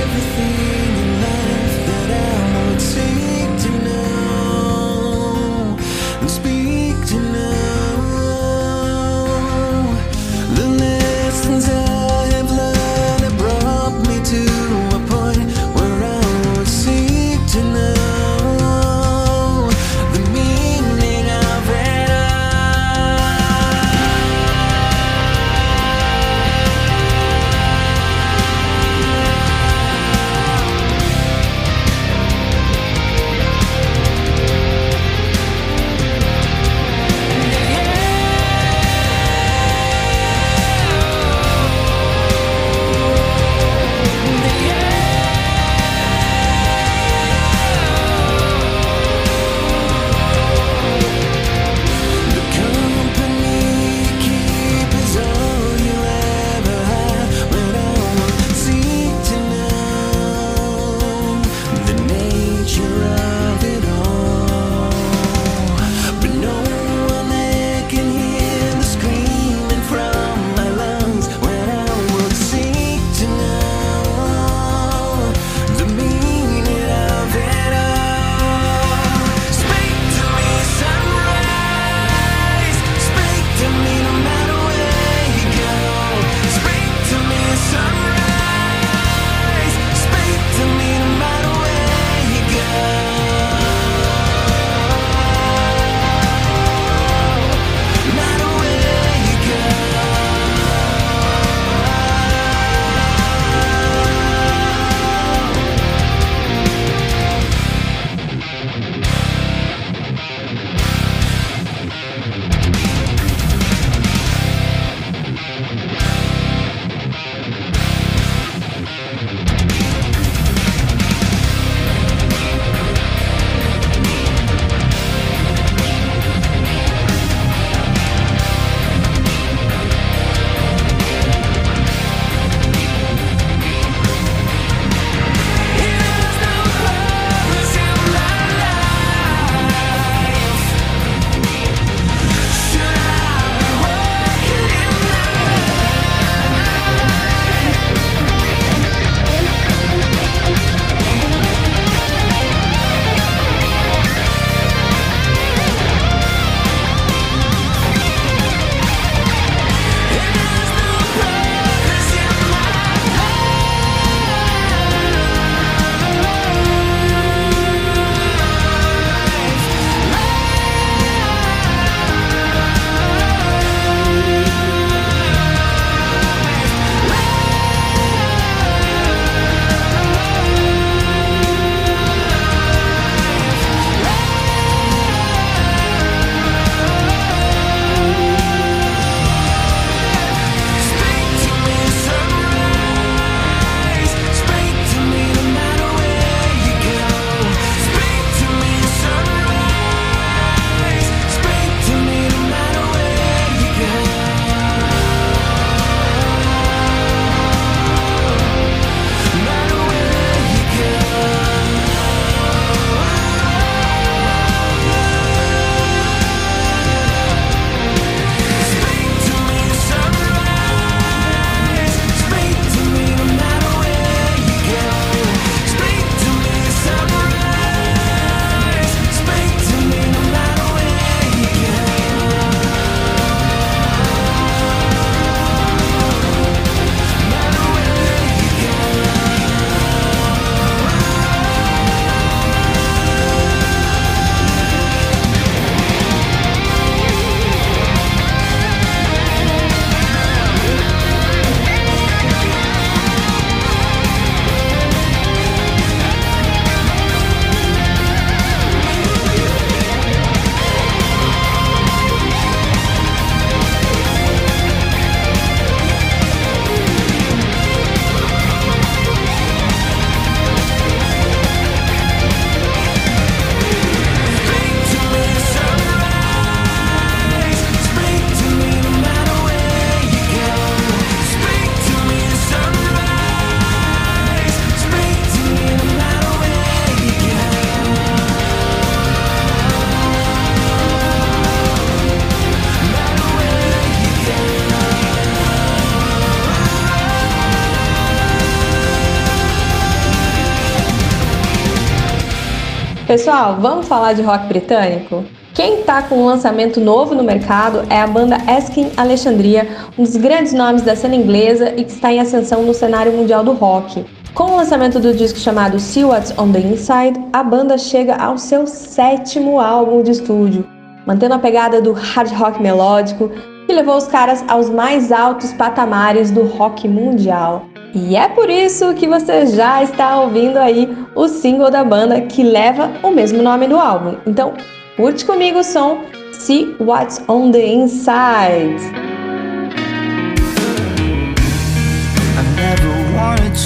Pessoal, 303.08 303.56
vamos 303.58 303.88
falar 303.88 304.12
de 304.12 304.20
rock 304.20 304.48
britânico? 304.48 305.24
Quem 305.54 305.80
está 305.80 306.02
com 306.02 306.16
um 306.16 306.26
lançamento 306.26 306.78
novo 306.78 307.14
no 307.14 307.24
mercado 307.24 307.82
é 307.88 308.02
a 308.02 308.06
banda 308.06 308.36
Asking 308.46 308.92
Alexandria, 308.98 309.66
um 309.96 310.02
dos 310.02 310.14
grandes 310.18 310.52
nomes 310.52 310.82
da 310.82 310.94
cena 310.94 311.16
inglesa 311.16 311.72
e 311.74 311.84
que 311.84 311.90
está 311.90 312.12
em 312.12 312.20
ascensão 312.20 312.64
no 312.64 312.74
cenário 312.74 313.10
mundial 313.10 313.42
do 313.42 313.52
rock. 313.52 314.04
Com 314.34 314.50
o 314.50 314.56
lançamento 314.56 315.00
do 315.00 315.14
disco 315.14 315.38
chamado 315.38 315.80
See 315.80 316.04
What's 316.04 316.34
on 316.36 316.52
the 316.52 316.60
Inside, 316.60 317.18
a 317.32 317.42
banda 317.42 317.78
chega 317.78 318.14
ao 318.14 318.36
seu 318.36 318.66
sétimo 318.66 319.58
álbum 319.58 320.02
de 320.02 320.10
estúdio, 320.10 320.68
mantendo 321.06 321.32
a 321.32 321.38
pegada 321.38 321.80
do 321.80 321.94
hard 321.94 322.30
rock 322.32 322.60
melódico 322.60 323.30
que 323.66 323.72
levou 323.72 323.96
os 323.96 324.06
caras 324.06 324.44
aos 324.46 324.68
mais 324.68 325.10
altos 325.10 325.50
patamares 325.54 326.30
do 326.30 326.42
rock 326.42 326.86
mundial. 326.86 327.64
E 327.94 328.16
é 328.16 328.28
por 328.28 328.50
isso 328.50 328.94
que 328.94 329.08
você 329.08 329.46
já 329.46 329.82
está 329.82 330.20
ouvindo 330.20 330.58
aí 330.58 330.96
o 331.14 331.26
single 331.26 331.70
da 331.70 331.82
banda 331.82 332.20
que 332.22 332.42
leva 332.42 332.90
o 333.02 333.10
mesmo 333.10 333.42
nome 333.42 333.66
do 333.66 333.78
álbum. 333.78 334.16
Então, 334.26 334.54
curte 334.96 335.24
comigo 335.24 335.60
o 335.60 335.64
som 335.64 336.02
See 336.32 336.76
What's 336.78 337.22
on 337.28 337.50
the 337.50 337.66
Inside. 337.66 339.08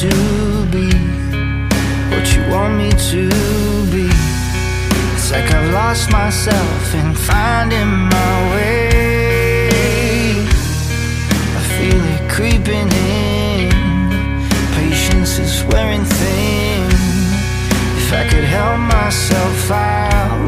to 0.01 0.09
be 0.73 0.89
what 2.11 2.35
you 2.35 2.43
want 2.51 2.75
me 2.79 2.91
to 2.91 3.29
be. 3.93 4.09
It's 5.15 5.31
like 5.31 5.53
I've 5.53 5.73
lost 5.73 6.11
myself 6.11 6.95
in 6.95 7.15
finding 7.15 8.09
my 8.09 8.51
way. 8.55 10.47
I 11.59 11.63
feel 11.77 12.03
it 12.15 12.31
creeping 12.31 12.91
in. 12.91 13.32
swearing 15.53 16.05
thing. 16.05 16.85
If 18.01 18.13
I 18.13 18.25
could 18.31 18.45
help 18.45 18.79
myself 18.81 19.71
out 19.71 20.42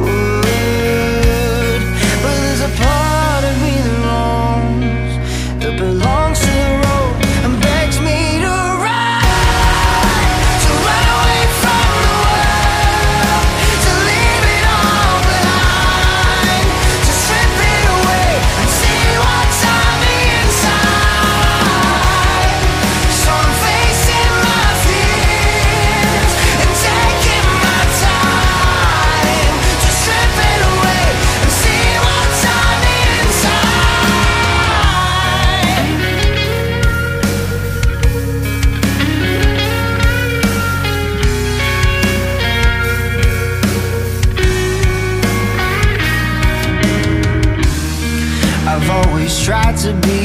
to 49.84 49.92
be 50.00 50.23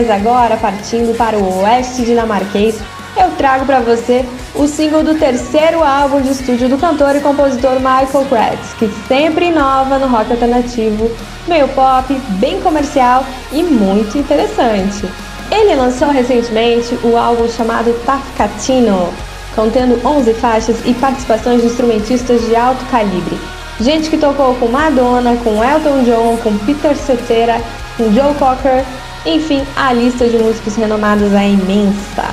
mas 0.00 0.08
agora 0.08 0.56
partindo 0.56 1.14
para 1.14 1.36
o 1.36 1.60
oeste 1.60 2.02
dinamarquês, 2.02 2.80
eu 3.18 3.30
trago 3.32 3.66
para 3.66 3.80
você 3.80 4.24
o 4.54 4.66
single 4.66 5.04
do 5.04 5.14
terceiro 5.14 5.84
álbum 5.84 6.22
de 6.22 6.30
estúdio 6.30 6.70
do 6.70 6.78
cantor 6.78 7.14
e 7.16 7.20
compositor 7.20 7.74
Michael 7.74 8.24
Kratz, 8.30 8.72
que 8.78 8.90
sempre 9.06 9.48
inova 9.48 9.98
no 9.98 10.06
rock 10.06 10.32
alternativo, 10.32 11.10
meio 11.46 11.68
pop, 11.68 12.14
bem 12.38 12.62
comercial 12.62 13.26
e 13.52 13.62
muito 13.62 14.16
interessante. 14.16 15.06
Ele 15.50 15.74
lançou 15.74 16.08
recentemente 16.08 16.98
o 17.04 17.14
álbum 17.18 17.46
chamado 17.46 17.92
Tafcatino, 18.06 19.12
contendo 19.54 20.00
11 20.02 20.32
faixas 20.34 20.76
e 20.86 20.94
participações 20.94 21.60
de 21.60 21.66
instrumentistas 21.66 22.40
de 22.46 22.56
alto 22.56 22.82
calibre. 22.86 23.38
Gente 23.78 24.08
que 24.08 24.16
tocou 24.16 24.54
com 24.54 24.68
Madonna, 24.68 25.36
com 25.44 25.62
Elton 25.62 26.04
John, 26.04 26.38
com 26.42 26.56
Peter 26.64 26.96
Cetera, 26.96 27.60
com 27.98 28.10
Joe 28.12 28.34
Cocker, 28.38 28.82
enfim, 29.26 29.62
a 29.76 29.92
lista 29.92 30.26
de 30.26 30.38
músicos 30.38 30.76
renomados 30.76 31.32
é 31.34 31.50
imensa, 31.50 32.24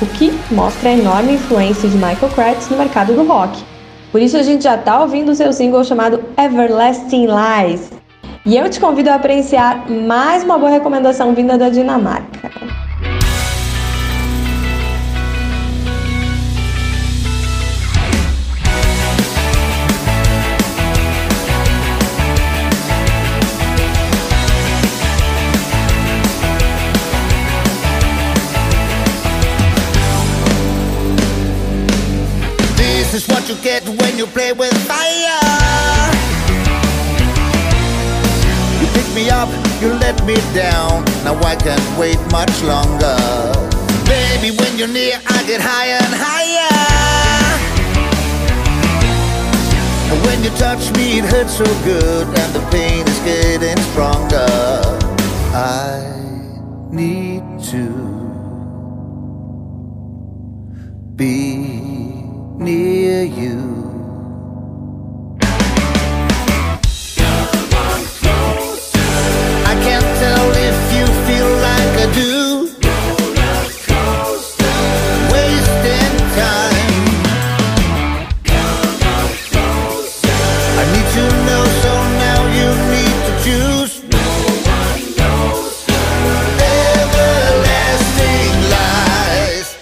o 0.00 0.06
que 0.06 0.32
mostra 0.50 0.88
a 0.88 0.92
enorme 0.94 1.34
influência 1.34 1.88
de 1.88 1.94
Michael 1.94 2.32
Kratz 2.34 2.70
no 2.70 2.78
mercado 2.78 3.12
do 3.12 3.22
rock. 3.26 3.62
Por 4.10 4.20
isso 4.20 4.36
a 4.38 4.42
gente 4.42 4.64
já 4.64 4.76
está 4.76 5.00
ouvindo 5.02 5.32
o 5.32 5.34
seu 5.34 5.52
single 5.52 5.84
chamado 5.84 6.24
Everlasting 6.38 7.26
Lies. 7.26 7.90
E 8.46 8.56
eu 8.56 8.68
te 8.70 8.80
convido 8.80 9.10
a 9.10 9.16
apreciar 9.16 9.88
mais 9.90 10.42
uma 10.42 10.58
boa 10.58 10.70
recomendação 10.70 11.34
vinda 11.34 11.58
da 11.58 11.68
Dinamarca. 11.68 12.31
You 33.52 33.62
get 33.62 33.86
when 34.00 34.16
you 34.16 34.26
play 34.26 34.52
with 34.52 34.72
fire. 34.88 36.12
You 38.80 38.86
pick 38.94 39.14
me 39.14 39.28
up, 39.30 39.48
you 39.80 39.88
let 39.94 40.24
me 40.24 40.36
down. 40.54 41.04
Now 41.24 41.36
I 41.42 41.56
can't 41.56 41.98
wait 41.98 42.18
much 42.30 42.62
longer. 42.62 43.16
Baby, 44.06 44.56
when 44.56 44.78
you're 44.78 44.88
near, 44.88 45.20
I 45.26 45.44
get 45.44 45.60
higher 45.60 46.00
and 46.00 46.14
higher. 46.16 46.70
And 50.10 50.26
when 50.26 50.42
you 50.42 50.50
touch 50.56 50.90
me, 50.96 51.18
it 51.18 51.24
hurts 51.24 51.56
so 51.58 51.66
good, 51.84 52.26
and 52.26 52.54
the 52.54 52.64
pain 52.70 53.06
is 53.06 53.18
getting 53.20 53.78
stronger. 53.92 54.48
I 55.54 56.00
need 56.90 57.42
to 57.64 57.84
be 61.16 61.81
near 62.64 63.24
you. 63.24 63.81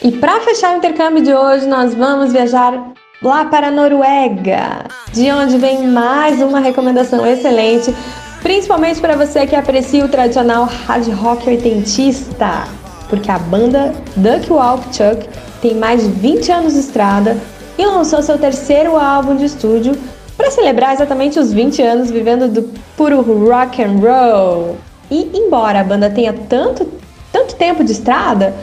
E 0.03 0.11
para 0.13 0.41
fechar 0.41 0.73
o 0.73 0.79
intercâmbio 0.79 1.23
de 1.23 1.35
hoje, 1.35 1.67
nós 1.67 1.93
vamos 1.93 2.33
viajar 2.33 2.93
lá 3.23 3.45
para 3.45 3.69
a 3.69 3.71
Noruega, 3.71 4.87
de 5.13 5.31
onde 5.31 5.59
vem 5.59 5.87
mais 5.89 6.41
uma 6.41 6.59
recomendação 6.59 7.27
excelente, 7.27 7.95
principalmente 8.43 8.99
para 8.99 9.15
você 9.15 9.47
que 9.47 9.55
aprecia 9.55 10.03
o 10.03 10.09
tradicional 10.09 10.65
hard 10.65 11.07
rock 11.13 11.47
oitentista, 11.51 12.65
porque 13.11 13.31
a 13.31 13.39
banda 13.39 13.93
Duck 14.17 14.51
Walk 14.51 14.85
Chuck 14.87 15.29
tem 15.61 15.75
mais 15.75 16.03
de 16.03 16.09
20 16.09 16.51
anos 16.51 16.73
de 16.73 16.81
estrada 16.81 17.37
e 17.77 17.85
lançou 17.85 18.23
seu 18.23 18.39
terceiro 18.39 18.97
álbum 18.97 19.37
de 19.37 19.45
estúdio 19.45 19.95
para 20.35 20.51
celebrar 20.51 20.95
exatamente 20.95 21.39
os 21.39 21.53
20 21.53 21.83
anos 21.83 22.11
vivendo 22.11 22.49
do 22.49 22.63
puro 22.97 23.21
rock 23.21 23.83
and 23.83 23.99
roll. 24.01 24.79
E 25.11 25.31
embora 25.35 25.81
a 25.81 25.85
banda 25.85 26.09
tenha 26.09 26.33
tanto, 26.33 26.89
tanto 27.31 27.55
tempo 27.57 27.85
de 27.85 27.93
estrada, 27.93 28.55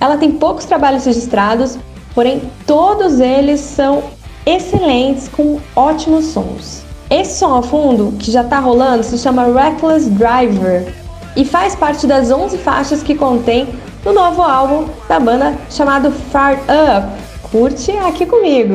ela 0.00 0.16
tem 0.16 0.32
poucos 0.32 0.64
trabalhos 0.64 1.04
registrados, 1.04 1.78
porém 2.14 2.42
todos 2.66 3.20
eles 3.20 3.60
são 3.60 4.04
excelentes 4.44 5.28
com 5.28 5.60
ótimos 5.74 6.26
sons. 6.26 6.82
Esse 7.10 7.38
som 7.38 7.52
ao 7.52 7.62
fundo 7.62 8.12
que 8.18 8.30
já 8.30 8.42
tá 8.42 8.58
rolando 8.58 9.02
se 9.02 9.18
chama 9.18 9.44
Reckless 9.44 10.10
Driver 10.10 10.92
e 11.36 11.44
faz 11.44 11.74
parte 11.74 12.06
das 12.06 12.30
11 12.30 12.58
faixas 12.58 13.02
que 13.02 13.14
contém 13.14 13.68
no 14.04 14.12
novo 14.12 14.42
álbum 14.42 14.88
da 15.08 15.20
banda 15.20 15.54
chamado 15.70 16.10
Far 16.10 16.54
Up. 16.54 17.22
Curte 17.50 17.92
aqui 17.92 18.26
comigo. 18.26 18.74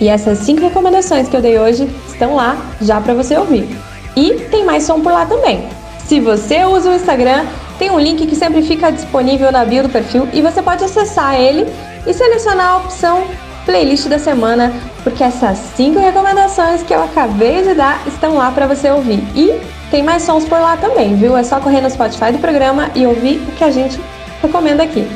E 0.00 0.08
essas 0.08 0.38
cinco 0.38 0.62
recomendações 0.62 1.28
que 1.28 1.36
eu 1.36 1.42
dei 1.42 1.58
hoje 1.58 1.88
estão 2.06 2.34
lá 2.34 2.56
já 2.80 3.00
para 3.00 3.14
você 3.14 3.36
ouvir. 3.36 3.68
E 4.16 4.34
tem 4.50 4.64
mais 4.64 4.84
som 4.84 5.00
por 5.00 5.12
lá 5.12 5.26
também. 5.26 5.68
Se 6.06 6.20
você 6.20 6.64
usa 6.64 6.90
o 6.90 6.94
Instagram, 6.94 7.44
tem 7.78 7.90
um 7.90 7.98
link 7.98 8.26
que 8.26 8.36
sempre 8.36 8.62
fica 8.62 8.90
disponível 8.90 9.52
na 9.52 9.64
bio 9.64 9.82
do 9.82 9.88
perfil 9.88 10.28
e 10.32 10.40
você 10.40 10.62
pode 10.62 10.84
acessar 10.84 11.34
ele 11.34 11.66
e 12.06 12.12
selecionar 12.12 12.72
a 12.72 12.76
opção 12.78 13.24
Playlist 13.64 14.06
da 14.06 14.18
semana 14.18 14.72
porque 15.04 15.22
essas 15.22 15.58
cinco 15.76 15.98
recomendações 15.98 16.82
que 16.82 16.94
eu 16.94 17.02
acabei 17.02 17.62
de 17.62 17.74
dar 17.74 18.02
estão 18.06 18.34
lá 18.34 18.50
para 18.50 18.66
você 18.66 18.90
ouvir. 18.90 19.22
E 19.34 19.60
tem 19.90 20.02
mais 20.02 20.22
sons 20.22 20.44
por 20.44 20.58
lá 20.58 20.76
também, 20.76 21.16
viu? 21.16 21.36
É 21.36 21.42
só 21.42 21.60
correr 21.60 21.80
no 21.80 21.90
Spotify 21.90 22.32
do 22.32 22.38
programa 22.38 22.90
e 22.94 23.06
ouvir 23.06 23.36
o 23.48 23.52
que 23.52 23.64
a 23.64 23.70
gente 23.70 24.00
recomenda 24.42 24.82
aqui. 24.82 25.06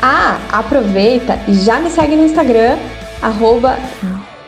Ah, 0.00 0.38
aproveita 0.52 1.38
e 1.48 1.54
já 1.54 1.80
me 1.80 1.90
segue 1.90 2.14
no 2.14 2.24
Instagram, 2.24 2.76
arroba, 3.22 3.76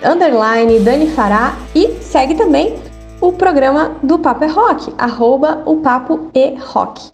underline 0.03 0.81
Dani 0.81 1.09
Fará 1.11 1.57
e 1.75 2.03
segue 2.03 2.35
também 2.35 2.79
o 3.21 3.33
programa 3.33 3.97
do 4.03 4.19
Papo 4.19 4.45
é 4.45 4.47
Rock, 4.47 4.93
arroba 4.97 5.63
o 5.67 5.77
Papo 5.77 6.31
e 6.35 6.55
Rock. 6.59 7.11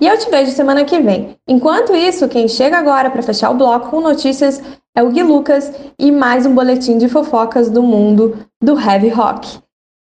E 0.00 0.06
eu 0.06 0.18
te 0.18 0.30
vejo 0.30 0.50
semana 0.52 0.84
que 0.84 0.98
vem. 0.98 1.36
Enquanto 1.46 1.94
isso, 1.94 2.26
quem 2.28 2.48
chega 2.48 2.78
agora 2.78 3.10
para 3.10 3.22
fechar 3.22 3.50
o 3.50 3.54
bloco 3.54 3.90
com 3.90 4.00
notícias 4.00 4.62
é 4.96 5.02
o 5.02 5.10
Gui 5.10 5.22
Lucas 5.22 5.70
e 5.98 6.10
mais 6.10 6.46
um 6.46 6.54
boletim 6.54 6.96
de 6.96 7.08
fofocas 7.08 7.68
do 7.68 7.82
mundo 7.82 8.38
do 8.62 8.80
heavy 8.80 9.10
rock. 9.10 9.58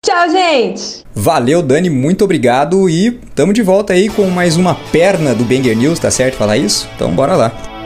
Tchau, 0.05 0.29
gente! 0.29 1.05
Valeu, 1.15 1.63
Dani, 1.63 1.89
muito 1.89 2.25
obrigado 2.25 2.89
e 2.89 3.13
tamo 3.35 3.53
de 3.53 3.63
volta 3.63 3.95
aí 3.95 4.09
com 4.09 4.27
mais 4.27 4.57
uma 4.57 4.77
perna 4.93 5.35
do 5.35 5.45
Banger 5.45 5.77
News, 5.77 5.99
tá 5.99 6.11
certo 6.11 6.37
falar 6.37 6.59
isso? 6.59 6.87
Então 6.95 7.11
bora 7.13 7.35
lá. 7.35 7.78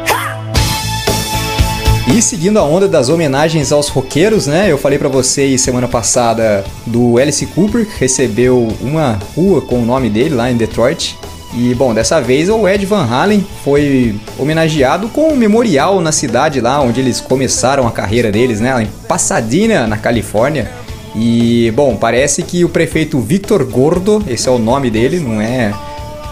E 2.08 2.20
seguindo 2.20 2.58
a 2.58 2.64
onda 2.64 2.88
das 2.88 3.08
homenagens 3.08 3.70
aos 3.70 3.88
roqueiros, 3.88 4.46
né? 4.46 4.70
Eu 4.70 4.76
falei 4.76 4.98
para 4.98 5.08
vocês 5.08 5.60
semana 5.60 5.86
passada 5.86 6.64
do 6.84 7.16
Alice 7.16 7.46
Cooper, 7.46 7.86
que 7.86 8.00
recebeu 8.00 8.68
uma 8.80 9.18
rua 9.36 9.62
com 9.62 9.78
o 9.78 9.86
nome 9.86 10.10
dele 10.10 10.34
lá 10.34 10.50
em 10.50 10.56
Detroit. 10.56 11.16
E 11.54 11.74
bom, 11.74 11.94
dessa 11.94 12.20
vez 12.20 12.48
o 12.48 12.66
Ed 12.66 12.84
Van 12.86 13.06
Halen 13.06 13.46
foi 13.62 14.18
homenageado 14.38 15.08
com 15.08 15.28
um 15.28 15.36
memorial 15.36 16.00
na 16.00 16.10
cidade 16.10 16.60
lá 16.60 16.80
onde 16.80 17.00
eles 17.00 17.20
começaram 17.20 17.86
a 17.86 17.92
carreira 17.92 18.32
deles, 18.32 18.58
né? 18.60 18.82
Em 18.82 19.06
Pasadena, 19.06 19.86
na 19.86 19.96
Califórnia. 19.96 20.70
E 21.14 21.70
bom, 21.76 21.94
parece 21.94 22.42
que 22.42 22.64
o 22.64 22.68
prefeito 22.68 23.20
Victor 23.20 23.64
Gordo, 23.64 24.24
esse 24.26 24.48
é 24.48 24.50
o 24.50 24.58
nome 24.58 24.90
dele, 24.90 25.20
não 25.20 25.40
é 25.40 25.72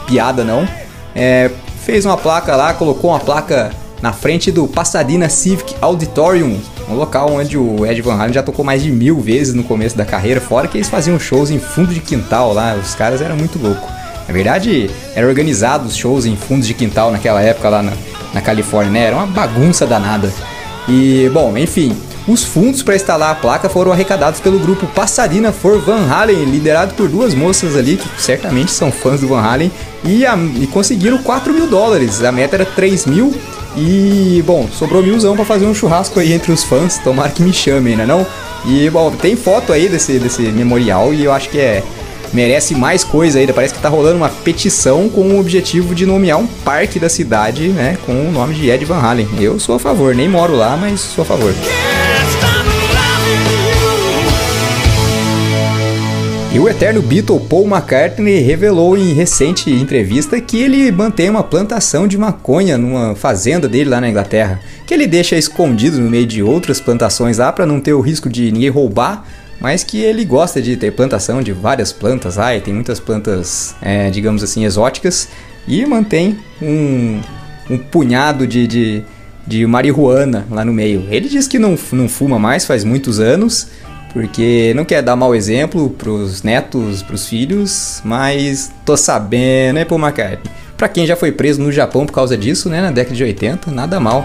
piada 0.06 0.42
não, 0.42 0.66
é, 1.14 1.50
fez 1.84 2.04
uma 2.04 2.16
placa 2.16 2.56
lá, 2.56 2.74
colocou 2.74 3.10
uma 3.10 3.20
placa 3.20 3.70
na 4.02 4.12
frente 4.12 4.50
do 4.50 4.66
Pasadena 4.66 5.28
Civic 5.28 5.74
Auditorium, 5.80 6.58
um 6.88 6.94
local 6.94 7.32
onde 7.32 7.56
o 7.56 7.86
Ed 7.86 8.00
Van 8.02 8.14
Halen 8.14 8.32
já 8.32 8.42
tocou 8.42 8.64
mais 8.64 8.82
de 8.82 8.90
mil 8.90 9.20
vezes 9.20 9.54
no 9.54 9.62
começo 9.62 9.96
da 9.96 10.04
carreira, 10.04 10.40
fora 10.40 10.66
que 10.66 10.78
eles 10.78 10.88
faziam 10.88 11.18
shows 11.18 11.50
em 11.50 11.58
fundo 11.58 11.92
de 11.92 12.00
quintal 12.00 12.52
lá, 12.52 12.74
os 12.74 12.94
caras 12.94 13.20
eram 13.20 13.36
muito 13.36 13.58
loucos. 13.58 13.88
Na 14.26 14.34
verdade, 14.34 14.88
eram 15.14 15.28
organizados 15.28 15.96
shows 15.96 16.24
em 16.24 16.36
fundos 16.36 16.66
de 16.66 16.72
quintal 16.72 17.10
naquela 17.10 17.42
época 17.42 17.68
lá 17.68 17.82
na, 17.82 17.92
na 18.32 18.40
Califórnia, 18.40 18.92
né? 18.92 19.06
Era 19.06 19.16
uma 19.16 19.26
bagunça 19.26 19.84
danada. 19.84 20.32
E, 20.88 21.28
bom, 21.34 21.58
enfim, 21.58 21.96
os 22.28 22.44
fundos 22.44 22.80
para 22.80 22.94
instalar 22.94 23.32
a 23.32 23.34
placa 23.34 23.68
foram 23.68 23.90
arrecadados 23.90 24.38
pelo 24.38 24.60
grupo 24.60 24.86
Pasadena 24.86 25.50
for 25.50 25.80
Van 25.80 26.06
Halen, 26.08 26.44
liderado 26.44 26.94
por 26.94 27.08
duas 27.08 27.34
moças 27.34 27.74
ali 27.74 27.96
que 27.96 28.22
certamente 28.22 28.70
são 28.70 28.92
fãs 28.92 29.20
do 29.20 29.26
Van 29.26 29.40
Halen, 29.40 29.72
e, 30.04 30.24
a, 30.24 30.36
e 30.36 30.68
conseguiram 30.68 31.18
4 31.18 31.52
mil 31.52 31.66
dólares. 31.66 32.22
A 32.22 32.30
meta 32.30 32.54
era 32.54 32.64
3 32.64 33.06
mil 33.06 33.34
e, 33.76 34.42
bom, 34.46 34.68
sobrou 34.72 35.02
milzão 35.02 35.36
para 35.36 35.44
fazer 35.44 35.66
um 35.66 35.74
churrasco 35.74 36.18
aí 36.18 36.32
entre 36.32 36.52
os 36.52 36.64
fãs. 36.64 36.98
Tomara 36.98 37.30
que 37.30 37.42
me 37.42 37.52
chamem, 37.52 37.96
né 37.96 38.06
não? 38.06 38.26
E, 38.66 38.90
bom, 38.90 39.10
tem 39.10 39.36
foto 39.36 39.72
aí 39.72 39.88
desse, 39.88 40.18
desse 40.18 40.42
memorial 40.42 41.14
e 41.14 41.24
eu 41.24 41.32
acho 41.32 41.48
que 41.48 41.58
é 41.58 41.82
merece 42.32 42.74
mais 42.74 43.04
coisa 43.04 43.38
ainda. 43.38 43.52
Parece 43.52 43.74
que 43.74 43.80
tá 43.80 43.88
rolando 43.88 44.16
uma 44.16 44.28
petição 44.28 45.08
com 45.08 45.22
o 45.22 45.40
objetivo 45.40 45.94
de 45.94 46.06
nomear 46.06 46.38
um 46.38 46.46
parque 46.46 46.98
da 46.98 47.08
cidade, 47.08 47.68
né, 47.68 47.96
com 48.06 48.12
o 48.12 48.32
nome 48.32 48.54
de 48.54 48.68
Ed 48.70 48.84
Van 48.84 48.98
Halen. 48.98 49.28
Eu 49.38 49.58
sou 49.58 49.76
a 49.76 49.78
favor, 49.78 50.14
nem 50.14 50.28
moro 50.28 50.54
lá, 50.54 50.76
mas 50.76 51.00
sou 51.00 51.22
a 51.22 51.26
favor. 51.26 51.52
E 56.52 56.58
o 56.58 56.68
eterno 56.68 57.00
Beatle 57.00 57.38
Paul 57.38 57.64
McCartney 57.64 58.40
revelou 58.40 58.98
em 58.98 59.12
recente 59.12 59.70
entrevista 59.70 60.40
que 60.40 60.60
ele 60.60 60.90
mantém 60.90 61.30
uma 61.30 61.44
plantação 61.44 62.08
de 62.08 62.18
maconha 62.18 62.76
numa 62.76 63.14
fazenda 63.14 63.68
dele 63.68 63.88
lá 63.88 64.00
na 64.00 64.08
Inglaterra, 64.08 64.58
que 64.84 64.92
ele 64.92 65.06
deixa 65.06 65.36
escondido 65.36 66.00
no 66.00 66.10
meio 66.10 66.26
de 66.26 66.42
outras 66.42 66.80
plantações 66.80 67.38
lá 67.38 67.52
para 67.52 67.64
não 67.64 67.80
ter 67.80 67.92
o 67.92 68.00
risco 68.00 68.28
de 68.28 68.50
ninguém 68.50 68.68
roubar, 68.68 69.24
mas 69.60 69.84
que 69.84 70.00
ele 70.00 70.24
gosta 70.24 70.60
de 70.60 70.76
ter 70.76 70.90
plantação 70.90 71.40
de 71.40 71.52
várias 71.52 71.92
plantas 71.92 72.34
lá, 72.34 72.56
e 72.56 72.60
tem 72.60 72.74
muitas 72.74 72.98
plantas, 72.98 73.76
é, 73.80 74.10
digamos 74.10 74.42
assim, 74.42 74.64
exóticas, 74.64 75.28
e 75.68 75.86
mantém 75.86 76.36
um, 76.60 77.20
um 77.70 77.78
punhado 77.78 78.44
de, 78.44 78.66
de, 78.66 79.04
de 79.46 79.64
marihuana 79.68 80.48
lá 80.50 80.64
no 80.64 80.72
meio. 80.72 81.06
Ele 81.10 81.28
diz 81.28 81.46
que 81.46 81.60
não, 81.60 81.78
não 81.92 82.08
fuma 82.08 82.40
mais 82.40 82.64
faz 82.64 82.82
muitos 82.82 83.20
anos, 83.20 83.68
porque 84.12 84.72
não 84.74 84.84
quer 84.84 85.02
dar 85.02 85.16
mau 85.16 85.34
exemplo 85.34 85.90
pros 85.90 86.42
netos, 86.42 87.02
pros 87.02 87.26
filhos, 87.26 88.00
mas 88.04 88.70
tô 88.84 88.96
sabendo, 88.96 89.74
né, 89.74 89.84
Paul 89.84 90.00
McCartney? 90.00 90.52
Pra 90.76 90.88
quem 90.88 91.06
já 91.06 91.14
foi 91.14 91.30
preso 91.30 91.60
no 91.60 91.70
Japão 91.70 92.06
por 92.06 92.12
causa 92.12 92.36
disso, 92.36 92.68
né, 92.68 92.80
na 92.80 92.90
década 92.90 93.14
de 93.14 93.22
80, 93.22 93.70
nada 93.70 94.00
mal. 94.00 94.24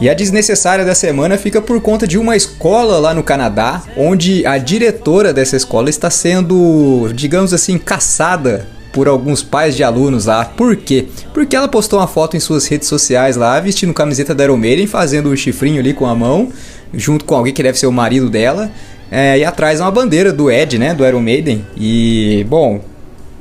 E 0.00 0.08
a 0.08 0.14
desnecessária 0.14 0.84
da 0.84 0.94
semana 0.94 1.36
fica 1.36 1.60
por 1.60 1.80
conta 1.80 2.06
de 2.06 2.16
uma 2.16 2.36
escola 2.36 2.98
lá 2.98 3.12
no 3.12 3.22
Canadá, 3.24 3.82
onde 3.96 4.46
a 4.46 4.56
diretora 4.56 5.32
dessa 5.32 5.56
escola 5.56 5.90
está 5.90 6.08
sendo, 6.08 7.10
digamos 7.12 7.52
assim, 7.52 7.78
caçada 7.78 8.77
por 8.92 9.08
alguns 9.08 9.42
pais 9.42 9.76
de 9.76 9.82
alunos 9.82 10.26
lá. 10.26 10.44
Por 10.44 10.76
quê? 10.76 11.06
Porque 11.32 11.54
ela 11.54 11.68
postou 11.68 11.98
uma 11.98 12.06
foto 12.06 12.36
em 12.36 12.40
suas 12.40 12.66
redes 12.66 12.88
sociais 12.88 13.36
lá, 13.36 13.58
vestindo 13.60 13.92
camiseta 13.92 14.34
da 14.34 14.44
Iron 14.44 14.56
Maiden, 14.56 14.86
fazendo 14.86 15.30
o 15.30 15.36
chifrinho 15.36 15.80
ali 15.80 15.94
com 15.94 16.06
a 16.06 16.14
mão, 16.14 16.50
junto 16.92 17.24
com 17.24 17.34
alguém 17.34 17.52
que 17.52 17.62
deve 17.62 17.78
ser 17.78 17.86
o 17.86 17.92
marido 17.92 18.28
dela. 18.28 18.70
É, 19.10 19.38
e 19.38 19.44
atrás 19.44 19.80
uma 19.80 19.90
bandeira 19.90 20.32
do 20.32 20.50
Ed, 20.50 20.78
né, 20.78 20.94
do 20.94 21.06
Iron 21.06 21.20
Maiden. 21.20 21.64
E, 21.76 22.44
bom, 22.48 22.80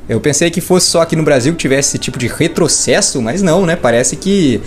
eu 0.09 0.21
pensei 0.21 0.49
que 0.49 0.61
fosse 0.61 0.87
só 0.87 1.01
aqui 1.01 1.15
no 1.15 1.23
Brasil 1.23 1.51
que 1.51 1.59
tivesse 1.59 1.89
esse 1.89 1.97
tipo 1.97 2.17
de 2.17 2.27
retrocesso, 2.27 3.21
mas 3.21 3.41
não, 3.41 3.65
né? 3.65 3.75
Parece 3.75 4.15
que 4.15 4.61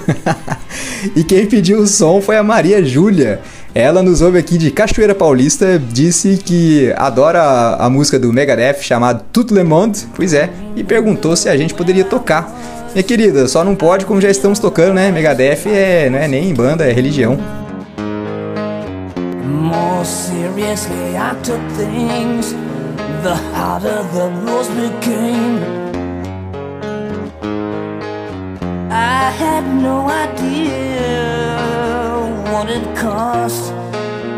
e 1.15 1.23
quem 1.23 1.45
pediu 1.45 1.79
o 1.79 1.87
som 1.87 2.21
foi 2.21 2.37
a 2.37 2.43
Maria 2.43 2.83
Júlia. 2.83 3.41
Ela 3.75 4.01
nos 4.01 4.21
ouve 4.21 4.39
aqui 4.39 4.57
de 4.57 4.71
Cachoeira 4.71 5.13
Paulista, 5.13 5.77
disse 5.77 6.37
que 6.43 6.91
adora 6.97 7.43
a, 7.43 7.85
a 7.85 7.89
música 7.89 8.17
do 8.17 8.33
Megadeth 8.33 8.81
chamada 8.81 9.23
Tout 9.31 9.53
le 9.53 9.63
Monde, 9.63 9.99
pois 10.15 10.33
é, 10.33 10.49
e 10.75 10.83
perguntou 10.83 11.35
se 11.35 11.47
a 11.47 11.55
gente 11.55 11.75
poderia 11.75 12.03
tocar. 12.03 12.51
Minha 12.93 13.03
querida, 13.03 13.47
só 13.47 13.63
não 13.63 13.75
pode 13.75 14.05
como 14.05 14.19
já 14.19 14.29
estamos 14.29 14.57
tocando, 14.57 14.93
né? 14.93 15.11
Megadeth 15.11 15.67
é, 15.67 16.09
não 16.09 16.17
é 16.17 16.27
nem 16.27 16.53
banda, 16.53 16.85
é 16.85 16.91
religião. 16.91 17.37
More 19.45 20.05
seriously 20.05 21.15
I 21.15 21.35
took 21.43 21.61
things, 21.75 22.55
the 23.21 23.35
harder 23.53 24.03
the 24.13 24.29
rules 24.43 24.69
became. 24.69 25.86
I 28.89 29.31
had 29.31 29.65
no 29.81 30.07
idea 30.07 31.03
what 32.49 32.69
it 32.69 32.95
cost. 32.95 33.73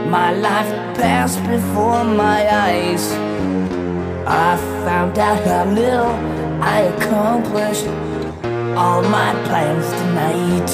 My 0.07 0.31
life 0.33 0.71
passed 0.97 1.39
before 1.43 2.03
my 2.03 2.41
eyes. 2.51 3.11
I 4.25 4.57
found 4.85 5.19
out 5.19 5.43
how 5.45 5.65
little 5.65 6.15
I 6.63 6.79
accomplished 6.93 7.85
all 8.75 9.03
my 9.03 9.33
plans 9.45 9.87
tonight. 9.99 10.69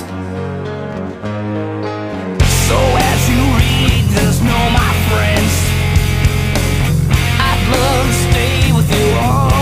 So 2.69 2.77
as 3.11 3.30
you 3.30 3.41
read 3.60 4.06
this, 4.15 4.39
know 4.41 4.69
my 4.72 4.93
friends, 5.11 5.53
I'd 7.47 7.61
love 7.76 8.06
to 8.07 8.14
stay 8.31 8.72
with 8.72 8.89
you 8.89 9.18
all. 9.19 9.55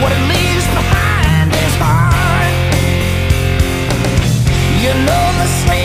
What 0.00 0.12
it 0.12 0.24
leaves 0.30 0.66
behind 0.78 1.50
is 1.50 1.74
hard. 1.82 2.54
You 4.82 4.92
know 4.94 5.24
the 5.40 5.46
sleeping 5.58 5.77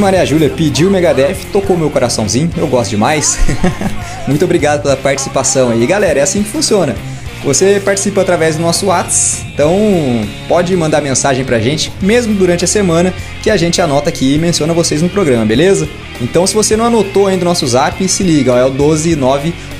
Maria 0.00 0.24
Júlia 0.24 0.48
pediu 0.48 0.90
Megadeth, 0.90 1.36
tocou 1.52 1.76
meu 1.76 1.90
coraçãozinho, 1.90 2.50
eu 2.56 2.66
gosto 2.66 2.90
demais. 2.90 3.38
Muito 4.26 4.44
obrigado 4.44 4.82
pela 4.82 4.96
participação 4.96 5.70
aí, 5.70 5.86
galera. 5.86 6.18
É 6.18 6.22
assim 6.22 6.42
que 6.42 6.48
funciona. 6.48 6.96
Você 7.44 7.80
participa 7.82 8.20
através 8.20 8.56
do 8.56 8.62
nosso 8.62 8.86
Whats, 8.86 9.44
então 9.54 9.74
pode 10.46 10.76
mandar 10.76 11.00
mensagem 11.00 11.44
pra 11.44 11.58
gente, 11.58 11.90
mesmo 12.00 12.34
durante 12.34 12.64
a 12.64 12.68
semana, 12.68 13.14
que 13.42 13.48
a 13.48 13.56
gente 13.56 13.80
anota 13.80 14.10
aqui 14.10 14.34
e 14.34 14.38
menciona 14.38 14.74
vocês 14.74 15.00
no 15.00 15.08
programa, 15.08 15.46
beleza? 15.46 15.88
Então 16.20 16.46
se 16.46 16.54
você 16.54 16.76
não 16.76 16.84
anotou 16.84 17.26
ainda 17.26 17.42
o 17.42 17.48
nosso 17.48 17.66
zap, 17.66 18.06
se 18.06 18.22
liga, 18.22 18.52
ó, 18.52 18.58
é 18.58 18.66
o 18.66 18.74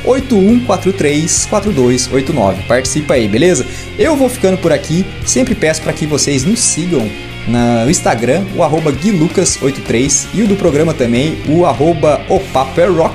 12981434289. 0.04 2.66
Participa 2.66 3.14
aí, 3.14 3.28
beleza? 3.28 3.66
Eu 3.98 4.16
vou 4.16 4.30
ficando 4.30 4.56
por 4.56 4.72
aqui, 4.72 5.04
sempre 5.26 5.54
peço 5.54 5.82
para 5.82 5.92
que 5.92 6.06
vocês 6.06 6.44
nos 6.44 6.60
sigam 6.60 7.06
no 7.50 7.90
Instagram, 7.90 8.44
o 8.56 8.62
arroba 8.62 8.92
guilucas83 8.92 10.26
e 10.32 10.42
o 10.42 10.46
do 10.46 10.54
programa 10.56 10.94
também, 10.94 11.38
o 11.48 11.66
arroba 11.66 12.20
opaperrock, 12.28 13.14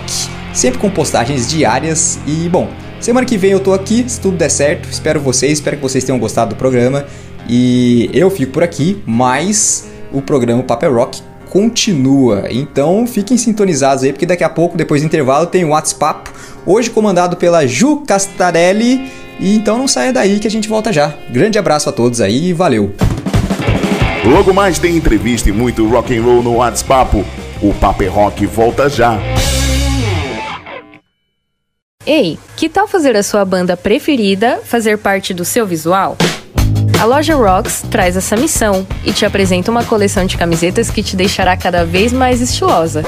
sempre 0.53 0.79
com 0.79 0.89
postagens 0.89 1.49
diárias 1.49 2.19
e, 2.27 2.49
bom, 2.49 2.69
semana 2.99 3.25
que 3.25 3.37
vem 3.37 3.51
eu 3.51 3.59
tô 3.59 3.73
aqui, 3.73 4.03
se 4.07 4.19
tudo 4.19 4.37
der 4.37 4.49
certo, 4.49 4.89
espero 4.89 5.19
vocês, 5.19 5.53
espero 5.53 5.77
que 5.77 5.83
vocês 5.83 6.03
tenham 6.03 6.19
gostado 6.19 6.53
do 6.53 6.57
programa 6.57 7.05
e 7.47 8.09
eu 8.13 8.29
fico 8.29 8.51
por 8.51 8.63
aqui, 8.63 9.01
mas 9.05 9.87
o 10.11 10.21
programa 10.21 10.61
Paper 10.63 10.93
Rock 10.93 11.21
continua, 11.49 12.47
então 12.51 13.07
fiquem 13.07 13.37
sintonizados 13.37 14.03
aí, 14.03 14.11
porque 14.11 14.25
daqui 14.25 14.43
a 14.43 14.49
pouco, 14.49 14.75
depois 14.75 15.01
do 15.01 15.05
intervalo, 15.05 15.47
tem 15.47 15.63
o 15.63 15.69
WhatsApp, 15.69 16.29
hoje 16.65 16.89
comandado 16.89 17.37
pela 17.37 17.65
Ju 17.65 18.03
Castarelli, 18.05 19.09
e 19.39 19.55
então 19.55 19.77
não 19.77 19.87
saia 19.87 20.11
daí 20.11 20.39
que 20.39 20.47
a 20.47 20.51
gente 20.51 20.67
volta 20.67 20.91
já. 20.91 21.13
Grande 21.29 21.57
abraço 21.57 21.87
a 21.87 21.91
todos 21.91 22.19
aí 22.19 22.49
e 22.49 22.53
valeu! 22.53 22.93
Logo 24.25 24.51
mais 24.51 24.79
tem 24.79 24.97
entrevista 24.97 25.49
e 25.49 25.51
muito 25.51 25.87
rock 25.87 26.17
and 26.17 26.23
roll 26.23 26.41
no 26.41 26.55
WhatsApp. 26.55 27.23
O 27.61 27.73
Paper 27.75 28.11
Rock 28.11 28.45
volta 28.47 28.89
já. 28.89 29.19
Ei, 32.03 32.39
que 32.57 32.67
tal 32.67 32.87
fazer 32.87 33.15
a 33.15 33.21
sua 33.21 33.45
banda 33.45 33.77
preferida 33.77 34.59
fazer 34.63 34.97
parte 34.97 35.31
do 35.31 35.45
seu 35.45 35.67
visual? 35.67 36.17
A 36.99 37.05
loja 37.05 37.35
Rocks 37.35 37.83
traz 37.91 38.17
essa 38.17 38.35
missão 38.35 38.85
e 39.03 39.13
te 39.13 39.25
apresenta 39.25 39.69
uma 39.69 39.83
coleção 39.83 40.25
de 40.25 40.37
camisetas 40.37 40.89
que 40.89 41.03
te 41.03 41.15
deixará 41.15 41.55
cada 41.55 41.85
vez 41.85 42.11
mais 42.11 42.41
estilosa 42.41 43.03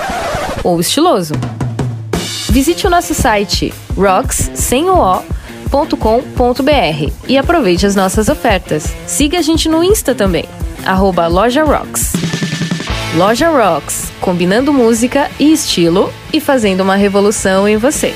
ou 0.63 0.79
estiloso. 0.79 1.33
Visite 2.49 2.85
o 2.85 2.89
nosso 2.91 3.15
site 3.15 3.73
rocks 3.95 4.51
.com.br 5.69 7.11
e 7.27 7.37
aproveite 7.37 7.85
as 7.85 7.95
nossas 7.95 8.29
ofertas. 8.29 8.93
Siga 9.05 9.39
a 9.39 9.41
gente 9.41 9.67
no 9.67 9.83
Insta 9.83 10.15
também, 10.15 10.45
arroba 10.87 11.27
Loja 11.27 11.65
Rocks. 11.65 12.13
Loja 13.17 13.49
Rocks, 13.49 14.09
combinando 14.21 14.71
música 14.71 15.29
e 15.37 15.51
estilo 15.51 16.09
e 16.31 16.39
fazendo 16.39 16.81
uma 16.81 16.95
revolução 16.95 17.67
em 17.67 17.75
você. 17.75 18.13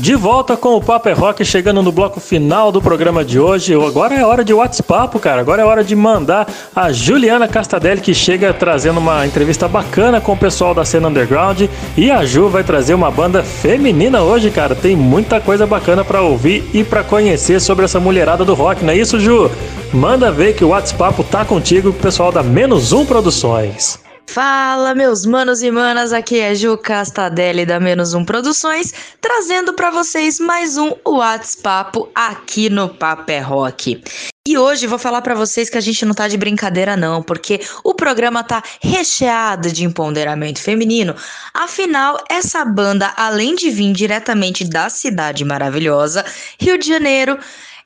De 0.04 0.14
volta 0.14 0.54
com 0.54 0.76
o 0.76 0.82
Papo 0.82 1.08
é 1.08 1.14
Rock, 1.14 1.42
chegando 1.46 1.82
no 1.82 1.90
bloco 1.90 2.20
final 2.20 2.70
do 2.70 2.82
programa 2.82 3.24
de 3.24 3.40
hoje. 3.40 3.72
Agora 3.72 4.14
é 4.14 4.22
hora 4.22 4.44
de 4.44 4.52
WhatsApp, 4.52 5.18
cara. 5.18 5.40
Agora 5.40 5.62
é 5.62 5.64
hora 5.64 5.82
de 5.82 5.96
mandar 5.96 6.46
a 6.76 6.92
Juliana 6.92 7.48
Castadelli, 7.48 8.02
que 8.02 8.12
chega 8.12 8.52
trazendo 8.52 8.98
uma 8.98 9.26
entrevista 9.26 9.66
bacana 9.66 10.20
com 10.20 10.32
o 10.32 10.36
pessoal 10.36 10.74
da 10.74 10.84
cena 10.84 11.08
underground. 11.08 11.62
E 11.96 12.10
a 12.10 12.22
Ju 12.22 12.50
vai 12.50 12.62
trazer 12.62 12.92
uma 12.92 13.10
banda 13.10 13.42
feminina 13.42 14.20
hoje, 14.20 14.50
cara. 14.50 14.74
Tem 14.74 14.94
muita 14.94 15.40
coisa 15.40 15.66
bacana 15.66 16.04
para 16.04 16.20
ouvir 16.20 16.68
e 16.74 16.84
para 16.84 17.02
conhecer 17.02 17.58
sobre 17.58 17.86
essa 17.86 17.98
mulherada 17.98 18.44
do 18.44 18.52
rock, 18.52 18.84
não 18.84 18.92
é 18.92 18.98
isso, 18.98 19.18
Ju? 19.18 19.50
Manda 19.90 20.30
ver 20.30 20.54
que 20.54 20.66
o 20.66 20.68
WhatsApp 20.68 21.24
tá 21.30 21.46
contigo, 21.46 21.94
pessoal 21.94 22.30
da 22.30 22.42
Menos 22.42 22.92
Um 22.92 23.06
Produções. 23.06 24.03
Fala, 24.26 24.94
meus 24.94 25.24
manos 25.24 25.62
e 25.62 25.70
manas, 25.70 26.12
aqui 26.12 26.40
é 26.40 26.54
Ju 26.54 26.76
Castadelli 26.76 27.64
da 27.64 27.78
Menos 27.78 28.14
Um 28.14 28.24
Produções, 28.24 28.92
trazendo 29.20 29.74
para 29.74 29.90
vocês 29.90 30.40
mais 30.40 30.76
um 30.76 30.92
WhatsApp 31.06 31.98
aqui 32.14 32.68
no 32.68 32.88
Papé 32.88 33.38
Rock. 33.38 34.02
E 34.46 34.58
hoje 34.58 34.86
vou 34.86 34.98
falar 34.98 35.22
para 35.22 35.34
vocês 35.34 35.70
que 35.70 35.78
a 35.78 35.80
gente 35.80 36.04
não 36.04 36.14
tá 36.14 36.26
de 36.26 36.36
brincadeira 36.36 36.96
não, 36.96 37.22
porque 37.22 37.60
o 37.82 37.94
programa 37.94 38.42
tá 38.42 38.62
recheado 38.82 39.72
de 39.72 39.84
empoderamento 39.84 40.60
feminino. 40.60 41.14
Afinal, 41.54 42.18
essa 42.28 42.64
banda, 42.64 43.12
além 43.16 43.54
de 43.54 43.70
vir 43.70 43.92
diretamente 43.92 44.64
da 44.64 44.88
cidade 44.88 45.44
maravilhosa, 45.44 46.24
Rio 46.60 46.76
de 46.76 46.88
Janeiro, 46.88 47.38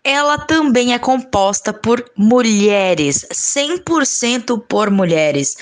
ela 0.02 0.38
também 0.38 0.94
é 0.94 0.98
composta 0.98 1.72
por 1.72 2.04
mulheres, 2.16 3.26
100% 3.32 4.62
por 4.68 4.90
mulheres. 4.90 5.56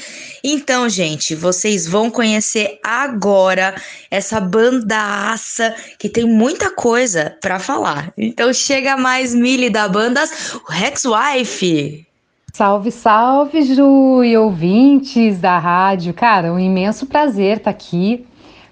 Então, 0.45 0.89
gente, 0.89 1.35
vocês 1.35 1.87
vão 1.87 2.11
conhecer 2.11 2.79
agora 2.83 3.75
essa 4.11 4.41
bandaça 4.41 5.75
que 5.99 6.09
tem 6.09 6.25
muita 6.25 6.71
coisa 6.71 7.37
para 7.41 7.59
falar. 7.59 8.13
Então, 8.17 8.53
chega 8.53 8.97
mais 8.97 9.35
Mili 9.35 9.71
da 9.71 9.89
banda 9.89 10.25
Rex 10.69 11.05
Wife. 11.05 12.07
Salve, 12.53 12.91
salve, 12.91 13.63
Ju 13.63 14.25
e 14.25 14.37
ouvintes 14.37 15.39
da 15.39 15.59
rádio. 15.59 16.15
Cara, 16.15 16.53
um 16.53 16.59
imenso 16.59 17.05
prazer 17.05 17.59
estar 17.59 17.65
tá 17.65 17.71
aqui 17.71 18.27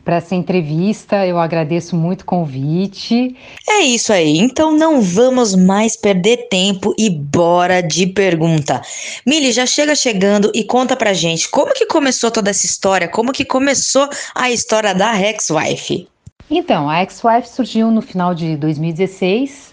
para 0.05 0.17
essa 0.17 0.35
entrevista. 0.35 1.27
Eu 1.27 1.39
agradeço 1.39 1.97
muito 1.97 2.23
o 2.23 2.25
convite. 2.27 3.35
É 3.69 3.81
isso 3.81 4.13
aí. 4.13 4.39
Então 4.39 4.77
não 4.77 5.01
vamos 5.01 5.55
mais 5.55 5.97
perder 5.97 6.49
tempo 6.49 6.95
e 6.99 7.09
bora 7.09 7.81
de 7.81 8.07
pergunta. 8.07 8.83
Mili, 9.27 9.51
já 9.51 9.67
chega 9.67 9.95
chegando 9.95 10.53
e 10.55 10.63
conta 10.63 10.95
pra 10.95 11.13
gente 11.13 11.49
como 11.49 11.73
que 11.73 11.87
começou 11.87 12.31
toda 12.31 12.51
essa 12.51 12.67
história, 12.67 13.09
como 13.09 13.33
que 13.33 13.45
começou 13.45 14.09
a 14.35 14.51
história 14.51 14.95
da 14.95 15.19
Ex-Wife. 15.21 16.07
Então, 16.51 16.91
a 16.91 17.03
Ex-Wife 17.03 17.49
surgiu 17.49 17.91
no 17.91 18.03
final 18.03 18.35
de 18.35 18.57
2016. 18.57 19.73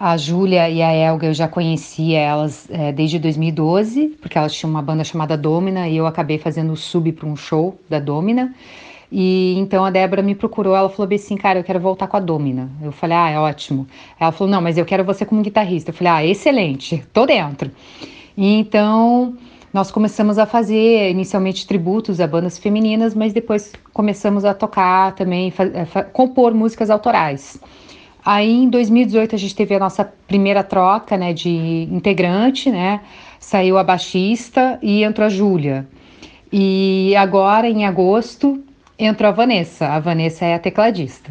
A 0.00 0.16
Júlia 0.16 0.70
e 0.70 0.80
a 0.80 0.92
Elga 0.92 1.26
eu 1.26 1.34
já 1.34 1.48
conhecia 1.48 2.20
elas 2.20 2.68
é, 2.70 2.92
desde 2.92 3.18
2012, 3.18 4.16
porque 4.20 4.38
elas 4.38 4.54
tinham 4.54 4.70
uma 4.70 4.80
banda 4.80 5.02
chamada 5.02 5.36
Domina 5.36 5.88
e 5.88 5.96
eu 5.96 6.06
acabei 6.06 6.38
fazendo 6.38 6.72
o 6.72 6.76
sub 6.76 7.10
para 7.12 7.26
um 7.26 7.34
show 7.34 7.76
da 7.88 7.98
Domina. 7.98 8.54
E 9.10 9.54
então 9.58 9.84
a 9.84 9.90
Débora 9.90 10.22
me 10.22 10.34
procurou, 10.34 10.76
ela 10.76 10.88
falou 10.88 11.12
assim, 11.14 11.36
cara, 11.36 11.58
eu 11.58 11.64
quero 11.64 11.80
voltar 11.80 12.06
com 12.06 12.16
a 12.16 12.20
Domina. 12.20 12.70
Eu 12.82 12.92
falei, 12.92 13.16
ah, 13.16 13.30
é 13.30 13.38
ótimo. 13.38 13.86
Ela 14.20 14.32
falou, 14.32 14.50
não, 14.50 14.60
mas 14.60 14.76
eu 14.76 14.84
quero 14.84 15.04
você 15.04 15.24
como 15.24 15.42
guitarrista. 15.42 15.90
Eu 15.90 15.94
falei, 15.94 16.12
ah, 16.12 16.26
excelente, 16.26 17.02
tô 17.12 17.24
dentro. 17.24 17.70
E 18.36 18.54
então 18.54 19.34
nós 19.72 19.90
começamos 19.90 20.38
a 20.38 20.46
fazer 20.46 21.10
inicialmente 21.10 21.66
tributos 21.66 22.20
a 22.20 22.26
bandas 22.26 22.58
femininas, 22.58 23.14
mas 23.14 23.32
depois 23.32 23.72
começamos 23.92 24.44
a 24.44 24.54
tocar 24.54 25.14
também, 25.14 25.52
compor 26.12 26.54
músicas 26.54 26.90
autorais. 26.90 27.60
Aí 28.24 28.50
em 28.50 28.68
2018 28.68 29.34
a 29.34 29.38
gente 29.38 29.54
teve 29.54 29.74
a 29.74 29.78
nossa 29.78 30.04
primeira 30.26 30.62
troca, 30.62 31.16
né, 31.16 31.32
de 31.32 31.88
integrante, 31.90 32.70
né? 32.70 33.00
Saiu 33.38 33.78
a 33.78 33.84
baixista 33.84 34.78
e 34.82 35.02
entrou 35.02 35.26
a 35.26 35.30
Júlia. 35.30 35.88
E 36.52 37.14
agora 37.16 37.68
em 37.68 37.86
agosto 37.86 38.62
entrou 38.98 39.30
a 39.30 39.32
Vanessa. 39.32 39.86
A 39.86 40.00
Vanessa 40.00 40.44
é 40.44 40.54
a 40.54 40.58
tecladista. 40.58 41.30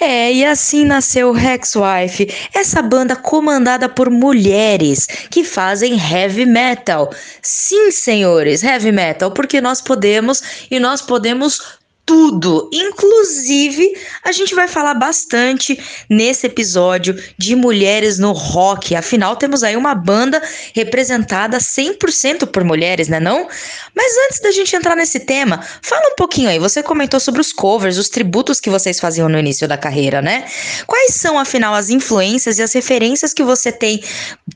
É, 0.00 0.32
e 0.32 0.44
assim 0.44 0.84
nasceu 0.84 1.32
Rex 1.32 1.74
Wife, 1.76 2.28
essa 2.54 2.80
banda 2.80 3.16
comandada 3.16 3.88
por 3.88 4.10
mulheres 4.10 5.06
que 5.06 5.44
fazem 5.44 5.98
heavy 5.98 6.46
metal. 6.46 7.12
Sim, 7.42 7.90
senhores, 7.90 8.62
heavy 8.62 8.92
metal, 8.92 9.32
porque 9.32 9.60
nós 9.60 9.80
podemos 9.80 10.66
e 10.70 10.78
nós 10.78 11.02
podemos 11.02 11.81
tudo. 12.12 12.68
Inclusive, 12.70 13.96
a 14.22 14.32
gente 14.32 14.54
vai 14.54 14.68
falar 14.68 14.92
bastante 14.92 15.82
nesse 16.10 16.46
episódio 16.46 17.18
de 17.38 17.56
mulheres 17.56 18.18
no 18.18 18.32
rock. 18.32 18.94
Afinal, 18.94 19.34
temos 19.34 19.62
aí 19.62 19.78
uma 19.78 19.94
banda 19.94 20.42
representada 20.74 21.56
100% 21.56 22.46
por 22.48 22.64
mulheres, 22.64 23.08
né 23.08 23.18
não? 23.18 23.48
Mas 23.96 24.12
antes 24.26 24.40
da 24.42 24.50
gente 24.50 24.76
entrar 24.76 24.94
nesse 24.94 25.20
tema, 25.20 25.64
fala 25.80 26.12
um 26.12 26.14
pouquinho 26.14 26.50
aí. 26.50 26.58
Você 26.58 26.82
comentou 26.82 27.18
sobre 27.18 27.40
os 27.40 27.50
covers, 27.50 27.96
os 27.96 28.10
tributos 28.10 28.60
que 28.60 28.68
vocês 28.68 29.00
faziam 29.00 29.26
no 29.26 29.38
início 29.38 29.66
da 29.66 29.78
carreira, 29.78 30.20
né? 30.20 30.44
Quais 30.86 31.14
são, 31.14 31.38
afinal, 31.38 31.72
as 31.74 31.88
influências 31.88 32.58
e 32.58 32.62
as 32.62 32.74
referências 32.74 33.32
que 33.32 33.42
você 33.42 33.72
tem, 33.72 34.04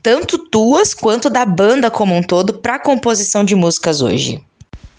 tanto 0.03 0.37
tuas 0.37 0.93
quanto 0.93 1.27
da 1.27 1.43
banda 1.43 1.89
como 1.89 2.15
um 2.15 2.21
todo, 2.21 2.53
para 2.53 2.77
composição 2.77 3.43
de 3.43 3.55
músicas 3.55 3.99
hoje? 3.99 4.45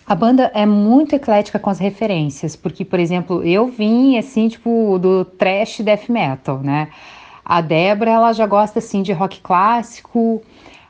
A 0.08 0.14
banda 0.14 0.50
é 0.54 0.64
muito 0.64 1.14
eclética 1.14 1.58
com 1.58 1.68
as 1.68 1.78
referências, 1.78 2.56
porque, 2.56 2.82
por 2.82 2.98
exemplo, 2.98 3.44
eu 3.44 3.68
vim 3.68 4.16
assim, 4.16 4.48
tipo, 4.48 4.98
do 4.98 5.22
trash 5.22 5.80
death 5.80 6.08
metal, 6.08 6.60
né? 6.60 6.88
A 7.44 7.60
Débora, 7.60 8.12
ela 8.12 8.32
já 8.32 8.46
gosta 8.46 8.78
assim 8.78 9.02
de 9.02 9.12
rock 9.12 9.38
clássico, 9.42 10.40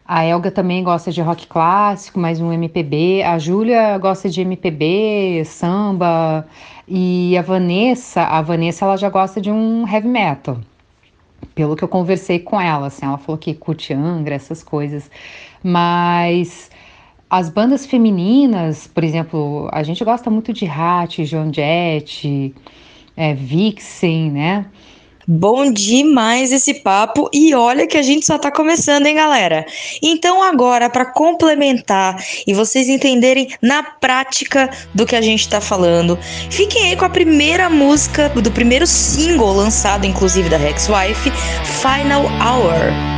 a 0.06 0.24
Elga 0.24 0.52
também 0.52 0.84
gosta 0.84 1.10
de 1.10 1.20
rock 1.20 1.48
clássico, 1.48 2.20
mais 2.20 2.40
um 2.40 2.52
MPB, 2.52 3.24
a 3.24 3.40
Júlia 3.40 3.98
gosta 3.98 4.28
de 4.28 4.40
MPB, 4.40 5.42
samba, 5.44 6.46
e 6.86 7.36
a 7.36 7.42
Vanessa, 7.42 8.22
a 8.22 8.40
Vanessa 8.40 8.84
ela 8.84 8.96
já 8.96 9.10
gosta 9.10 9.40
de 9.40 9.50
um 9.50 9.84
heavy 9.84 10.06
metal. 10.06 10.58
Pelo 11.56 11.74
que 11.74 11.82
eu 11.82 11.88
conversei 11.88 12.38
com 12.38 12.60
ela, 12.60 12.86
assim, 12.86 13.04
ela 13.04 13.18
falou 13.18 13.36
que 13.36 13.52
curte 13.52 13.92
Angra, 13.92 14.36
essas 14.36 14.62
coisas. 14.62 15.10
Mas 15.60 16.70
as 17.30 17.50
bandas 17.50 17.84
femininas, 17.84 18.86
por 18.86 19.04
exemplo, 19.04 19.68
a 19.72 19.82
gente 19.82 20.02
gosta 20.02 20.30
muito 20.30 20.52
de 20.52 20.66
Hat, 20.66 21.24
Joan 21.24 21.52
Jett, 21.52 22.54
é, 23.16 23.34
Vixen, 23.34 24.30
né? 24.30 24.66
Bom 25.30 25.70
demais 25.70 26.50
esse 26.52 26.72
papo 26.72 27.28
e 27.34 27.54
olha 27.54 27.86
que 27.86 27.98
a 27.98 28.02
gente 28.02 28.24
só 28.24 28.38
tá 28.38 28.50
começando, 28.50 29.04
hein, 29.04 29.14
galera? 29.14 29.66
Então 30.02 30.42
agora 30.42 30.88
para 30.88 31.04
complementar 31.04 32.16
e 32.46 32.54
vocês 32.54 32.88
entenderem 32.88 33.48
na 33.60 33.82
prática 33.82 34.70
do 34.94 35.04
que 35.04 35.14
a 35.14 35.20
gente 35.20 35.46
tá 35.46 35.60
falando, 35.60 36.18
fiquem 36.48 36.86
aí 36.86 36.96
com 36.96 37.04
a 37.04 37.10
primeira 37.10 37.68
música 37.68 38.30
do 38.30 38.50
primeiro 38.50 38.86
single 38.86 39.52
lançado 39.52 40.06
inclusive 40.06 40.48
da 40.48 40.56
Rex 40.56 40.88
Wife, 40.88 41.30
Final 41.82 42.22
Hour. 42.24 43.17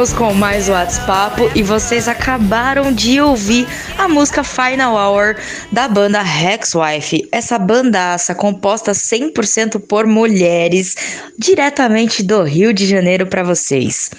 Voltamos 0.00 0.18
com 0.18 0.32
mais 0.32 0.66
WhatsApp 0.70 1.42
e 1.54 1.62
vocês 1.62 2.08
acabaram 2.08 2.90
de 2.90 3.20
ouvir 3.20 3.66
a 3.98 4.08
música 4.08 4.42
Final 4.42 4.94
Hour 4.94 5.36
da 5.70 5.86
banda 5.88 6.22
Hexwife. 6.22 7.28
Essa 7.30 7.58
bandaça 7.58 8.34
composta 8.34 8.92
100% 8.92 9.78
por 9.78 10.06
mulheres, 10.06 10.96
diretamente 11.38 12.22
do 12.22 12.42
Rio 12.42 12.72
de 12.72 12.86
Janeiro 12.86 13.26
para 13.26 13.42
vocês. 13.42 14.10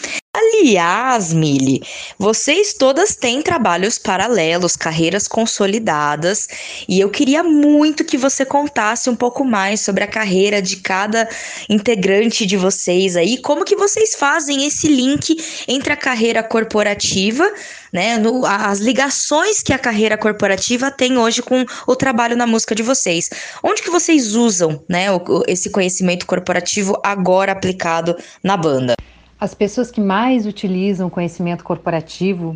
Aliás, 0.61 1.33
Mili, 1.33 1.81
vocês 2.19 2.71
todas 2.71 3.15
têm 3.15 3.41
trabalhos 3.41 3.97
paralelos, 3.97 4.75
carreiras 4.75 5.27
consolidadas, 5.27 6.47
e 6.87 6.99
eu 6.99 7.09
queria 7.09 7.41
muito 7.41 8.05
que 8.05 8.15
você 8.15 8.45
contasse 8.45 9.09
um 9.09 9.15
pouco 9.15 9.43
mais 9.43 9.81
sobre 9.81 10.03
a 10.03 10.07
carreira 10.07 10.61
de 10.61 10.75
cada 10.75 11.27
integrante 11.67 12.45
de 12.45 12.57
vocês 12.57 13.15
aí, 13.15 13.39
como 13.39 13.65
que 13.65 13.75
vocês 13.75 14.13
fazem 14.13 14.67
esse 14.67 14.87
link 14.87 15.35
entre 15.67 15.93
a 15.93 15.97
carreira 15.97 16.43
corporativa, 16.43 17.51
né, 17.91 18.19
no, 18.19 18.45
as 18.45 18.77
ligações 18.77 19.63
que 19.63 19.73
a 19.73 19.79
carreira 19.79 20.15
corporativa 20.15 20.91
tem 20.91 21.17
hoje 21.17 21.41
com 21.41 21.65
o 21.87 21.95
trabalho 21.95 22.37
na 22.37 22.45
música 22.45 22.75
de 22.75 22.83
vocês. 22.83 23.31
Onde 23.63 23.81
que 23.81 23.89
vocês 23.89 24.35
usam, 24.35 24.83
né, 24.87 25.11
o, 25.11 25.43
esse 25.47 25.71
conhecimento 25.71 26.27
corporativo 26.27 26.95
agora 27.03 27.51
aplicado 27.51 28.15
na 28.43 28.55
banda? 28.55 28.93
As 29.41 29.55
pessoas 29.55 29.89
que 29.89 29.99
mais 29.99 30.45
utilizam 30.45 31.09
conhecimento 31.09 31.63
corporativo 31.63 32.55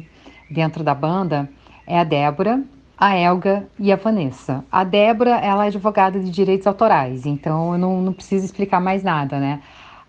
dentro 0.51 0.83
da 0.83 0.93
banda 0.93 1.49
é 1.87 1.97
a 1.97 2.03
Débora, 2.03 2.61
a 2.95 3.17
Elga 3.17 3.67
e 3.79 3.91
a 3.91 3.95
Vanessa. 3.95 4.63
A 4.71 4.83
Débora, 4.83 5.31
ela 5.31 5.65
é 5.65 5.69
advogada 5.69 6.19
de 6.19 6.29
direitos 6.29 6.67
autorais, 6.67 7.25
então 7.25 7.73
eu 7.73 7.79
não, 7.79 8.01
não 8.03 8.13
preciso 8.13 8.45
explicar 8.45 8.79
mais 8.79 9.01
nada, 9.01 9.39
né? 9.39 9.61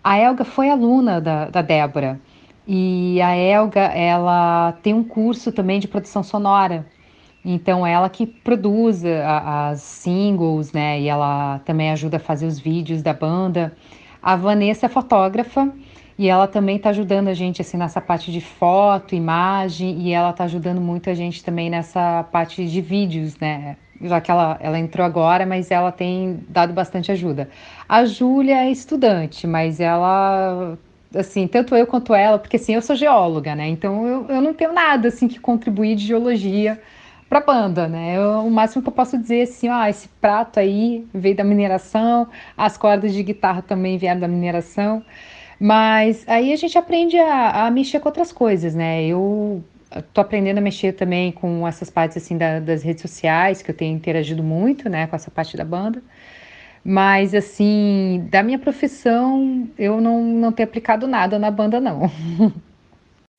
A 0.03 0.19
Elga 0.19 0.45
foi 0.45 0.69
aluna 0.69 1.19
da, 1.19 1.49
da 1.49 1.63
Débora 1.63 2.21
e 2.67 3.19
a 3.23 3.35
Elga, 3.35 3.85
ela 3.85 4.73
tem 4.83 4.93
um 4.93 5.03
curso 5.03 5.51
também 5.51 5.79
de 5.79 5.87
produção 5.87 6.21
sonora. 6.21 6.85
Então, 7.43 7.87
ela 7.87 8.07
que 8.07 8.27
produz 8.27 9.03
as 9.03 9.81
singles, 9.81 10.71
né? 10.73 11.01
E 11.01 11.07
ela 11.07 11.59
também 11.65 11.89
ajuda 11.89 12.17
a 12.17 12.19
fazer 12.19 12.45
os 12.45 12.59
vídeos 12.59 13.01
da 13.01 13.13
banda. 13.13 13.75
A 14.21 14.35
Vanessa 14.35 14.85
é 14.85 14.89
fotógrafa 14.89 15.73
e 16.17 16.27
ela 16.27 16.47
também 16.47 16.77
está 16.77 16.89
ajudando 16.89 17.27
a 17.27 17.33
gente 17.33 17.61
assim 17.61 17.77
nessa 17.77 18.01
parte 18.01 18.31
de 18.31 18.41
foto, 18.41 19.13
imagem, 19.13 19.99
e 20.01 20.13
ela 20.13 20.31
está 20.31 20.45
ajudando 20.45 20.81
muito 20.81 21.09
a 21.09 21.13
gente 21.13 21.43
também 21.43 21.69
nessa 21.69 22.23
parte 22.31 22.65
de 22.65 22.81
vídeos, 22.81 23.37
né? 23.37 23.77
Já 24.01 24.19
que 24.19 24.31
ela, 24.31 24.57
ela 24.59 24.79
entrou 24.79 25.05
agora, 25.05 25.45
mas 25.45 25.69
ela 25.71 25.91
tem 25.91 26.39
dado 26.49 26.73
bastante 26.73 27.11
ajuda. 27.11 27.49
A 27.87 28.05
Júlia 28.05 28.63
é 28.65 28.71
estudante, 28.71 29.45
mas 29.45 29.79
ela 29.79 30.77
assim, 31.15 31.47
tanto 31.47 31.75
eu 31.75 31.87
quanto 31.87 32.13
ela, 32.13 32.37
porque 32.37 32.57
assim, 32.57 32.73
eu 32.75 32.81
sou 32.81 32.95
geóloga, 32.95 33.55
né? 33.55 33.67
Então 33.67 34.05
eu, 34.07 34.25
eu 34.27 34.41
não 34.41 34.53
tenho 34.53 34.73
nada 34.73 35.07
assim 35.09 35.27
que 35.27 35.39
contribuir 35.39 35.95
de 35.95 36.05
geologia 36.05 36.81
para 37.29 37.39
a 37.39 37.43
banda, 37.43 37.87
né? 37.87 38.17
Eu, 38.17 38.45
o 38.45 38.51
máximo 38.51 38.81
que 38.81 38.89
eu 38.89 38.93
posso 38.93 39.17
dizer 39.17 39.39
é 39.39 39.43
assim, 39.43 39.67
ah, 39.67 39.89
esse 39.89 40.07
prato 40.21 40.59
aí 40.59 41.05
veio 41.13 41.35
da 41.35 41.43
mineração, 41.43 42.27
as 42.57 42.77
cordas 42.77 43.13
de 43.13 43.21
guitarra 43.23 43.61
também 43.61 43.97
vieram 43.97 44.19
da 44.19 44.27
mineração. 44.27 45.03
Mas 45.59 46.23
aí 46.27 46.53
a 46.53 46.55
gente 46.55 46.77
aprende 46.77 47.17
a, 47.17 47.65
a 47.65 47.71
mexer 47.71 47.99
com 47.99 48.09
outras 48.09 48.31
coisas, 48.31 48.75
né? 48.75 49.05
Eu 49.05 49.63
tô 50.13 50.21
aprendendo 50.21 50.57
a 50.59 50.61
mexer 50.61 50.93
também 50.93 51.31
com 51.31 51.67
essas 51.67 51.89
partes 51.89 52.17
assim 52.17 52.37
da, 52.37 52.59
das 52.59 52.83
redes 52.83 53.01
sociais, 53.01 53.61
que 53.61 53.71
eu 53.71 53.75
tenho 53.75 53.95
interagido 53.95 54.43
muito, 54.43 54.89
né, 54.89 55.07
com 55.07 55.15
essa 55.15 55.31
parte 55.31 55.57
da 55.57 55.65
banda. 55.65 56.01
Mas 56.83 57.33
assim, 57.33 58.27
da 58.29 58.43
minha 58.43 58.59
profissão, 58.59 59.67
eu 59.77 59.99
não, 59.99 60.23
não 60.23 60.51
tenho 60.51 60.67
aplicado 60.67 61.07
nada 61.07 61.37
na 61.39 61.51
banda, 61.51 61.79
não. 61.79 62.09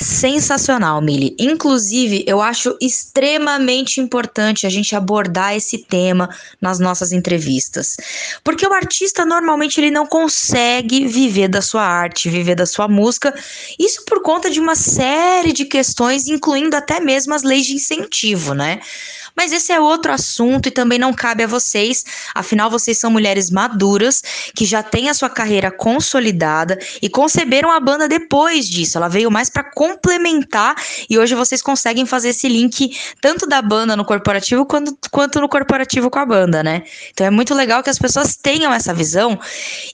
Sensacional, 0.01 1.01
Mili. 1.01 1.35
Inclusive, 1.41 2.25
eu 2.25 2.41
acho 2.41 2.77
extremamente 2.81 4.01
importante 4.01 4.65
a 4.65 4.71
gente 4.71 4.95
abordar 4.95 5.57
esse 5.57 5.79
tema 5.79 6.29
nas 6.61 6.79
nossas 6.79 7.11
entrevistas. 7.11 7.97
Porque 8.45 8.65
o 8.65 8.73
artista 8.73 9.27
normalmente 9.27 9.81
ele 9.81 9.91
não 9.91 10.07
consegue 10.07 11.05
viver 11.09 11.49
da 11.49 11.61
sua 11.61 11.83
arte, 11.83 12.31
viver 12.31 12.55
da 12.55 12.65
sua 12.65 12.87
música, 12.87 13.35
isso 13.77 14.05
por 14.05 14.23
conta 14.23 14.49
de 14.49 14.61
uma 14.61 14.77
série 14.77 15.53
de 15.53 15.65
questões, 15.65 16.29
incluindo 16.29 16.77
até 16.77 17.01
mesmo 17.01 17.35
as 17.35 17.43
leis 17.43 17.67
de 17.67 17.75
incentivo, 17.75 18.55
né? 18.55 18.81
Mas 19.39 19.53
esse 19.53 19.71
é 19.73 19.79
outro 19.79 20.11
assunto 20.11 20.67
e 20.67 20.73
também 20.73 20.99
não 20.99 21.13
cabe 21.13 21.45
a 21.45 21.47
vocês, 21.47 22.05
afinal 22.35 22.69
vocês 22.69 22.99
são 22.99 23.09
mulheres 23.09 23.53
maduras 23.53 24.21
que 24.53 24.65
já 24.65 24.83
têm 24.83 25.09
a 25.09 25.15
sua 25.15 25.31
carreira 25.31 25.71
consolidada 25.71 26.77
e 27.01 27.09
conceberam 27.09 27.71
a 27.71 27.79
banda 27.79 28.09
depois 28.09 28.69
disso. 28.69 28.99
Ela 28.99 29.07
veio 29.07 29.31
mais 29.31 29.49
para 29.49 29.63
complementar 29.63 30.75
e 31.09 31.17
hoje 31.17 31.37
vocês 31.37 31.63
conseguem 31.63 32.05
fazer 32.05 32.31
esse 32.31 32.49
link 32.49 32.99
tanto 33.21 33.47
da 33.47 33.63
banda 33.63 33.95
no 33.95 34.05
corporativo 34.05 34.67
quanto, 34.67 34.99
quanto 35.09 35.41
no 35.41 35.49
corporativo 35.49 36.11
com 36.11 36.19
a 36.19 36.27
banda, 36.27 36.65
né? 36.65 36.83
Então 37.13 37.25
é 37.25 37.31
muito 37.31 37.55
legal 37.55 37.81
que 37.81 37.91
as 37.91 37.99
pessoas 37.99 38.35
tenham 38.35 38.75
essa 38.75 38.93
visão 38.93 39.39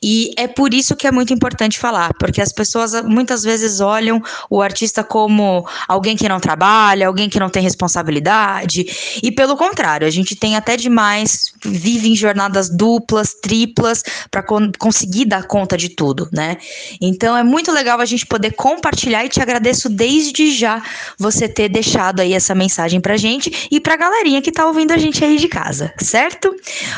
e 0.03 0.33
é 0.39 0.49
por 0.49 0.73
isso 0.73 0.97
que 0.97 1.07
é 1.07 1.12
muito 1.12 1.35
importante 1.35 1.79
falar, 1.79 2.15
porque 2.15 2.41
as 2.41 2.51
pessoas 2.51 2.95
muitas 3.03 3.43
vezes 3.43 3.83
olham 3.83 4.23
o 4.49 4.62
artista 4.62 5.05
como 5.05 5.69
alguém 5.87 6.16
que 6.16 6.31
não 6.31 6.41
trabalha, 6.41 7.07
alguém 7.07 7.29
que 7.29 7.39
não 7.39 7.51
tem 7.51 7.62
responsabilidade 7.62 8.87
e 9.23 9.34
pelo 9.35 9.56
contrário, 9.56 10.06
a 10.06 10.11
gente 10.11 10.35
tem 10.36 10.56
até 10.56 10.77
demais, 10.77 11.52
vive 11.65 12.09
em 12.09 12.16
jornadas 12.16 12.69
duplas, 12.69 13.35
triplas, 13.35 14.02
para 14.31 14.43
con 14.43 14.70
conseguir 14.78 15.27
dar 15.27 15.47
conta 15.47 15.77
de 15.77 15.89
tudo, 15.89 16.28
né? 16.32 16.56
Então 17.01 17.36
é 17.36 17.43
muito 17.43 17.70
legal 17.73 18.01
a 18.01 18.05
gente 18.05 18.27
poder 18.27 18.52
compartilhar 18.52 19.24
e 19.24 19.28
te 19.28 19.40
agradeço 19.40 19.89
desde 19.89 20.52
já 20.52 20.82
você 21.19 21.48
ter 21.48 21.69
deixado 21.69 22.20
aí 22.20 22.32
essa 22.32 22.55
mensagem 22.55 23.01
pra 23.01 23.16
gente 23.16 23.69
e 23.70 23.81
pra 23.81 23.97
galerinha 23.97 24.40
que 24.40 24.52
tá 24.52 24.66
ouvindo 24.66 24.93
a 24.93 24.98
gente 24.98 25.24
aí 25.24 25.36
de 25.36 25.48
casa, 25.48 25.93
certo? 25.98 26.55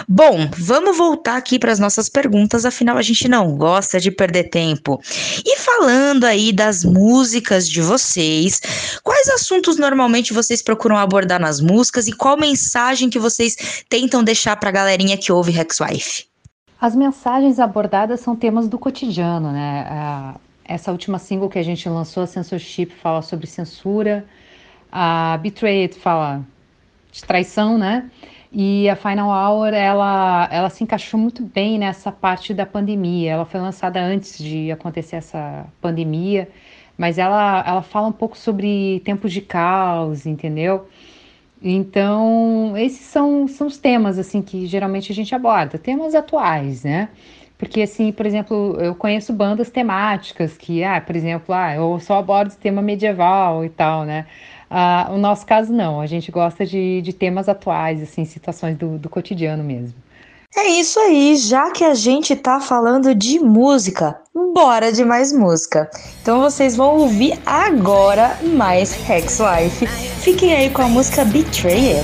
Bom, 0.08 0.48
vamos 0.56 0.96
voltar 0.96 1.36
aqui 1.36 1.58
para 1.58 1.72
as 1.72 1.78
nossas 1.78 2.08
perguntas, 2.08 2.64
afinal 2.64 2.96
a 2.96 3.02
gente 3.02 3.28
não 3.28 3.56
gosta 3.56 3.98
de 3.98 4.10
perder 4.10 4.44
tempo. 4.44 5.00
E 5.44 5.58
falando 5.58 6.24
aí 6.24 6.52
das 6.52 6.84
músicas 6.84 7.68
de 7.68 7.80
vocês, 7.80 8.60
quais 9.02 9.28
assuntos 9.28 9.76
normalmente 9.76 10.32
vocês 10.32 10.62
procuram 10.62 10.96
abordar 10.96 11.40
nas 11.40 11.60
músicas 11.60 12.06
e 12.06 12.12
qual 12.26 12.36
mensagem 12.36 13.08
que 13.08 13.20
vocês 13.20 13.84
tentam 13.88 14.24
deixar 14.24 14.56
para 14.56 14.68
a 14.68 14.72
galerinha 14.72 15.16
que 15.16 15.30
ouve 15.30 15.56
Hexwife? 15.56 16.26
As 16.80 16.96
mensagens 16.96 17.60
abordadas 17.60 18.18
são 18.18 18.34
temas 18.34 18.66
do 18.66 18.80
cotidiano, 18.80 19.52
né? 19.52 20.34
Essa 20.64 20.90
última 20.90 21.20
single 21.20 21.48
que 21.48 21.56
a 21.56 21.62
gente 21.62 21.88
lançou, 21.88 22.24
a 22.24 22.26
Censorship, 22.26 22.86
fala 23.00 23.22
sobre 23.22 23.46
censura. 23.46 24.26
A 24.90 25.38
Betrayed 25.40 25.94
fala 25.94 26.44
de 27.12 27.22
traição, 27.22 27.78
né? 27.78 28.10
E 28.50 28.88
a 28.88 28.96
Final 28.96 29.28
Hour, 29.28 29.72
ela, 29.72 30.48
ela 30.50 30.68
se 30.68 30.82
encaixou 30.82 31.20
muito 31.20 31.44
bem 31.44 31.78
nessa 31.78 32.10
parte 32.10 32.52
da 32.52 32.66
pandemia. 32.66 33.30
Ela 33.30 33.44
foi 33.44 33.60
lançada 33.60 34.00
antes 34.00 34.36
de 34.36 34.72
acontecer 34.72 35.14
essa 35.14 35.64
pandemia, 35.80 36.48
mas 36.98 37.18
ela, 37.18 37.62
ela 37.64 37.82
fala 37.82 38.08
um 38.08 38.12
pouco 38.12 38.36
sobre 38.36 39.00
tempos 39.04 39.32
de 39.32 39.42
caos, 39.42 40.26
entendeu? 40.26 40.88
Então, 41.62 42.76
esses 42.76 43.06
são, 43.06 43.48
são 43.48 43.66
os 43.66 43.78
temas 43.78 44.18
assim 44.18 44.42
que 44.42 44.66
geralmente 44.66 45.10
a 45.10 45.14
gente 45.14 45.34
aborda, 45.34 45.78
temas 45.78 46.14
atuais, 46.14 46.84
né? 46.84 47.08
Porque 47.58 47.82
assim, 47.82 48.12
por 48.12 48.26
exemplo, 48.26 48.76
eu 48.80 48.94
conheço 48.94 49.32
bandas 49.32 49.70
temáticas 49.70 50.56
que, 50.56 50.84
ah, 50.84 51.00
por 51.00 51.16
exemplo, 51.16 51.54
ah, 51.54 51.74
eu 51.74 51.98
só 52.00 52.18
abordo 52.18 52.54
tema 52.56 52.82
medieval 52.82 53.64
e 53.64 53.70
tal, 53.70 54.04
né? 54.04 54.26
Ah, 54.70 55.08
o 55.10 55.16
nosso 55.18 55.46
caso 55.46 55.72
não, 55.72 56.00
a 56.00 56.06
gente 56.06 56.30
gosta 56.30 56.66
de, 56.66 57.00
de 57.02 57.12
temas 57.12 57.48
atuais, 57.48 58.02
assim, 58.02 58.24
situações 58.24 58.76
do, 58.76 58.98
do 58.98 59.08
cotidiano 59.08 59.64
mesmo. 59.64 59.94
É 60.58 60.68
isso 60.68 60.98
aí, 60.98 61.36
já 61.36 61.70
que 61.70 61.84
a 61.84 61.92
gente 61.92 62.34
tá 62.34 62.58
falando 62.58 63.14
de 63.14 63.38
música, 63.38 64.18
bora 64.54 64.90
de 64.90 65.04
mais 65.04 65.30
música. 65.30 65.90
Então 66.22 66.40
vocês 66.40 66.74
vão 66.74 66.96
ouvir 66.96 67.38
agora 67.44 68.38
mais 68.42 68.96
Hex 69.06 69.38
Life. 69.38 69.86
Fiquem 70.22 70.54
aí 70.54 70.70
com 70.70 70.80
a 70.80 70.88
música 70.88 71.26
Betrayed. 71.26 72.02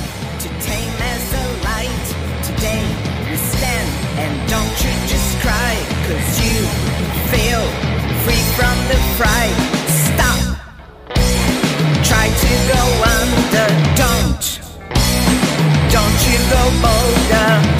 Don't 15.90 16.26
you 16.26 16.38
go 16.48 16.70
bolder. 16.80 17.71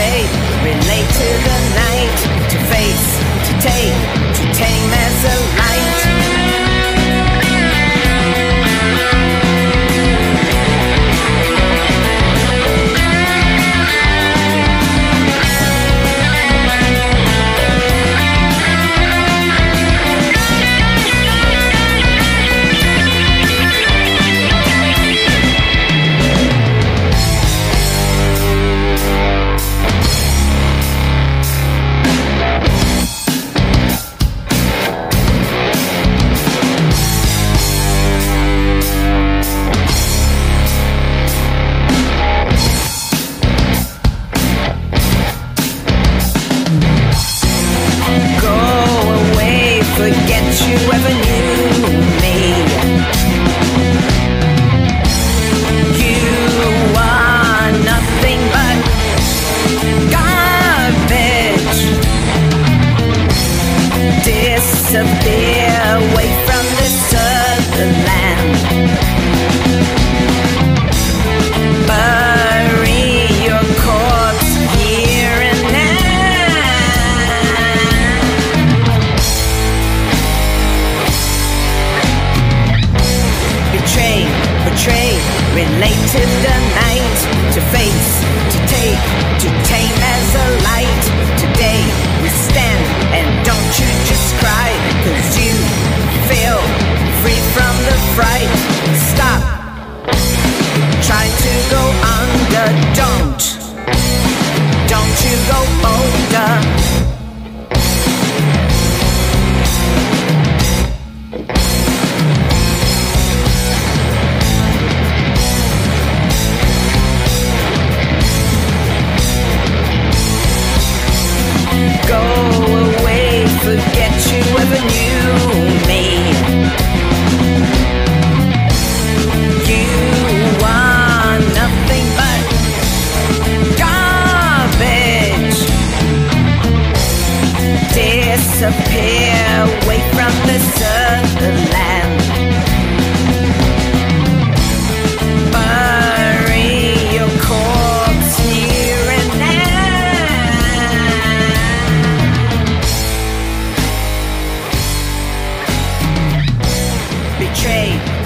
Betrayed, 0.00 0.30
relate 0.64 1.08
to 1.20 1.28
the 1.46 1.58
night, 1.76 2.16
to 2.48 2.58
face, 2.72 3.08
to 3.46 3.52
take, 3.60 3.96
to 4.34 4.44
tame 4.54 4.92
as 4.92 5.24
a 5.24 5.39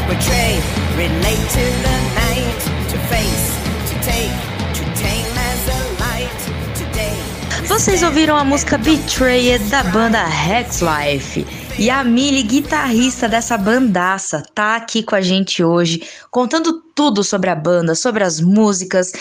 Betray, 0.06 0.60
relate 0.97 1.48
to 1.48 1.64
the 1.82 1.97
night, 2.20 2.60
to 2.90 2.98
face, 3.09 3.47
to 3.89 3.94
take, 4.05 4.35
to 4.74 4.85
tame 5.01 5.32
as 5.51 5.68
a 5.68 5.81
light. 5.98 6.40
Today. 6.76 7.66
Vocês 7.66 8.02
ouviram 8.02 8.36
a 8.36 8.44
música 8.44 8.76
Betrayed 8.76 9.64
da 9.70 9.82
banda 9.85 10.22
Hexlife. 10.22 11.47
E 11.78 11.89
a 11.89 12.05
Millie, 12.05 12.43
guitarrista 12.43 13.26
dessa 13.26 13.56
bandaça, 13.56 14.43
tá 14.55 14.76
aqui 14.76 15.02
com 15.02 15.14
a 15.14 15.22
gente 15.22 15.64
hoje, 15.64 16.02
contando 16.31 16.84
tudo 16.95 17.25
sobre 17.25 17.51
a 17.51 17.55
banda, 17.55 17.95
sobre 17.95 18.23
as 18.23 18.41
músicas, 18.41 19.12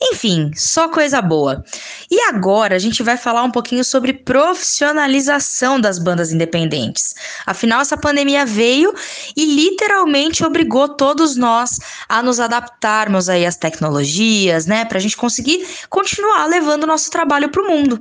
enfim, 0.00 0.50
só 0.54 0.88
coisa 0.88 1.22
boa. 1.22 1.64
E 2.10 2.20
agora 2.22 2.76
a 2.76 2.78
gente 2.78 3.02
vai 3.02 3.16
falar 3.16 3.42
um 3.42 3.50
pouquinho 3.50 3.84
sobre 3.84 4.12
profissionalização 4.12 5.80
das 5.80 5.98
bandas 5.98 6.32
independentes. 6.32 7.14
Afinal, 7.46 7.80
essa 7.80 7.96
pandemia 7.96 8.44
veio 8.44 8.94
e 9.36 9.44
literalmente 9.44 10.44
obrigou 10.44 10.88
todos 10.88 11.36
nós 11.36 11.78
a 12.08 12.22
nos 12.22 12.38
adaptarmos 12.38 13.28
aí 13.28 13.46
às 13.46 13.56
tecnologias, 13.56 14.66
né, 14.66 14.84
pra 14.84 15.00
gente 15.00 15.16
conseguir 15.16 15.66
continuar 15.88 16.46
levando 16.46 16.84
o 16.84 16.86
nosso 16.86 17.10
trabalho 17.10 17.48
pro 17.48 17.68
mundo. 17.68 18.00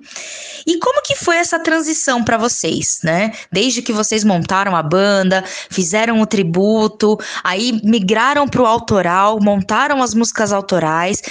E 0.65 0.77
como 0.79 1.01
que 1.01 1.15
foi 1.15 1.37
essa 1.37 1.59
transição 1.59 2.23
para 2.23 2.37
vocês, 2.37 2.99
né? 3.03 3.31
Desde 3.51 3.81
que 3.81 3.93
vocês 3.93 4.23
montaram 4.23 4.75
a 4.75 4.83
banda, 4.83 5.43
fizeram 5.69 6.21
o 6.21 6.25
tributo, 6.25 7.17
aí 7.43 7.79
migraram 7.83 8.47
pro 8.47 8.65
autoral, 8.65 9.20
montaram 9.41 10.01
as 10.01 10.13
músicas 10.13 10.51
autorais. 10.53 11.21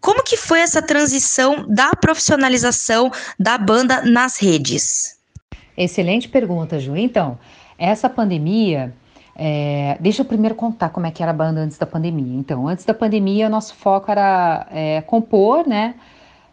Como 0.00 0.22
que 0.22 0.36
foi 0.36 0.60
essa 0.60 0.82
transição 0.82 1.66
da 1.68 1.90
profissionalização 1.94 3.10
da 3.38 3.56
banda 3.58 4.02
nas 4.02 4.38
redes? 4.38 5.16
Excelente 5.76 6.28
pergunta, 6.28 6.80
Ju. 6.80 6.96
Então, 6.96 7.38
essa 7.78 8.08
pandemia. 8.08 8.92
é, 9.38 9.98
deixa 10.00 10.22
eu 10.22 10.24
primeiro 10.24 10.54
contar 10.54 10.88
como 10.88 11.06
é 11.06 11.10
que 11.10 11.22
era 11.22 11.30
a 11.30 11.34
banda 11.34 11.60
antes 11.60 11.76
da 11.76 11.84
pandemia. 11.86 12.38
Então, 12.38 12.66
antes 12.66 12.84
da 12.84 12.94
pandemia, 12.94 13.46
o 13.46 13.50
nosso 13.50 13.74
foco 13.74 14.10
era 14.10 14.66
é, 14.70 15.02
compor, 15.02 15.66
né? 15.66 15.94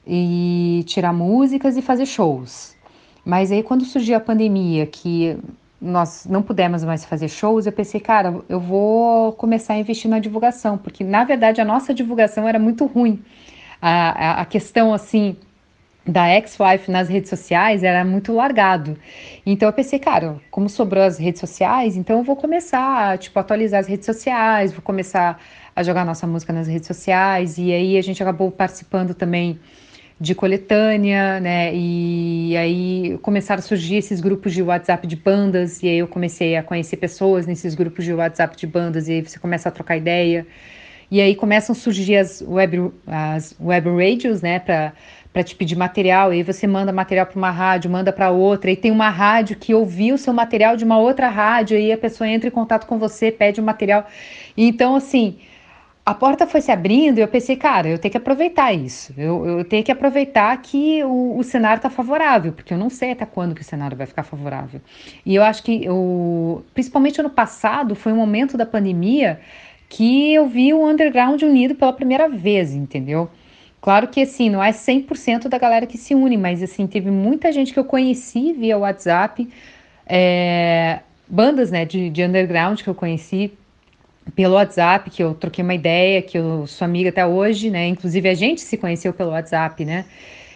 E 0.06 0.84
tirar 0.86 1.14
músicas 1.14 1.78
e 1.78 1.82
fazer 1.82 2.06
shows. 2.06 2.76
Mas 3.24 3.52
aí, 3.52 3.64
quando 3.64 3.86
surgiu 3.86 4.18
a 4.18 4.20
pandemia, 4.20 4.86
que 4.86 5.38
nós 5.84 6.26
não 6.26 6.42
pudemos 6.42 6.84
mais 6.84 7.04
fazer 7.04 7.28
shows, 7.28 7.66
eu 7.66 7.72
pensei, 7.74 8.00
cara, 8.00 8.42
eu 8.48 8.60
vou 8.60 9.34
começar 9.34 9.74
a 9.74 9.78
investir 9.78 10.10
na 10.10 10.18
divulgação, 10.18 10.78
porque 10.78 11.04
na 11.04 11.26
verdade 11.26 11.60
a 11.60 11.66
nossa 11.66 11.94
divulgação 11.94 12.48
era 12.48 12.58
muito 12.58 12.86
ruim. 12.86 13.22
A, 13.82 14.40
a, 14.40 14.42
a 14.42 14.46
questão 14.46 14.94
assim 14.94 15.36
da 16.08 16.30
ex-wife 16.34 16.90
nas 16.90 17.10
redes 17.10 17.30
sociais 17.30 17.84
era 17.84 18.04
muito 18.06 18.34
largado. 18.34 18.98
Então 19.46 19.68
eu 19.68 19.74
pensei, 19.74 20.00
cara, 20.00 20.38
como 20.50 20.70
sobrou 20.70 21.04
as 21.04 21.18
redes 21.18 21.42
sociais, 21.42 21.98
então 21.98 22.20
eu 22.20 22.24
vou 22.24 22.36
começar, 22.36 23.18
tipo, 23.18 23.38
atualizar 23.38 23.82
as 23.82 23.88
redes 23.88 24.06
sociais, 24.06 24.72
vou 24.72 24.82
começar 24.82 25.40
a 25.76 25.84
jogar 25.84 26.06
nossa 26.06 26.26
música 26.26 26.54
nas 26.54 26.68
redes 26.68 26.88
sociais, 26.88 27.58
e 27.58 27.74
aí 27.74 27.98
a 27.98 28.02
gente 28.02 28.22
acabou 28.24 28.52
participando 28.52 29.14
também 29.14 29.60
de 30.20 30.34
coletânea, 30.34 31.40
né? 31.40 31.72
E 31.74 32.56
aí 32.56 33.18
começaram 33.22 33.60
a 33.60 33.62
surgir 33.62 33.96
esses 33.98 34.22
grupos 34.22 34.54
de 34.54 34.62
WhatsApp 34.62 35.06
de 35.06 35.16
bandas, 35.16 35.84
e 35.84 35.88
aí 35.90 35.98
eu 35.98 36.08
comecei 36.08 36.56
a 36.56 36.64
conhecer 36.64 36.98
pessoas 36.98 37.46
nesses 37.46 37.76
grupos 37.76 38.06
de 38.06 38.14
WhatsApp 38.14 38.56
de 38.56 38.68
bandas, 38.68 39.08
e 39.08 39.14
aí 39.14 39.22
você 39.22 39.40
começa 39.40 39.70
a 39.70 39.72
trocar 39.72 39.98
ideia. 39.98 40.46
E 41.12 41.20
aí 41.22 41.36
começam 41.36 41.74
a 41.74 41.76
surgir 41.76 42.18
as 42.18 42.42
web, 42.42 42.92
as 43.06 43.56
web 43.60 43.90
radios, 43.90 44.42
né, 44.42 44.60
para 44.60 45.44
te 45.44 45.56
pedir 45.56 45.76
material, 45.76 46.34
e 46.34 46.38
aí 46.38 46.44
você 46.44 46.66
manda 46.66 46.92
material 46.92 47.26
para 47.26 47.38
uma 47.38 47.52
rádio, 47.52 47.92
manda 47.92 48.14
para 48.14 48.32
outra, 48.32 48.72
e 48.72 48.76
tem 48.76 48.92
uma 48.92 49.10
rádio 49.10 49.58
que 49.58 49.74
ouviu 49.74 50.16
o 50.16 50.18
seu 50.18 50.34
material 50.34 50.78
de 50.78 50.86
uma 50.86 50.98
outra 50.98 51.28
rádio, 51.28 51.78
e 51.78 51.82
aí 51.82 51.92
a 51.92 51.98
pessoa 51.98 52.28
entra 52.28 52.48
em 52.48 52.52
contato 52.52 52.88
com 52.88 52.98
você, 52.98 53.32
pede 53.32 53.60
o 53.60 53.64
material. 53.64 54.08
Então, 54.56 54.96
assim, 54.96 55.38
a 56.06 56.14
porta 56.14 56.46
foi 56.46 56.60
se 56.60 56.70
abrindo 56.70 57.18
e 57.18 57.22
eu 57.22 57.28
pensei, 57.30 57.56
cara, 57.56 57.88
eu 57.88 57.98
tenho 57.98 58.12
que 58.12 58.18
aproveitar 58.18 58.74
isso. 58.74 59.14
Eu, 59.18 59.46
eu 59.46 59.64
tenho 59.64 59.84
que 59.84 59.92
aproveitar 59.92 60.56
que 60.62 61.02
o, 61.04 61.38
o 61.38 61.44
cenário 61.44 61.78
está 61.78 61.90
favorável, 61.90 62.52
porque 62.52 62.74
eu 62.74 62.78
não 62.78 62.90
sei 62.90 63.12
até 63.12 63.26
quando 63.26 63.56
que 63.56 63.62
o 63.62 63.64
cenário 63.64 63.96
vai 63.96 64.06
ficar 64.06 64.24
favorável. 64.24 64.82
E 65.26 65.34
eu 65.34 65.44
acho 65.44 65.64
que, 65.64 65.86
eu, 65.86 66.64
principalmente 66.74 67.22
ano 67.22 67.30
passado, 67.30 67.96
foi 67.96 68.12
um 68.12 68.18
momento 68.18 68.58
da 68.58 68.66
pandemia 68.66 69.40
que 69.88 70.34
eu 70.34 70.48
vi 70.48 70.74
o 70.74 70.86
underground 70.86 71.42
unido 71.42 71.74
pela 71.76 71.94
primeira 71.94 72.28
vez, 72.28 72.74
entendeu? 72.74 73.30
Claro 73.80 74.08
que, 74.08 74.22
assim, 74.22 74.50
não 74.50 74.62
é 74.62 74.72
100% 74.72 75.48
da 75.48 75.58
galera 75.58 75.86
que 75.86 75.98
se 75.98 76.14
une, 76.14 76.36
mas, 76.36 76.62
assim, 76.62 76.86
teve 76.86 77.12
muita 77.12 77.52
gente 77.52 77.72
que 77.72 77.80
eu 77.80 77.86
conheci 77.86 78.52
via 78.52 78.78
WhatsApp, 78.78 79.48
é, 80.06 81.00
bandas, 81.28 81.72
né, 81.72 81.86
de, 81.86 82.10
de 82.10 82.24
underground 82.24 82.82
que 82.82 82.90
eu 82.90 82.96
conheci 82.96 83.54
pelo 84.36 84.56
WhatsApp, 84.56 85.10
que 85.10 85.24
eu 85.24 85.34
troquei 85.34 85.64
uma 85.64 85.74
ideia, 85.74 86.22
que 86.22 86.38
eu 86.38 86.66
sou 86.68 86.86
amiga 86.86 87.10
até 87.10 87.26
hoje, 87.26 87.70
né? 87.70 87.88
Inclusive 87.88 88.30
a 88.30 88.34
gente 88.34 88.62
se 88.62 88.78
conheceu 88.78 89.14
pelo 89.14 89.32
WhatsApp, 89.32 89.84
né? 89.86 90.06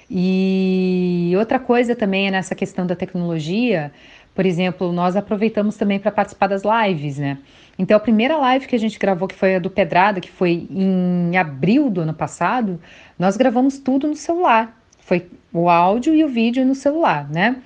E 0.10 1.34
outra 1.38 1.60
coisa 1.60 1.96
também 1.96 2.28
é 2.28 2.32
nessa 2.32 2.56
questão 2.56 2.88
da 2.88 2.96
tecnologia, 2.96 3.92
por 4.38 4.46
exemplo, 4.46 4.92
nós 4.92 5.16
aproveitamos 5.16 5.78
também 5.78 6.00
para 6.00 6.12
participar 6.12 6.46
das 6.46 6.62
lives, 6.64 7.18
né? 7.18 7.40
Então 7.78 7.98
a 7.98 8.00
primeira 8.00 8.38
live 8.38 8.68
que 8.68 8.76
a 8.76 8.80
gente 8.80 9.00
gravou, 9.00 9.28
que 9.28 9.34
foi 9.34 9.56
a 9.56 9.60
do 9.60 9.68
Pedrada, 9.70 10.22
que 10.22 10.30
foi 10.30 10.68
em 10.70 11.36
abril 11.36 11.90
do 11.90 12.02
ano 12.02 12.14
passado, 12.14 12.80
nós 13.18 13.36
gravamos 13.36 13.80
tudo 13.80 14.08
no 14.08 14.16
celular. 14.16 14.80
Foi 15.00 15.26
o 15.52 15.68
áudio 15.70 16.14
e 16.14 16.24
o 16.24 16.28
vídeo 16.28 16.64
no 16.64 16.76
celular, 16.76 17.28
né? 17.30 17.58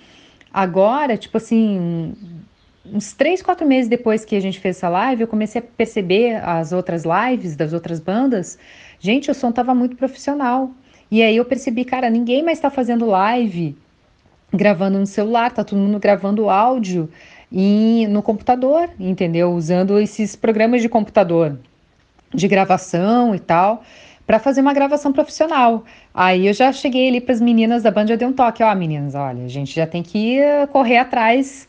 Agora, 0.54 1.18
tipo 1.18 1.36
assim, 1.36 2.14
uns 2.86 3.14
três, 3.14 3.42
quatro 3.42 3.68
meses 3.68 3.90
depois 3.90 4.26
que 4.26 4.36
a 4.36 4.40
gente 4.40 4.60
fez 4.60 4.78
essa 4.78 4.90
live, 4.90 5.22
eu 5.22 5.28
comecei 5.28 5.60
a 5.60 5.64
perceber 5.64 6.36
as 6.44 6.72
outras 6.72 7.04
lives 7.04 7.56
das 7.56 7.74
outras 7.74 8.00
bandas. 8.00 8.58
Gente, 9.00 9.30
o 9.30 9.34
som 9.34 9.52
tava 9.52 9.74
muito 9.76 9.96
profissional. 9.96 10.72
E 11.10 11.22
aí 11.22 11.36
eu 11.36 11.46
percebi, 11.46 11.84
cara, 11.84 12.10
ninguém 12.10 12.44
mais 12.44 12.58
está 12.58 12.70
fazendo 12.70 13.06
live 13.06 13.76
gravando 14.54 15.00
no 15.00 15.06
celular, 15.06 15.52
tá 15.52 15.64
todo 15.64 15.80
mundo 15.80 16.00
gravando 16.00 16.50
áudio 16.50 17.10
e 17.52 18.06
no 18.10 18.22
computador, 18.22 18.90
entendeu? 19.00 19.52
Usando 19.52 20.00
esses 20.00 20.36
programas 20.36 20.82
de 20.82 20.90
computador 20.90 21.58
de 22.34 22.48
gravação 22.48 23.36
e 23.36 23.40
tal, 23.40 23.84
para 24.26 24.40
fazer 24.40 24.62
uma 24.62 24.74
gravação 24.74 25.12
profissional. 25.12 25.84
Aí 26.14 26.48
eu 26.48 26.54
já 26.54 26.72
cheguei 26.72 27.10
ali 27.10 27.20
para 27.20 27.34
as 27.34 27.42
meninas 27.42 27.84
da 27.84 27.92
banda, 27.92 28.10
já 28.10 28.16
dei 28.16 28.28
um 28.28 28.34
toque, 28.34 28.64
ó, 28.64 28.74
meninas, 28.76 29.16
olha, 29.16 29.44
a 29.44 29.48
gente 29.48 29.76
já 29.76 29.86
tem 29.86 30.04
que 30.04 30.40
correr 30.72 30.98
atrás 30.98 31.68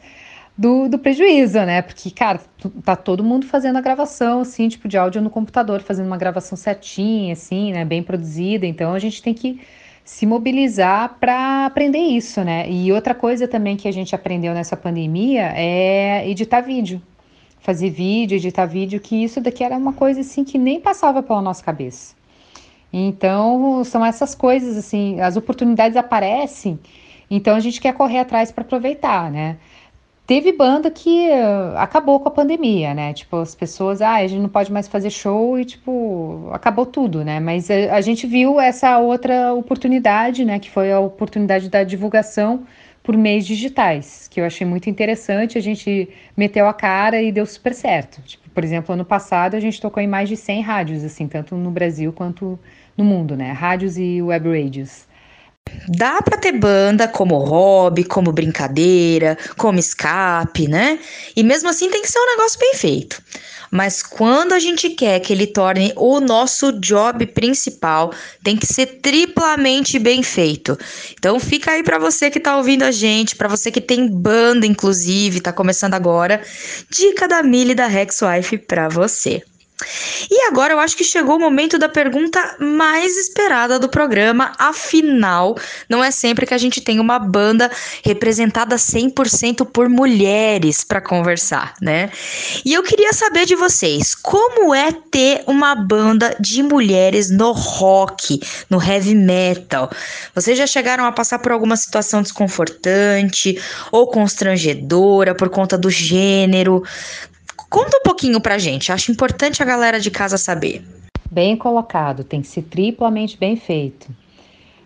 do, 0.57 0.89
do 0.89 0.99
prejuízo, 0.99 1.61
né? 1.65 1.83
Porque, 1.83 2.11
cara, 2.11 2.41
tá 2.85 2.95
todo 2.95 3.25
mundo 3.25 3.47
fazendo 3.47 3.77
a 3.79 3.81
gravação, 3.81 4.41
assim, 4.41 4.69
tipo, 4.69 4.87
de 4.87 4.99
áudio 4.99 5.23
no 5.23 5.31
computador, 5.31 5.81
fazendo 5.81 6.07
uma 6.07 6.17
gravação 6.17 6.57
certinha, 6.57 7.33
assim, 7.33 7.73
né? 7.73 7.85
Bem 7.85 8.03
produzida. 8.03 8.67
Então 8.67 8.95
a 8.95 8.99
gente 8.99 9.23
tem 9.23 9.35
que 9.35 9.61
se 10.05 10.27
mobilizar 10.27 11.17
para 11.21 11.67
aprender 11.67 11.99
isso, 11.99 12.43
né? 12.43 12.69
E 12.69 12.93
outra 12.93 13.15
coisa 13.15 13.47
também 13.47 13.77
que 13.77 13.89
a 13.89 13.93
gente 13.93 14.15
aprendeu 14.15 14.53
nessa 14.53 14.77
pandemia 14.77 15.53
é 15.55 16.29
editar 16.29 16.61
vídeo. 16.61 17.01
Fazer 17.61 17.91
vídeo, 17.91 18.37
editar 18.37 18.67
vídeo, 18.67 19.01
que 19.01 19.23
isso 19.23 19.41
daqui 19.41 19.63
era 19.63 19.77
uma 19.77 19.93
coisa 19.93 20.21
assim 20.21 20.43
que 20.45 20.59
nem 20.59 20.81
passava 20.81 21.23
pela 21.23 21.41
nossa 21.41 21.63
cabeça. 21.63 22.15
Então, 22.93 23.83
são 23.85 24.05
essas 24.05 24.35
coisas 24.35 24.77
assim, 24.77 25.21
as 25.21 25.37
oportunidades 25.37 25.97
aparecem, 25.97 26.79
então 27.31 27.57
a 27.57 27.61
gente 27.61 27.81
quer 27.81 27.95
correr 27.95 28.19
atrás 28.19 28.53
para 28.53 28.63
aproveitar, 28.63 29.31
né? 29.31 29.57
Teve 30.27 30.53
banda 30.53 30.91
que 30.91 31.29
uh, 31.31 31.77
acabou 31.77 32.21
com 32.21 32.29
a 32.29 32.31
pandemia, 32.31 32.95
né? 32.95 33.13
Tipo, 33.13 33.39
as 33.39 33.55
pessoas, 33.55 34.01
ah, 34.01 34.15
a 34.15 34.27
gente 34.27 34.41
não 34.41 34.49
pode 34.49 34.73
mais 34.73 34.87
fazer 34.87 35.11
show 35.11 35.59
e, 35.59 35.65
tipo, 35.65 36.49
acabou 36.53 36.87
tudo, 36.87 37.25
né? 37.25 37.41
Mas 37.41 37.69
a, 37.71 37.97
a 37.97 38.01
gente 38.01 38.27
viu 38.27 38.61
essa 38.61 38.99
outra 38.99 39.53
oportunidade, 39.53 40.45
né? 40.45 40.59
Que 40.61 40.71
foi 40.71 40.93
a 40.93 41.01
oportunidade 41.01 41.69
da 41.69 41.83
divulgação 41.83 42.65
por 43.03 43.17
meios 43.17 43.45
digitais, 43.45 44.29
que 44.29 44.41
eu 44.41 44.45
achei 44.45 44.67
muito 44.67 44.89
interessante. 44.89 45.59
A 45.59 45.61
gente 45.61 46.09
meteu 46.37 46.67
a 46.69 46.73
cara 46.73 47.21
e 47.21 47.33
deu 47.33 47.45
super 47.45 47.75
certo. 47.75 48.23
Tipo, 48.23 48.49
por 48.51 48.63
exemplo, 48.63 48.95
ano 48.95 49.05
passado 49.05 49.57
a 49.57 49.61
gente 49.61 49.81
tocou 49.81 50.01
em 50.03 50.07
mais 50.07 50.29
de 50.29 50.37
100 50.37 50.63
rádios, 50.63 51.05
assim, 51.05 51.27
tanto 51.27 51.57
no 51.57 51.71
Brasil 51.71 52.13
quanto 52.13 52.59
no 52.97 53.05
mundo, 53.05 53.37
né? 53.37 53.51
Rádios 53.53 53.99
e 53.99 54.23
web 54.23 54.49
radios. 54.49 55.07
Dá 55.89 56.23
para 56.23 56.39
ter 56.39 56.53
banda 56.53 57.09
como 57.09 57.39
hobby, 57.39 58.05
como 58.05 58.33
brincadeira, 58.33 59.37
como 59.57 59.79
escape, 59.79 60.69
né? 60.69 60.99
E 61.35 61.43
mesmo 61.43 61.69
assim 61.69 61.91
tem 61.91 62.03
que 62.03 62.11
ser 62.11 62.21
um 62.21 62.37
negócio 62.37 62.59
bem 62.59 62.75
feito. 62.75 63.21
Mas 63.71 64.03
quando 64.03 64.53
a 64.53 64.59
gente 64.59 64.91
quer 64.91 65.19
que 65.21 65.33
ele 65.33 65.47
torne 65.47 65.93
o 65.97 66.21
nosso 66.21 66.73
job 66.79 67.27
principal, 67.27 68.13
tem 68.45 68.57
que 68.57 68.67
ser 68.67 69.01
triplamente 69.01 69.99
bem 69.99 70.23
feito. 70.23 70.79
Então 71.19 71.41
fica 71.41 71.73
aí 71.73 71.83
para 71.83 71.99
você 71.99 72.31
que 72.31 72.39
tá 72.39 72.57
ouvindo 72.57 72.85
a 72.85 72.91
gente, 72.91 73.35
para 73.35 73.49
você 73.49 73.71
que 73.71 73.81
tem 73.81 74.09
banda 74.09 74.67
inclusive, 74.67 75.41
tá 75.41 75.53
começando 75.53 75.95
agora, 75.95 76.43
dica 76.91 77.27
da 77.27 77.43
Mili 77.43 77.75
da 77.75 77.87
Rex 77.87 78.21
Wife 78.23 78.59
para 78.59 78.89
você. 78.89 79.43
E 80.31 80.47
agora 80.49 80.73
eu 80.73 80.81
acho 80.81 80.97
que 80.97 81.05
chegou 81.05 81.37
o 81.37 81.41
momento 81.41 81.79
da 81.79 81.89
pergunta 81.89 82.57
mais 82.59 83.17
esperada 83.17 83.79
do 83.79 83.89
programa. 83.89 84.53
Afinal, 84.59 85.57
não 85.89 86.03
é 86.03 86.11
sempre 86.11 86.47
que 86.47 86.55
a 86.55 86.59
gente 86.59 86.81
tem 86.81 87.01
uma 87.01 87.19
banda 87.19 87.71
representada 88.05 88.77
100% 88.77 89.67
por 89.67 89.89
mulheres 89.89 90.85
para 90.85 91.01
conversar, 91.01 91.75
né? 91.81 92.11
E 92.65 92.73
eu 92.73 92.83
queria 92.83 93.13
saber 93.13 93.45
de 93.45 93.57
vocês, 93.57 94.15
como 94.15 94.75
é 94.75 94.93
ter 94.93 95.43
uma 95.47 95.75
banda 95.75 96.37
de 96.39 96.63
mulheres 96.63 97.31
no 97.31 97.53
rock, 97.53 98.41
no 98.71 98.83
heavy 98.83 99.15
metal? 99.15 99.91
Vocês 100.35 100.57
já 100.57 100.67
chegaram 100.67 101.05
a 101.05 101.13
passar 101.13 101.39
por 101.41 101.53
alguma 101.53 101.77
situação 101.77 102.23
desconfortante 102.23 103.61
ou 103.91 104.07
constrangedora 104.07 105.35
por 105.35 105.49
conta 105.49 105.77
do 105.77 105.91
gênero? 105.91 106.83
Conta 107.73 107.97
um 107.97 108.03
pouquinho 108.03 108.39
pra 108.39 108.59
gente, 108.59 108.93
acho 108.93 109.11
importante 109.11 109.63
a 109.63 109.65
galera 109.65 109.99
de 109.99 110.11
casa 110.11 110.37
saber. 110.37 110.85
Bem 111.31 111.57
colocado, 111.57 112.23
tem 112.23 112.43
que 112.43 112.47
ser 112.47 112.65
triplamente 112.65 113.39
bem 113.39 113.57
feito. 113.57 114.15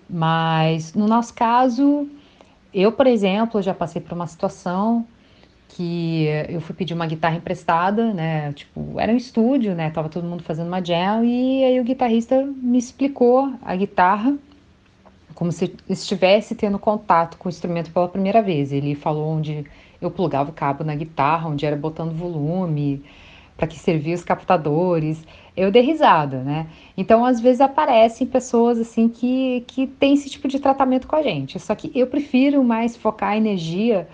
Mas 0.08 0.94
no 0.94 1.08
nosso 1.08 1.34
caso, 1.34 2.08
eu, 2.72 2.92
por 2.92 3.08
exemplo, 3.08 3.60
já 3.60 3.74
passei 3.74 4.00
por 4.00 4.12
uma 4.12 4.28
situação 4.28 5.04
que 5.70 6.26
eu 6.48 6.60
fui 6.60 6.76
pedir 6.76 6.94
uma 6.94 7.06
guitarra 7.06 7.34
emprestada, 7.34 8.14
né? 8.14 8.52
Tipo, 8.52 9.00
era 9.00 9.12
um 9.12 9.16
estúdio, 9.16 9.74
né? 9.74 9.90
Tava 9.90 10.08
todo 10.08 10.24
mundo 10.24 10.44
fazendo 10.44 10.68
uma 10.68 10.80
jam 10.80 11.24
e 11.24 11.64
aí 11.64 11.80
o 11.80 11.84
guitarrista 11.84 12.40
me 12.62 12.78
explicou 12.78 13.52
a 13.62 13.74
guitarra 13.74 14.38
como 15.34 15.50
se 15.50 15.74
estivesse 15.88 16.54
tendo 16.54 16.78
contato 16.78 17.36
com 17.36 17.48
o 17.48 17.50
instrumento 17.50 17.90
pela 17.90 18.08
primeira 18.08 18.40
vez. 18.40 18.72
Ele 18.72 18.94
falou 18.94 19.28
onde 19.28 19.66
eu 20.06 20.10
plugava 20.10 20.50
o 20.50 20.52
cabo 20.52 20.84
na 20.84 20.94
guitarra, 20.94 21.48
onde 21.48 21.66
era 21.66 21.76
botando 21.76 22.12
volume, 22.12 23.02
para 23.56 23.66
que 23.66 23.78
servia 23.78 24.14
os 24.14 24.24
captadores. 24.24 25.24
Eu 25.56 25.70
dei 25.70 25.82
risada, 25.82 26.42
né? 26.42 26.66
Então, 26.96 27.24
às 27.24 27.40
vezes 27.40 27.60
aparecem 27.60 28.26
pessoas 28.26 28.78
assim 28.78 29.08
que, 29.08 29.64
que 29.66 29.86
têm 29.86 30.14
esse 30.14 30.28
tipo 30.28 30.46
de 30.48 30.60
tratamento 30.60 31.06
com 31.06 31.16
a 31.16 31.22
gente. 31.22 31.58
Só 31.58 31.74
que 31.74 31.90
eu 31.94 32.06
prefiro 32.06 32.62
mais 32.62 32.96
focar 32.96 33.30
a 33.30 33.36
energia 33.36 34.08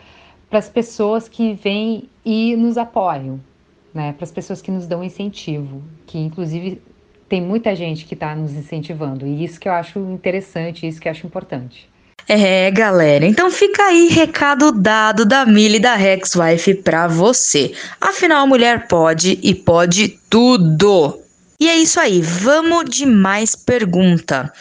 para 0.48 0.59
as 0.59 0.69
pessoas 0.69 1.28
que 1.28 1.55
vêm 1.55 2.09
e 2.24 2.55
nos 2.56 2.78
apoiam, 2.78 3.40
né? 3.93 4.12
Para 4.12 4.24
as 4.24 4.31
pessoas 4.31 4.62
que 4.62 4.70
nos 4.70 4.86
dão 4.86 5.02
incentivo, 5.02 5.82
que 6.06 6.19
inclusive 6.19 6.81
tem 7.28 7.40
muita 7.40 7.74
gente 7.74 8.05
que 8.05 8.14
está 8.14 8.36
nos 8.36 8.52
incentivando. 8.52 9.27
E 9.27 9.43
isso 9.43 9.59
que 9.59 9.69
eu 9.69 9.73
acho 9.73 9.98
interessante, 9.98 10.86
isso 10.86 11.01
que 11.01 11.09
eu 11.09 11.10
acho 11.10 11.27
importante. 11.27 11.91
É, 12.28 12.70
galera, 12.70 13.26
então 13.26 13.50
fica 13.50 13.82
aí 13.84 14.08
recado 14.08 14.70
dado 14.72 15.24
da 15.24 15.44
Millie 15.44 15.80
da 15.80 15.94
Rex 15.94 16.34
Wife 16.36 16.74
pra 16.74 17.08
você. 17.08 17.72
Afinal, 18.00 18.46
mulher 18.46 18.86
pode 18.86 19.38
e 19.42 19.54
pode 19.54 20.18
tudo. 20.30 21.18
E 21.58 21.68
é 21.68 21.76
isso 21.76 22.00
aí, 22.00 22.20
vamos 22.20 22.90
de 22.90 23.06
mais 23.06 23.54
pergunta. 23.54 24.52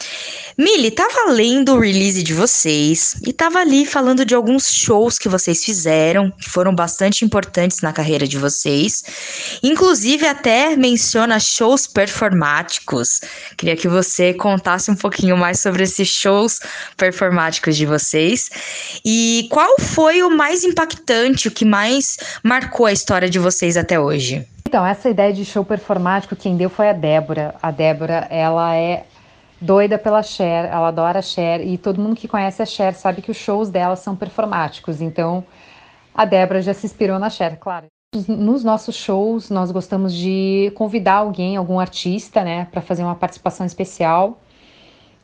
Mili, 0.62 0.92
tava 0.92 1.32
lendo 1.32 1.74
o 1.74 1.80
release 1.80 2.22
de 2.22 2.32
vocês 2.32 3.16
e 3.26 3.32
tava 3.32 3.58
ali 3.58 3.84
falando 3.84 4.24
de 4.24 4.32
alguns 4.32 4.72
shows 4.72 5.18
que 5.18 5.28
vocês 5.28 5.64
fizeram, 5.64 6.30
que 6.30 6.48
foram 6.48 6.72
bastante 6.72 7.24
importantes 7.24 7.80
na 7.80 7.92
carreira 7.92 8.28
de 8.28 8.38
vocês. 8.38 9.58
Inclusive, 9.60 10.24
até 10.24 10.76
menciona 10.76 11.40
shows 11.40 11.88
performáticos. 11.88 13.20
Queria 13.56 13.74
que 13.74 13.88
você 13.88 14.32
contasse 14.34 14.88
um 14.88 14.94
pouquinho 14.94 15.36
mais 15.36 15.58
sobre 15.58 15.82
esses 15.82 16.06
shows 16.06 16.60
performáticos 16.96 17.76
de 17.76 17.84
vocês. 17.84 18.48
E 19.04 19.48
qual 19.50 19.80
foi 19.80 20.22
o 20.22 20.30
mais 20.30 20.62
impactante, 20.62 21.48
o 21.48 21.50
que 21.50 21.64
mais 21.64 22.18
marcou 22.40 22.86
a 22.86 22.92
história 22.92 23.28
de 23.28 23.40
vocês 23.40 23.76
até 23.76 23.98
hoje? 23.98 24.46
Então, 24.68 24.86
essa 24.86 25.10
ideia 25.10 25.32
de 25.32 25.44
show 25.44 25.64
performático, 25.64 26.36
quem 26.36 26.56
deu 26.56 26.70
foi 26.70 26.88
a 26.88 26.92
Débora. 26.92 27.56
A 27.60 27.72
Débora, 27.72 28.28
ela 28.30 28.76
é 28.76 29.04
doida 29.62 29.96
pela 29.96 30.22
Cher, 30.22 30.64
ela 30.64 30.88
adora 30.88 31.20
a 31.20 31.22
Cher 31.22 31.64
e 31.64 31.78
todo 31.78 32.00
mundo 32.00 32.16
que 32.16 32.26
conhece 32.26 32.60
a 32.60 32.66
Cher 32.66 32.94
sabe 32.94 33.22
que 33.22 33.30
os 33.30 33.36
shows 33.36 33.70
dela 33.70 33.94
são 33.96 34.16
performáticos. 34.16 35.00
Então, 35.00 35.44
a 36.14 36.24
Débora 36.24 36.60
já 36.60 36.74
se 36.74 36.84
inspirou 36.84 37.18
na 37.18 37.30
Cher, 37.30 37.56
claro. 37.58 37.86
Nos 38.28 38.62
nossos 38.62 38.94
shows, 38.94 39.48
nós 39.48 39.70
gostamos 39.70 40.12
de 40.12 40.70
convidar 40.74 41.14
alguém, 41.14 41.56
algum 41.56 41.80
artista, 41.80 42.44
né, 42.44 42.66
para 42.70 42.82
fazer 42.82 43.02
uma 43.02 43.14
participação 43.14 43.64
especial. 43.64 44.38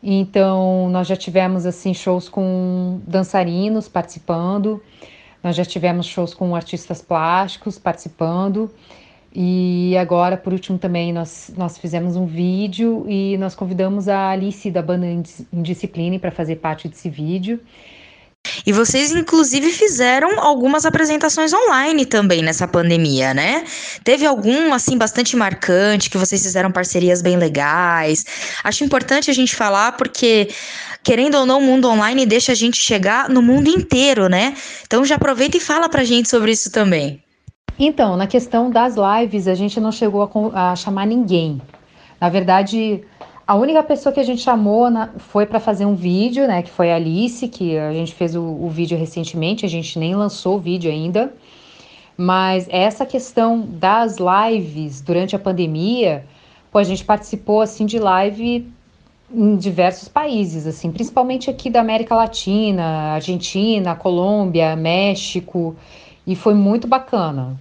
Então, 0.03 0.89
nós 0.89 1.07
já 1.07 1.17
tivemos 1.17 1.67
assim 1.67 1.93
shows 1.93 2.29
com 2.29 3.01
dançarinos 3.07 3.89
participando. 3.89 4.81
Nós 5.43 5.57
já 5.57 5.65
tivemos 5.65 6.07
shows 6.07 6.33
com 6.33 6.55
artistas 6.55 7.03
plásticos 7.03 7.79
participando. 7.79 8.71
E 9.35 9.97
agora, 9.99 10.37
por 10.37 10.53
último, 10.53 10.79
também 10.79 11.13
nós, 11.13 11.53
nós 11.57 11.77
fizemos 11.77 12.17
um 12.17 12.27
vídeo 12.27 13.05
e 13.09 13.37
nós 13.39 13.55
convidamos 13.55 14.09
a 14.09 14.31
Alice 14.31 14.71
da 14.71 14.81
banda 14.81 15.07
Indiscipline 15.53 16.19
para 16.19 16.31
fazer 16.31 16.57
parte 16.57 16.89
desse 16.89 17.11
vídeo. 17.11 17.61
E 18.65 18.73
vocês, 18.73 19.13
inclusive, 19.13 19.71
fizeram 19.71 20.41
algumas 20.41 20.87
apresentações 20.87 21.53
online 21.53 22.07
também 22.07 22.43
nessa 22.43 22.67
pandemia, 22.67 23.35
né? 23.35 23.65
Teve 24.03 24.25
algum, 24.25 24.73
assim, 24.73 24.97
bastante 24.97 25.37
marcante, 25.37 26.09
que 26.09 26.17
vocês 26.17 26.43
fizeram 26.43 26.73
parcerias 26.73 27.21
bem 27.21 27.37
legais. 27.37 28.25
Acho 28.65 28.85
importante 28.85 29.31
a 29.31 29.35
gente 29.35 29.55
falar 29.55 29.93
porque, 29.93 30.49
querendo 31.03 31.37
ou 31.37 31.45
não, 31.47 31.59
o 31.59 31.63
mundo 31.63 31.89
online 31.89 32.25
deixa 32.25 32.53
a 32.53 32.55
gente 32.55 32.79
chegar 32.79 33.29
no 33.29 33.43
mundo 33.43 33.69
inteiro, 33.69 34.29
né? 34.29 34.55
Então 34.87 35.05
já 35.05 35.17
aproveita 35.17 35.57
e 35.57 35.61
fala 35.61 35.89
pra 35.89 36.05
gente 36.05 36.29
sobre 36.29 36.53
isso 36.53 36.71
também. 36.71 37.23
Então, 37.79 38.17
na 38.17 38.27
questão 38.27 38.71
das 38.71 38.97
lives, 38.97 39.47
a 39.47 39.55
gente 39.55 39.79
não 39.79 39.93
chegou 39.93 40.29
a, 40.53 40.73
a 40.73 40.77
chamar 40.77 41.07
ninguém. 41.07 41.63
Na 42.21 42.29
verdade, 42.29 43.05
a 43.47 43.55
única 43.55 43.83
pessoa 43.85 44.13
que 44.13 44.19
a 44.19 44.25
gente 44.25 44.43
chamou 44.43 44.91
na, 44.91 45.09
foi 45.17 45.47
para 45.47 45.61
fazer 45.61 45.87
um 45.87 45.95
vídeo, 45.95 46.47
né? 46.49 46.61
Que 46.63 46.71
foi 46.71 46.91
a 46.91 46.97
Alice, 46.97 47.47
que 47.47 47.79
a 47.79 47.93
gente 47.93 48.15
fez 48.15 48.35
o, 48.35 48.43
o, 48.43 48.69
vídeo 48.69 48.99
recentemente, 48.99 49.65
a 49.65 49.69
gente 49.69 49.97
nem 49.99 50.15
lançou 50.17 50.57
o 50.57 50.59
vídeo 50.59 50.91
ainda. 50.91 51.33
Mas 52.17 52.67
essa 52.69 53.07
questão 53.07 53.61
das 53.61 54.17
lives 54.19 55.01
durante 55.01 55.37
a 55.37 55.39
pandemia, 55.39 56.27
pô, 56.73 56.79
a 56.79 56.85
gente 56.85 57.05
participou 57.05 57.61
assim 57.61 57.87
de 57.87 58.01
live 58.01 58.69
em 59.33 59.57
diversos 59.57 60.09
países, 60.09 60.67
assim, 60.67 60.91
principalmente 60.91 61.49
aqui 61.49 61.71
da 61.71 61.81
América 61.81 62.17
Latina, 62.17 63.15
Argentina, 63.15 63.95
Colômbia, 63.95 64.75
México, 64.75 65.77
e 66.27 66.35
foi 66.35 66.55
muito 66.55 66.89
bacana. 66.89 67.57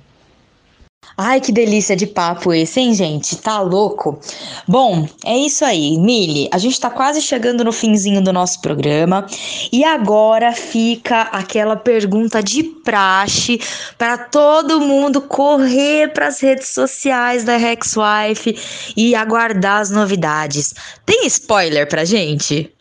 Ai, 1.16 1.40
que 1.42 1.52
delícia 1.52 1.96
de 1.96 2.06
papo 2.06 2.54
esse, 2.54 2.80
hein, 2.80 2.94
gente? 2.94 3.36
Tá 3.38 3.60
louco? 3.60 4.20
Bom, 4.68 5.08
é 5.26 5.36
isso 5.38 5.64
aí, 5.64 5.98
Mili. 5.98 6.48
A 6.52 6.58
gente 6.58 6.80
tá 6.80 6.90
quase 6.90 7.22
chegando 7.22 7.64
no 7.64 7.72
finzinho 7.72 8.22
do 8.22 8.34
nosso 8.34 8.62
programa 8.62 9.26
e 9.72 9.84
agora 9.84 10.52
fica 10.52 11.22
aquela 11.22 11.76
pergunta 11.76 12.42
de 12.42 12.64
praxe 12.64 13.60
para 13.98 14.18
todo 14.18 14.80
mundo 14.80 15.22
correr 15.22 16.14
para 16.14 16.28
as 16.28 16.40
redes 16.40 16.70
sociais 16.70 17.44
da 17.44 17.58
Hexwife 17.58 18.94
e 18.96 19.16
aguardar 19.16 19.82
as 19.82 19.90
novidades. 19.90 20.74
Tem 21.06 21.26
spoiler 21.28 21.88
pra 21.88 22.06
gente? 22.06 22.72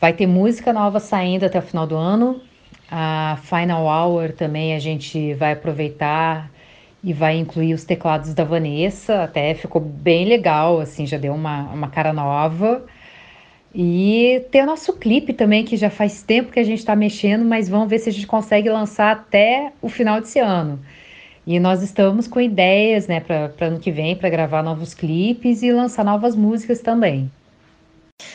Vai 0.00 0.12
ter 0.12 0.26
música 0.26 0.72
nova 0.72 1.00
saindo 1.00 1.44
até 1.44 1.58
o 1.58 1.62
final 1.62 1.86
do 1.86 1.96
ano. 1.96 2.40
A 2.90 3.38
Final 3.42 3.84
Hour 3.84 4.32
também 4.32 4.74
a 4.74 4.78
gente 4.78 5.34
vai 5.34 5.52
aproveitar 5.52 6.50
e 7.02 7.12
vai 7.12 7.36
incluir 7.36 7.74
os 7.74 7.84
teclados 7.84 8.34
da 8.34 8.44
Vanessa, 8.44 9.24
até 9.24 9.54
ficou 9.54 9.80
bem 9.80 10.26
legal, 10.26 10.80
assim, 10.80 11.06
já 11.06 11.16
deu 11.16 11.32
uma, 11.34 11.62
uma 11.72 11.88
cara 11.88 12.12
nova. 12.12 12.84
E 13.74 14.44
tem 14.50 14.62
o 14.62 14.66
nosso 14.66 14.94
clipe 14.94 15.32
também, 15.32 15.64
que 15.64 15.76
já 15.76 15.90
faz 15.90 16.22
tempo 16.22 16.50
que 16.50 16.58
a 16.58 16.64
gente 16.64 16.78
está 16.80 16.96
mexendo, 16.96 17.44
mas 17.44 17.68
vamos 17.68 17.88
ver 17.88 17.98
se 17.98 18.08
a 18.08 18.12
gente 18.12 18.26
consegue 18.26 18.68
lançar 18.68 19.12
até 19.12 19.72
o 19.80 19.88
final 19.88 20.20
desse 20.20 20.38
ano. 20.38 20.80
E 21.46 21.58
nós 21.60 21.82
estamos 21.82 22.26
com 22.28 22.40
ideias, 22.40 23.06
né, 23.06 23.20
para 23.20 23.52
ano 23.60 23.80
que 23.80 23.90
vem, 23.90 24.16
para 24.16 24.28
gravar 24.28 24.62
novos 24.62 24.94
clipes 24.94 25.62
e 25.62 25.72
lançar 25.72 26.04
novas 26.04 26.34
músicas 26.36 26.80
também. 26.80 27.30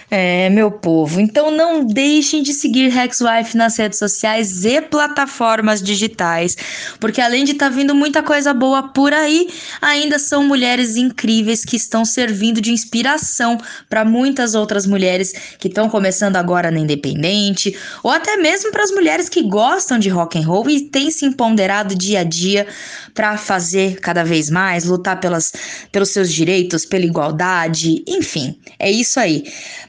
É, 0.09 0.47
meu 0.49 0.69
povo, 0.69 1.19
então 1.19 1.49
não 1.49 1.83
deixem 1.83 2.43
de 2.43 2.53
seguir 2.53 2.95
Hexwife 2.95 3.57
nas 3.57 3.77
redes 3.77 3.97
sociais 3.97 4.63
e 4.63 4.79
plataformas 4.79 5.81
digitais, 5.81 6.55
porque 6.99 7.19
além 7.19 7.43
de 7.43 7.53
estar 7.53 7.69
tá 7.69 7.75
vindo 7.75 7.95
muita 7.95 8.21
coisa 8.21 8.53
boa 8.53 8.83
por 8.89 9.11
aí, 9.11 9.49
ainda 9.81 10.19
são 10.19 10.43
mulheres 10.43 10.95
incríveis 10.95 11.65
que 11.65 11.75
estão 11.75 12.05
servindo 12.05 12.61
de 12.61 12.71
inspiração 12.71 13.57
para 13.89 14.05
muitas 14.05 14.53
outras 14.53 14.85
mulheres 14.85 15.33
que 15.57 15.67
estão 15.67 15.89
começando 15.89 16.35
agora 16.35 16.69
na 16.69 16.79
independente, 16.79 17.75
ou 18.03 18.11
até 18.11 18.37
mesmo 18.37 18.71
para 18.71 18.83
as 18.83 18.91
mulheres 18.91 19.27
que 19.27 19.41
gostam 19.41 19.97
de 19.97 20.09
rock 20.09 20.37
and 20.37 20.45
roll 20.45 20.69
e 20.69 20.81
têm 20.81 21.09
se 21.09 21.25
empoderado 21.25 21.95
dia 21.95 22.19
a 22.19 22.23
dia 22.23 22.67
para 23.15 23.35
fazer 23.35 23.99
cada 23.99 24.23
vez 24.23 24.49
mais, 24.49 24.85
lutar 24.85 25.19
pelas, 25.19 25.51
pelos 25.91 26.09
seus 26.09 26.31
direitos, 26.31 26.85
pela 26.85 27.03
igualdade, 27.03 28.03
enfim, 28.07 28.55
é 28.77 28.91
isso 28.91 29.19
aí. 29.19 29.43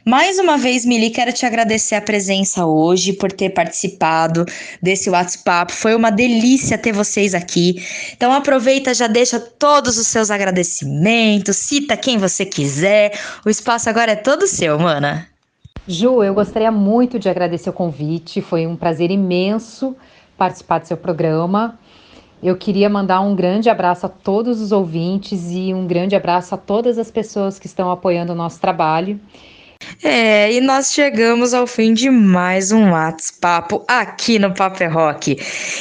Mais 0.04 0.38
uma 0.38 0.58
vez, 0.58 0.84
Mili, 0.84 1.10
quero 1.10 1.32
te 1.32 1.46
agradecer 1.46 1.94
a 1.94 2.00
presença 2.00 2.66
hoje, 2.66 3.12
por 3.12 3.32
ter 3.32 3.50
participado 3.50 4.44
desse 4.82 5.08
WhatsApp. 5.10 5.72
Foi 5.72 5.94
uma 5.94 6.10
delícia 6.10 6.76
ter 6.76 6.92
vocês 6.92 7.34
aqui. 7.34 7.82
Então 8.16 8.32
aproveita, 8.32 8.92
já 8.94 9.06
deixa 9.06 9.40
todos 9.40 9.98
os 9.98 10.06
seus 10.06 10.30
agradecimentos, 10.30 11.56
cita 11.56 11.96
quem 11.96 12.18
você 12.18 12.44
quiser. 12.44 13.18
O 13.44 13.50
espaço 13.50 13.88
agora 13.88 14.12
é 14.12 14.16
todo 14.16 14.46
seu, 14.46 14.78
mana. 14.78 15.26
Ju, 15.86 16.22
eu 16.22 16.32
gostaria 16.32 16.70
muito 16.70 17.18
de 17.18 17.28
agradecer 17.28 17.68
o 17.68 17.72
convite. 17.72 18.40
Foi 18.40 18.66
um 18.66 18.76
prazer 18.76 19.10
imenso 19.10 19.94
participar 20.36 20.78
do 20.80 20.86
seu 20.86 20.96
programa. 20.96 21.78
Eu 22.42 22.56
queria 22.56 22.90
mandar 22.90 23.20
um 23.20 23.34
grande 23.34 23.70
abraço 23.70 24.04
a 24.04 24.08
todos 24.08 24.60
os 24.60 24.72
ouvintes 24.72 25.50
e 25.50 25.72
um 25.72 25.86
grande 25.86 26.14
abraço 26.14 26.54
a 26.54 26.58
todas 26.58 26.98
as 26.98 27.10
pessoas 27.10 27.58
que 27.58 27.66
estão 27.66 27.90
apoiando 27.90 28.32
o 28.32 28.36
nosso 28.36 28.60
trabalho. 28.60 29.18
É, 30.02 30.52
e 30.52 30.60
nós 30.60 30.92
chegamos 30.92 31.54
ao 31.54 31.66
fim 31.66 31.94
de 31.94 32.10
mais 32.10 32.72
um 32.72 32.90
WhatsApp 32.90 33.80
aqui 33.86 34.38
no 34.38 34.52
Paper 34.52 34.92
Rock. 34.92 35.38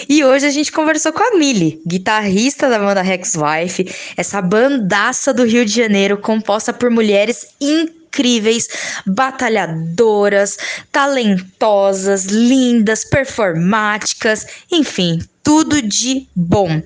E 0.08 0.24
hoje 0.24 0.46
a 0.46 0.50
gente 0.50 0.72
conversou 0.72 1.12
com 1.12 1.24
a 1.24 1.38
Mili, 1.38 1.82
guitarrista 1.86 2.70
da 2.70 2.80
banda 2.80 3.02
Rex 3.02 3.34
Wife, 3.36 3.94
essa 4.16 4.42
bandaça 4.42 5.34
do 5.34 5.44
Rio 5.44 5.66
de 5.66 5.74
Janeiro 5.74 6.18
composta 6.18 6.72
por 6.72 6.90
mulheres 6.90 7.48
incríveis, 7.60 8.68
batalhadoras, 9.06 10.58
talentosas, 10.92 12.26
lindas, 12.26 13.04
performáticas, 13.04 14.46
enfim, 14.72 15.20
tudo 15.42 15.82
de 15.82 16.28
bom. 16.36 16.82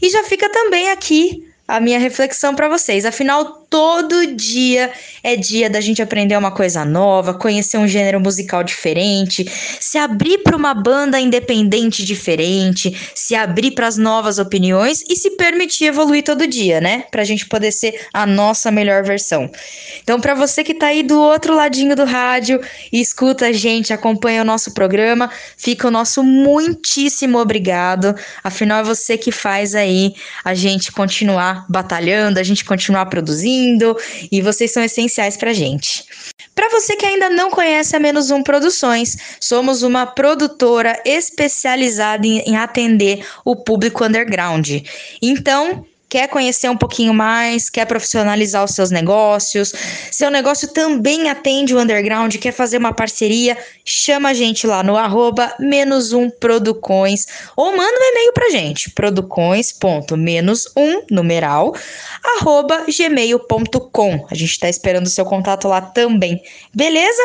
E 0.00 0.08
já 0.10 0.24
fica 0.24 0.48
também 0.48 0.90
aqui 0.90 1.49
a 1.70 1.78
minha 1.78 1.98
reflexão 2.00 2.54
para 2.54 2.68
vocês. 2.68 3.04
Afinal, 3.04 3.64
todo 3.70 4.34
dia 4.34 4.90
é 5.22 5.36
dia 5.36 5.70
da 5.70 5.80
gente 5.80 6.02
aprender 6.02 6.36
uma 6.36 6.50
coisa 6.50 6.84
nova, 6.84 7.32
conhecer 7.32 7.78
um 7.78 7.86
gênero 7.86 8.20
musical 8.20 8.64
diferente, 8.64 9.46
se 9.78 9.96
abrir 9.96 10.38
para 10.38 10.56
uma 10.56 10.74
banda 10.74 11.20
independente 11.20 12.04
diferente, 12.04 13.12
se 13.14 13.36
abrir 13.36 13.70
para 13.70 13.86
as 13.86 13.96
novas 13.96 14.40
opiniões 14.40 15.04
e 15.08 15.14
se 15.14 15.30
permitir 15.36 15.84
evoluir 15.84 16.24
todo 16.24 16.44
dia, 16.44 16.80
né? 16.80 17.04
Para 17.08 17.22
a 17.22 17.24
gente 17.24 17.46
poder 17.46 17.70
ser 17.70 18.00
a 18.12 18.26
nossa 18.26 18.72
melhor 18.72 19.04
versão. 19.04 19.48
Então, 20.02 20.20
para 20.20 20.34
você 20.34 20.64
que 20.64 20.72
está 20.72 20.88
aí 20.88 21.04
do 21.04 21.20
outro 21.20 21.54
ladinho 21.54 21.94
do 21.94 22.04
rádio 22.04 22.60
e 22.92 23.00
escuta 23.00 23.46
a 23.46 23.52
gente, 23.52 23.92
acompanha 23.92 24.42
o 24.42 24.44
nosso 24.44 24.74
programa, 24.74 25.30
fica 25.56 25.86
o 25.86 25.90
nosso 25.90 26.24
muitíssimo 26.24 27.38
obrigado. 27.38 28.12
Afinal, 28.42 28.80
é 28.80 28.82
você 28.82 29.16
que 29.16 29.30
faz 29.30 29.76
aí 29.76 30.14
a 30.44 30.52
gente 30.52 30.90
continuar 30.90 31.59
batalhando, 31.68 32.38
a 32.38 32.42
gente 32.42 32.64
continuar 32.64 33.06
produzindo 33.06 33.96
e 34.30 34.40
vocês 34.40 34.72
são 34.72 34.82
essenciais 34.82 35.36
para 35.36 35.52
gente. 35.52 36.04
Para 36.54 36.68
você 36.70 36.96
que 36.96 37.06
ainda 37.06 37.30
não 37.30 37.50
conhece 37.50 37.96
a 37.96 38.00
Menos 38.00 38.30
Um 38.30 38.42
Produções, 38.42 39.16
somos 39.40 39.82
uma 39.82 40.06
produtora 40.06 41.00
especializada 41.04 42.26
em, 42.26 42.40
em 42.40 42.56
atender 42.56 43.24
o 43.44 43.56
público 43.56 44.04
underground. 44.04 44.68
Então, 45.22 45.84
quer 46.10 46.26
conhecer 46.26 46.68
um 46.68 46.76
pouquinho 46.76 47.14
mais, 47.14 47.70
quer 47.70 47.86
profissionalizar 47.86 48.64
os 48.64 48.72
seus 48.72 48.90
negócios, 48.90 49.72
seu 50.10 50.28
negócio 50.28 50.66
também 50.68 51.30
atende 51.30 51.72
o 51.72 51.80
underground, 51.80 52.34
quer 52.36 52.52
fazer 52.52 52.78
uma 52.78 52.92
parceria, 52.92 53.56
chama 53.84 54.30
a 54.30 54.34
gente 54.34 54.66
lá 54.66 54.82
no 54.82 54.96
arroba 54.96 55.54
menos 55.60 56.12
um 56.12 56.28
Producões 56.28 57.26
ou 57.56 57.70
manda 57.76 57.92
um 57.92 58.10
e-mail 58.10 58.32
pra 58.32 58.50
gente, 58.50 58.90
producões.menos 58.90 60.72
um, 60.76 61.02
numeral, 61.10 61.74
arroba 62.38 62.84
gmail.com. 62.88 64.26
A 64.28 64.34
gente 64.34 64.58
tá 64.58 64.68
esperando 64.68 65.06
o 65.06 65.10
seu 65.10 65.24
contato 65.24 65.68
lá 65.68 65.80
também, 65.80 66.42
beleza? 66.74 67.22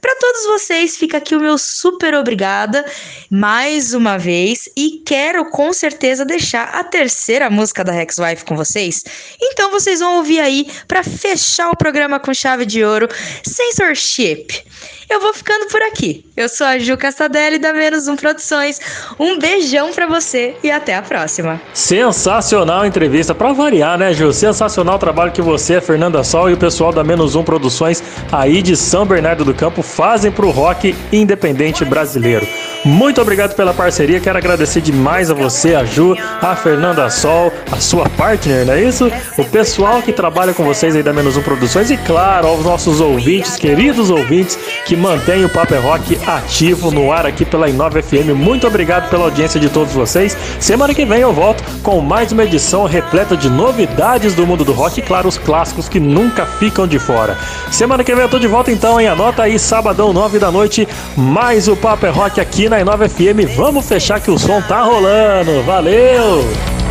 Para 0.00 0.16
todos 0.16 0.44
vocês, 0.44 0.96
fica 0.96 1.18
aqui 1.18 1.36
o 1.36 1.40
meu 1.40 1.58
super 1.58 2.14
obrigada 2.14 2.84
mais 3.30 3.92
uma 3.92 4.16
vez 4.16 4.68
e 4.74 5.02
quero 5.04 5.50
com 5.50 5.72
certeza 5.72 6.24
deixar 6.24 6.68
a 6.68 6.82
terceira 6.84 7.50
música 7.50 7.84
da 7.84 7.92
Rex 7.92 8.13
Ex-Wife 8.18 8.44
com 8.44 8.56
vocês? 8.56 9.04
Então 9.40 9.70
vocês 9.70 10.00
vão 10.00 10.16
ouvir 10.16 10.40
aí 10.40 10.66
para 10.86 11.02
fechar 11.02 11.70
o 11.70 11.76
programa 11.76 12.20
com 12.20 12.32
chave 12.32 12.64
de 12.64 12.84
ouro, 12.84 13.08
Censorship. 13.44 14.64
Eu 15.08 15.20
vou 15.20 15.34
ficando 15.34 15.66
por 15.66 15.82
aqui. 15.82 16.24
Eu 16.36 16.48
sou 16.48 16.66
a 16.66 16.78
Ju 16.78 16.96
Castadelli 16.96 17.58
da 17.58 17.72
Menos 17.72 18.08
Um 18.08 18.16
Produções. 18.16 18.80
Um 19.18 19.38
beijão 19.38 19.92
para 19.92 20.06
você 20.06 20.56
e 20.62 20.70
até 20.70 20.96
a 20.96 21.02
próxima. 21.02 21.60
Sensacional 21.72 22.86
entrevista 22.86 23.34
para 23.34 23.52
variar, 23.52 23.98
né, 23.98 24.12
Ju? 24.12 24.32
Sensacional 24.32 24.98
trabalho 24.98 25.30
que 25.30 25.42
você, 25.42 25.76
a 25.76 25.82
Fernanda 25.82 26.24
Sol 26.24 26.50
e 26.50 26.54
o 26.54 26.56
pessoal 26.56 26.92
da 26.92 27.04
Menos 27.04 27.34
Um 27.34 27.44
Produções 27.44 28.02
aí 28.32 28.62
de 28.62 28.76
São 28.76 29.04
Bernardo 29.04 29.44
do 29.44 29.54
Campo 29.54 29.82
fazem 29.82 30.32
pro 30.32 30.50
rock 30.50 30.94
independente 31.12 31.84
brasileiro. 31.84 32.46
Muito 32.84 33.20
obrigado 33.20 33.54
pela 33.54 33.72
parceria. 33.72 34.20
Quero 34.20 34.38
agradecer 34.38 34.80
demais 34.80 35.30
a 35.30 35.34
você, 35.34 35.74
a 35.74 35.84
Ju, 35.84 36.16
a 36.40 36.56
Fernanda 36.56 37.08
Sol, 37.10 37.52
a 37.70 37.80
sua 37.80 38.03
partner, 38.10 38.66
não 38.66 38.74
é 38.74 38.82
isso? 38.82 39.10
O 39.36 39.44
pessoal 39.44 40.02
que 40.02 40.12
trabalha 40.12 40.54
com 40.54 40.64
vocês 40.64 40.94
aí 40.94 41.02
da 41.02 41.12
Menos 41.12 41.36
Um 41.36 41.42
Produções 41.42 41.90
e, 41.90 41.96
claro, 41.96 42.46
aos 42.46 42.64
nossos 42.64 43.00
ouvintes, 43.00 43.56
queridos 43.56 44.10
ouvintes, 44.10 44.58
que 44.84 44.96
mantêm 44.96 45.44
o 45.44 45.48
Paper 45.48 45.82
Rock 45.82 46.18
ativo 46.26 46.90
no 46.90 47.12
ar 47.12 47.26
aqui 47.26 47.44
pela 47.44 47.68
Inova 47.68 48.02
FM. 48.02 48.34
Muito 48.34 48.66
obrigado 48.66 49.10
pela 49.10 49.24
audiência 49.24 49.58
de 49.60 49.68
todos 49.68 49.92
vocês. 49.92 50.36
Semana 50.60 50.94
que 50.94 51.04
vem 51.04 51.20
eu 51.20 51.32
volto 51.32 51.62
com 51.82 52.00
mais 52.00 52.32
uma 52.32 52.44
edição 52.44 52.84
repleta 52.84 53.36
de 53.36 53.48
novidades 53.48 54.34
do 54.34 54.46
mundo 54.46 54.64
do 54.64 54.72
rock 54.72 55.00
e, 55.00 55.02
claro, 55.02 55.28
os 55.28 55.38
clássicos 55.38 55.88
que 55.88 56.00
nunca 56.00 56.46
ficam 56.46 56.86
de 56.86 56.98
fora. 56.98 57.36
Semana 57.70 58.04
que 58.04 58.14
vem 58.14 58.22
eu 58.22 58.28
tô 58.28 58.38
de 58.38 58.46
volta 58.46 58.70
então, 58.70 59.00
hein? 59.00 59.08
Anota 59.08 59.42
aí, 59.42 59.58
sabadão, 59.58 60.12
nove 60.12 60.38
da 60.38 60.50
noite, 60.50 60.86
mais 61.16 61.68
o 61.68 61.76
Paper 61.76 62.12
Rock 62.12 62.40
aqui 62.40 62.68
na 62.68 62.80
Inova 62.80 63.08
FM. 63.08 63.54
Vamos 63.56 63.86
fechar 63.86 64.20
que 64.20 64.30
o 64.30 64.38
som 64.38 64.60
tá 64.62 64.82
rolando. 64.82 65.62
Valeu! 65.62 66.83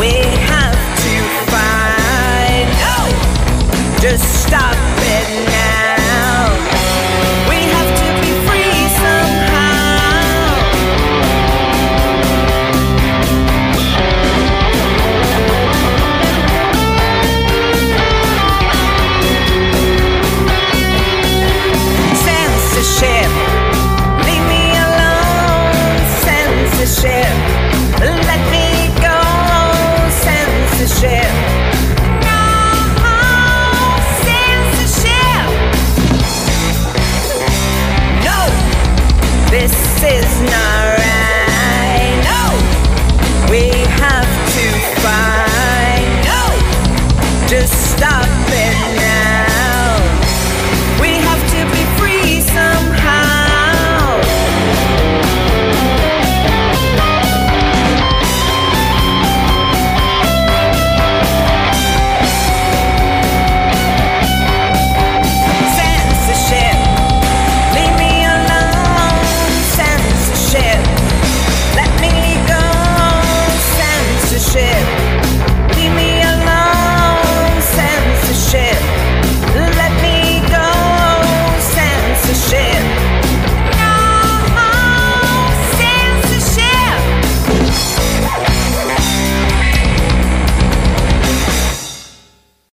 We 0.00 0.12
have 0.48 0.80
to 1.04 1.14
find, 1.52 2.70
oh, 2.96 3.98
just 4.00 4.46
stop 4.46 4.89